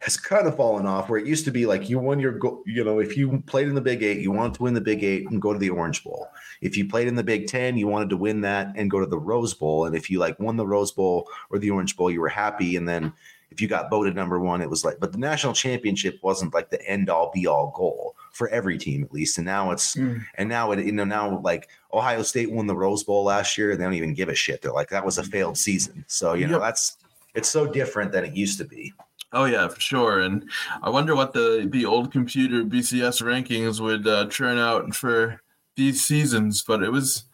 has 0.04 0.18
kind 0.18 0.46
of 0.46 0.54
fallen 0.54 0.84
off 0.84 1.08
where 1.08 1.18
it 1.18 1.26
used 1.26 1.46
to 1.46 1.50
be 1.50 1.64
like 1.64 1.88
you 1.88 1.98
won 1.98 2.20
your 2.20 2.32
go, 2.32 2.62
you 2.66 2.84
know 2.84 2.98
if 2.98 3.16
you 3.16 3.42
played 3.46 3.68
in 3.68 3.74
the 3.74 3.80
big 3.80 4.02
eight 4.02 4.20
you 4.20 4.30
wanted 4.30 4.52
to 4.52 4.62
win 4.62 4.74
the 4.74 4.80
big 4.80 5.02
eight 5.02 5.30
and 5.30 5.40
go 5.40 5.50
to 5.54 5.58
the 5.58 5.70
orange 5.70 6.04
bowl. 6.04 6.28
If 6.60 6.76
you 6.76 6.86
played 6.86 7.08
in 7.08 7.14
the 7.14 7.22
big 7.22 7.46
10 7.46 7.78
you 7.78 7.86
wanted 7.86 8.10
to 8.10 8.18
win 8.18 8.42
that 8.42 8.74
and 8.76 8.90
go 8.90 9.00
to 9.00 9.06
the 9.06 9.18
rose 9.18 9.54
bowl. 9.54 9.86
And 9.86 9.96
if 9.96 10.10
you 10.10 10.18
like 10.18 10.38
won 10.38 10.56
the 10.56 10.66
rose 10.66 10.92
bowl 10.92 11.26
or 11.48 11.58
the 11.58 11.70
orange 11.70 11.96
bowl 11.96 12.10
you 12.10 12.20
were 12.20 12.28
happy. 12.28 12.76
And 12.76 12.86
then 12.86 13.14
if 13.50 13.62
you 13.62 13.68
got 13.68 13.88
voted 13.88 14.14
number 14.14 14.38
one 14.38 14.60
it 14.60 14.68
was 14.68 14.84
like 14.84 15.00
but 15.00 15.12
the 15.12 15.18
national 15.18 15.54
championship 15.54 16.18
wasn't 16.22 16.52
like 16.52 16.68
the 16.68 16.86
end 16.86 17.08
all 17.08 17.30
be 17.32 17.46
all 17.46 17.72
goal 17.74 18.14
for 18.32 18.48
every 18.48 18.76
team 18.76 19.04
at 19.04 19.12
least. 19.12 19.38
And 19.38 19.46
now 19.46 19.70
it's 19.70 19.94
mm. 19.94 20.22
and 20.34 20.50
now 20.50 20.72
it 20.72 20.84
you 20.84 20.92
know 20.92 21.04
now 21.04 21.40
like 21.40 21.70
ohio 21.94 22.22
state 22.22 22.52
won 22.52 22.66
the 22.66 22.76
rose 22.76 23.04
bowl 23.04 23.24
last 23.24 23.56
year 23.56 23.70
and 23.70 23.80
they 23.80 23.84
don't 23.84 23.94
even 23.94 24.12
give 24.12 24.28
a 24.28 24.34
shit. 24.34 24.60
They're 24.60 24.70
like 24.70 24.90
that 24.90 25.06
was 25.06 25.16
a 25.16 25.24
failed 25.24 25.56
season. 25.56 26.04
So 26.08 26.34
you 26.34 26.46
know 26.46 26.60
that's 26.60 26.98
it's 27.34 27.48
so 27.48 27.66
different 27.66 28.12
than 28.12 28.24
it 28.24 28.36
used 28.36 28.58
to 28.58 28.64
be 28.64 28.92
Oh 29.34 29.46
yeah, 29.46 29.66
for 29.66 29.80
sure. 29.80 30.20
And 30.20 30.48
I 30.82 30.90
wonder 30.90 31.14
what 31.16 31.32
the 31.32 31.68
the 31.70 31.84
old 31.84 32.12
computer 32.12 32.64
BCS 32.64 33.20
rankings 33.20 33.80
would 33.80 34.06
uh, 34.06 34.26
churn 34.28 34.58
out 34.58 34.94
for 34.94 35.40
these 35.76 36.04
seasons. 36.04 36.62
But 36.62 36.82
it 36.84 36.92
was, 36.92 37.24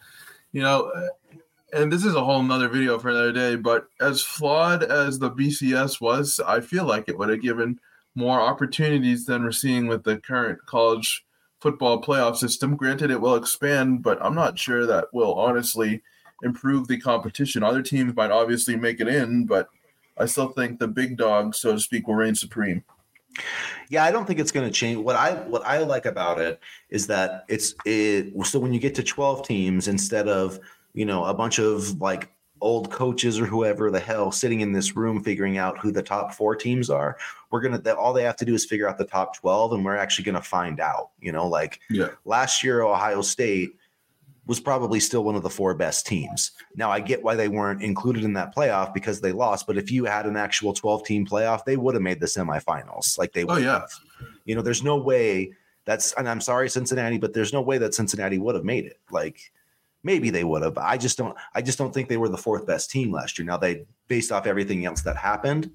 you 0.52 0.62
know, 0.62 0.90
and 1.74 1.92
this 1.92 2.04
is 2.04 2.14
a 2.14 2.24
whole 2.24 2.42
nother 2.42 2.68
video 2.68 2.98
for 2.98 3.10
another 3.10 3.32
day. 3.32 3.56
But 3.56 3.86
as 4.00 4.22
flawed 4.22 4.82
as 4.82 5.18
the 5.18 5.30
BCS 5.30 6.00
was, 6.00 6.40
I 6.46 6.60
feel 6.60 6.86
like 6.86 7.08
it 7.08 7.18
would 7.18 7.28
have 7.28 7.42
given 7.42 7.78
more 8.14 8.40
opportunities 8.40 9.26
than 9.26 9.44
we're 9.44 9.52
seeing 9.52 9.86
with 9.86 10.02
the 10.04 10.16
current 10.18 10.58
college 10.66 11.24
football 11.60 12.02
playoff 12.02 12.36
system. 12.36 12.76
Granted, 12.76 13.10
it 13.10 13.20
will 13.20 13.36
expand, 13.36 14.02
but 14.02 14.18
I'm 14.24 14.34
not 14.34 14.58
sure 14.58 14.86
that 14.86 15.08
will 15.12 15.34
honestly 15.34 16.02
improve 16.42 16.88
the 16.88 16.98
competition. 16.98 17.62
Other 17.62 17.82
teams 17.82 18.16
might 18.16 18.30
obviously 18.30 18.74
make 18.74 19.00
it 19.00 19.08
in, 19.08 19.44
but 19.44 19.68
I 20.20 20.26
still 20.26 20.48
think 20.48 20.78
the 20.78 20.88
big 20.88 21.16
dog, 21.16 21.54
so 21.54 21.72
to 21.72 21.80
speak, 21.80 22.06
will 22.06 22.14
reign 22.14 22.34
supreme. 22.34 22.84
Yeah, 23.88 24.04
I 24.04 24.10
don't 24.10 24.26
think 24.26 24.38
it's 24.38 24.52
going 24.52 24.66
to 24.66 24.72
change. 24.72 24.98
What 24.98 25.16
I 25.16 25.32
what 25.32 25.64
I 25.64 25.78
like 25.78 26.06
about 26.06 26.40
it 26.40 26.60
is 26.90 27.06
that 27.06 27.44
it's 27.48 27.74
it. 27.84 28.32
So 28.46 28.58
when 28.58 28.72
you 28.72 28.80
get 28.80 28.94
to 28.96 29.02
twelve 29.02 29.46
teams 29.46 29.88
instead 29.88 30.28
of 30.28 30.60
you 30.94 31.04
know 31.06 31.24
a 31.24 31.34
bunch 31.34 31.58
of 31.58 32.00
like 32.00 32.30
old 32.60 32.90
coaches 32.90 33.40
or 33.40 33.46
whoever 33.46 33.90
the 33.90 34.00
hell 34.00 34.30
sitting 34.30 34.60
in 34.60 34.72
this 34.72 34.94
room 34.94 35.22
figuring 35.22 35.56
out 35.56 35.78
who 35.78 35.90
the 35.90 36.02
top 36.02 36.34
four 36.34 36.54
teams 36.54 36.90
are 36.90 37.16
we're 37.50 37.60
gonna 37.60 37.78
that 37.78 37.96
all 37.96 38.12
they 38.12 38.22
have 38.22 38.36
to 38.36 38.44
do 38.44 38.54
is 38.54 38.66
figure 38.66 38.86
out 38.86 38.98
the 38.98 39.04
top 39.04 39.34
12 39.36 39.72
and 39.72 39.84
we're 39.84 39.96
actually 39.96 40.24
gonna 40.24 40.42
find 40.42 40.78
out 40.78 41.10
you 41.20 41.32
know 41.32 41.48
like 41.48 41.80
yeah. 41.88 42.08
last 42.26 42.62
year 42.62 42.82
ohio 42.82 43.22
state 43.22 43.76
was 44.46 44.60
probably 44.60 45.00
still 45.00 45.24
one 45.24 45.36
of 45.36 45.42
the 45.42 45.50
four 45.50 45.74
best 45.74 46.06
teams. 46.06 46.52
Now 46.74 46.90
I 46.90 47.00
get 47.00 47.22
why 47.22 47.36
they 47.36 47.48
weren't 47.48 47.82
included 47.82 48.24
in 48.24 48.32
that 48.34 48.54
playoff 48.54 48.92
because 48.92 49.20
they 49.20 49.32
lost, 49.32 49.66
but 49.66 49.76
if 49.76 49.90
you 49.90 50.04
had 50.04 50.26
an 50.26 50.36
actual 50.36 50.72
12 50.72 51.04
team 51.04 51.26
playoff, 51.26 51.64
they 51.64 51.76
would 51.76 51.94
have 51.94 52.02
made 52.02 52.20
the 52.20 52.26
semifinals. 52.26 53.18
Like 53.18 53.32
they 53.32 53.44
would. 53.44 53.58
Oh 53.58 53.58
yeah. 53.58 53.80
Have. 53.80 53.90
You 54.44 54.54
know, 54.54 54.62
there's 54.62 54.82
no 54.82 54.96
way 54.96 55.52
that's 55.84 56.12
and 56.14 56.28
I'm 56.28 56.40
sorry 56.40 56.68
Cincinnati, 56.68 57.18
but 57.18 57.32
there's 57.32 57.52
no 57.52 57.62
way 57.62 57.78
that 57.78 57.94
Cincinnati 57.94 58.38
would 58.38 58.54
have 58.54 58.64
made 58.64 58.86
it. 58.86 58.98
Like 59.10 59.40
maybe 60.02 60.30
they 60.30 60.44
would 60.44 60.62
have. 60.62 60.78
I 60.78 60.96
just 60.96 61.18
don't 61.18 61.36
I 61.54 61.62
just 61.62 61.78
don't 61.78 61.92
think 61.92 62.08
they 62.08 62.16
were 62.16 62.28
the 62.28 62.36
fourth 62.36 62.66
best 62.66 62.90
team 62.90 63.12
last 63.12 63.38
year. 63.38 63.46
Now 63.46 63.56
they 63.56 63.84
based 64.08 64.32
off 64.32 64.46
everything 64.46 64.84
else 64.86 65.02
that 65.02 65.16
happened, 65.16 65.70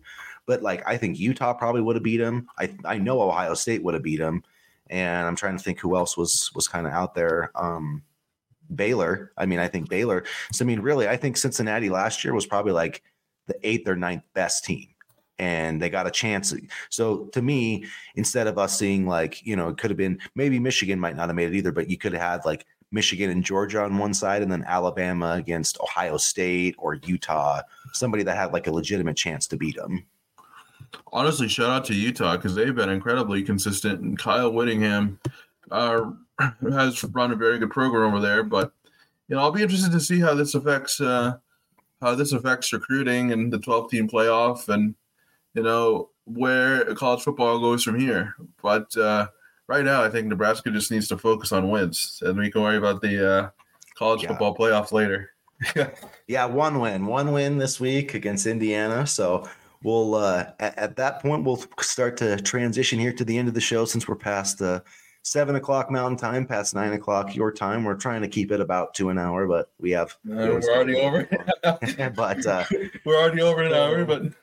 but 0.45 0.61
like 0.61 0.83
I 0.87 0.97
think 0.97 1.19
Utah 1.19 1.53
probably 1.53 1.81
would 1.81 1.95
have 1.95 2.03
beat 2.03 2.17
them. 2.17 2.47
I 2.57 2.75
I 2.83 2.97
know 2.97 3.21
Ohio 3.21 3.53
State 3.53 3.83
would 3.83 3.93
have 3.93 4.03
beat 4.03 4.19
them. 4.19 4.43
And 4.87 5.25
I'm 5.25 5.35
trying 5.35 5.57
to 5.57 5.63
think 5.63 5.79
who 5.79 5.95
else 5.95 6.15
was 6.15 6.51
was 6.53 6.67
kind 6.67 6.85
of 6.85 6.93
out 6.93 7.15
there. 7.15 7.51
Um, 7.55 8.03
Baylor. 8.73 9.31
I 9.37 9.45
mean, 9.45 9.59
I 9.59 9.67
think 9.67 9.89
Baylor. 9.89 10.23
So 10.51 10.65
I 10.65 10.67
mean, 10.67 10.79
really, 10.79 11.07
I 11.07 11.17
think 11.17 11.37
Cincinnati 11.37 11.89
last 11.89 12.23
year 12.23 12.33
was 12.33 12.45
probably 12.45 12.71
like 12.71 13.03
the 13.47 13.55
eighth 13.67 13.87
or 13.87 13.95
ninth 13.95 14.23
best 14.33 14.65
team. 14.65 14.87
And 15.37 15.81
they 15.81 15.89
got 15.89 16.07
a 16.07 16.11
chance. 16.11 16.53
So 16.89 17.25
to 17.33 17.41
me, 17.41 17.85
instead 18.15 18.47
of 18.47 18.57
us 18.57 18.79
seeing 18.79 19.05
like, 19.05 19.45
you 19.45 19.57
know, 19.57 19.67
it 19.67 19.77
could 19.77 19.91
have 19.91 19.97
been 19.97 20.19
maybe 20.33 20.59
Michigan 20.59 20.97
might 20.97 21.17
not 21.17 21.27
have 21.27 21.35
made 21.35 21.49
it 21.49 21.57
either, 21.57 21.73
but 21.73 21.89
you 21.89 21.97
could 21.97 22.13
have 22.13 22.21
had 22.21 22.45
like 22.45 22.65
Michigan 22.91 23.29
and 23.29 23.43
Georgia 23.43 23.83
on 23.83 23.97
one 23.97 24.13
side 24.13 24.41
and 24.41 24.49
then 24.51 24.63
Alabama 24.65 25.33
against 25.33 25.77
Ohio 25.81 26.15
State 26.15 26.75
or 26.77 26.95
Utah, 26.95 27.61
somebody 27.91 28.23
that 28.23 28.37
had 28.37 28.53
like 28.53 28.67
a 28.67 28.71
legitimate 28.71 29.17
chance 29.17 29.45
to 29.47 29.57
beat 29.57 29.75
them. 29.75 30.05
Honestly, 31.11 31.49
shout 31.49 31.69
out 31.69 31.85
to 31.85 31.93
Utah 31.93 32.37
because 32.37 32.55
they've 32.55 32.75
been 32.75 32.89
incredibly 32.89 33.43
consistent. 33.43 33.99
And 33.99 34.17
Kyle 34.17 34.51
Whittingham, 34.51 35.19
uh, 35.71 36.11
has 36.69 37.03
run 37.05 37.31
a 37.31 37.35
very 37.35 37.59
good 37.59 37.71
program 37.71 38.13
over 38.13 38.19
there. 38.19 38.43
But 38.43 38.71
you 39.27 39.35
know, 39.35 39.41
I'll 39.41 39.51
be 39.51 39.63
interested 39.63 39.91
to 39.91 39.99
see 39.99 40.19
how 40.19 40.33
this 40.33 40.55
affects 40.55 41.01
uh, 41.01 41.37
how 42.01 42.15
this 42.15 42.31
affects 42.31 42.73
recruiting 42.73 43.31
and 43.31 43.51
the 43.51 43.59
12 43.59 43.89
team 43.89 44.07
playoff, 44.07 44.69
and 44.69 44.95
you 45.53 45.63
know 45.63 46.09
where 46.25 46.93
college 46.95 47.21
football 47.23 47.59
goes 47.59 47.83
from 47.83 47.99
here. 47.99 48.35
But 48.61 48.95
uh, 48.97 49.27
right 49.67 49.85
now, 49.85 50.03
I 50.03 50.09
think 50.09 50.27
Nebraska 50.27 50.71
just 50.71 50.91
needs 50.91 51.07
to 51.09 51.17
focus 51.17 51.51
on 51.51 51.69
wins, 51.69 52.21
and 52.25 52.37
we 52.37 52.51
can 52.51 52.61
worry 52.61 52.77
about 52.77 53.01
the 53.01 53.31
uh, 53.31 53.49
college 53.95 54.23
yeah. 54.23 54.29
football 54.29 54.55
playoffs 54.55 54.91
later. 54.91 55.31
yeah, 56.27 56.45
one 56.45 56.79
win, 56.79 57.05
one 57.05 57.31
win 57.31 57.57
this 57.57 57.79
week 57.79 58.13
against 58.13 58.45
Indiana. 58.45 59.07
So 59.07 59.47
we'll 59.83 60.15
uh, 60.15 60.47
at, 60.59 60.77
at, 60.77 60.95
that 60.97 61.21
point 61.21 61.45
we'll 61.45 61.63
start 61.79 62.17
to 62.17 62.37
transition 62.41 62.99
here 62.99 63.13
to 63.13 63.23
the 63.23 63.37
end 63.37 63.47
of 63.47 63.53
the 63.53 63.61
show 63.61 63.85
since 63.85 64.07
we're 64.07 64.15
past 64.15 64.59
the 64.59 64.83
seven 65.25 65.55
o'clock 65.55 65.89
Mountain 65.89 66.17
Time, 66.17 66.45
past 66.45 66.75
nine 66.75 66.93
o'clock 66.93 67.35
your 67.35 67.51
time. 67.51 67.83
We're 67.83 67.95
trying 67.95 68.21
to 68.21 68.27
keep 68.27 68.51
it 68.51 68.61
about 68.61 68.93
to 68.95 69.09
an 69.09 69.17
hour, 69.17 69.47
but 69.47 69.69
we 69.79 69.91
have. 69.91 70.11
Uh, 70.29 70.35
we're 70.35 70.61
already 70.61 70.95
over. 70.95 71.27
but 72.15 72.45
uh, 72.45 72.63
we're 73.05 73.19
already 73.19 73.41
over 73.41 73.63
an 73.63 73.73
hour, 73.73 74.05
but. 74.05 74.23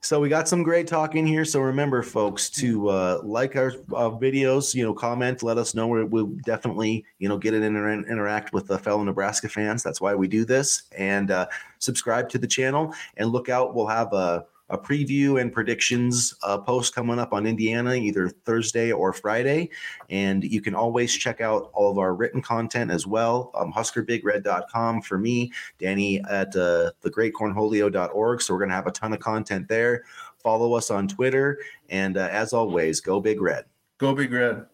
So 0.00 0.20
we 0.20 0.28
got 0.28 0.46
some 0.46 0.62
great 0.62 0.86
talk 0.86 1.14
in 1.14 1.26
here. 1.26 1.46
So 1.46 1.60
remember, 1.60 2.02
folks, 2.02 2.50
to 2.50 2.90
uh, 2.90 3.20
like 3.24 3.56
our 3.56 3.68
uh, 3.94 4.10
videos. 4.10 4.74
You 4.74 4.84
know, 4.84 4.92
comment, 4.92 5.42
let 5.42 5.56
us 5.56 5.74
know. 5.74 5.88
we 5.88 6.04
will 6.04 6.26
definitely, 6.44 7.06
you 7.18 7.26
know, 7.26 7.38
get 7.38 7.54
it 7.54 7.62
in 7.62 7.74
and 7.74 8.00
inter- 8.00 8.12
interact 8.12 8.52
with 8.52 8.66
the 8.66 8.78
fellow 8.78 9.02
Nebraska 9.02 9.48
fans. 9.48 9.82
That's 9.82 10.02
why 10.02 10.14
we 10.14 10.28
do 10.28 10.44
this. 10.44 10.82
And 10.94 11.30
uh, 11.30 11.46
subscribe 11.78 12.28
to 12.28 12.38
the 12.38 12.46
channel 12.46 12.92
and 13.16 13.30
look 13.30 13.48
out. 13.48 13.74
We'll 13.74 13.86
have 13.86 14.12
a 14.12 14.44
a 14.70 14.78
preview 14.78 15.40
and 15.40 15.52
predictions 15.52 16.34
uh, 16.42 16.58
post 16.58 16.94
coming 16.94 17.18
up 17.18 17.32
on 17.32 17.46
Indiana 17.46 17.94
either 17.94 18.28
Thursday 18.28 18.92
or 18.92 19.12
Friday. 19.12 19.70
And 20.08 20.42
you 20.42 20.60
can 20.60 20.74
always 20.74 21.14
check 21.14 21.40
out 21.40 21.70
all 21.74 21.90
of 21.90 21.98
our 21.98 22.14
written 22.14 22.40
content 22.40 22.90
as 22.90 23.06
well. 23.06 23.50
Um, 23.54 23.72
HuskerBigRed.com 23.72 25.02
for 25.02 25.18
me, 25.18 25.52
Danny 25.78 26.22
at 26.30 26.56
uh, 26.56 26.92
thegreatcornholio.org. 27.02 28.42
So 28.42 28.54
we're 28.54 28.60
going 28.60 28.70
to 28.70 28.76
have 28.76 28.86
a 28.86 28.92
ton 28.92 29.12
of 29.12 29.20
content 29.20 29.68
there. 29.68 30.04
Follow 30.38 30.74
us 30.74 30.90
on 30.90 31.08
Twitter. 31.08 31.58
And 31.90 32.16
uh, 32.16 32.28
as 32.30 32.52
always, 32.52 33.00
go 33.00 33.20
Big 33.20 33.40
Red. 33.40 33.64
Go 33.98 34.14
Big 34.14 34.32
Red. 34.32 34.66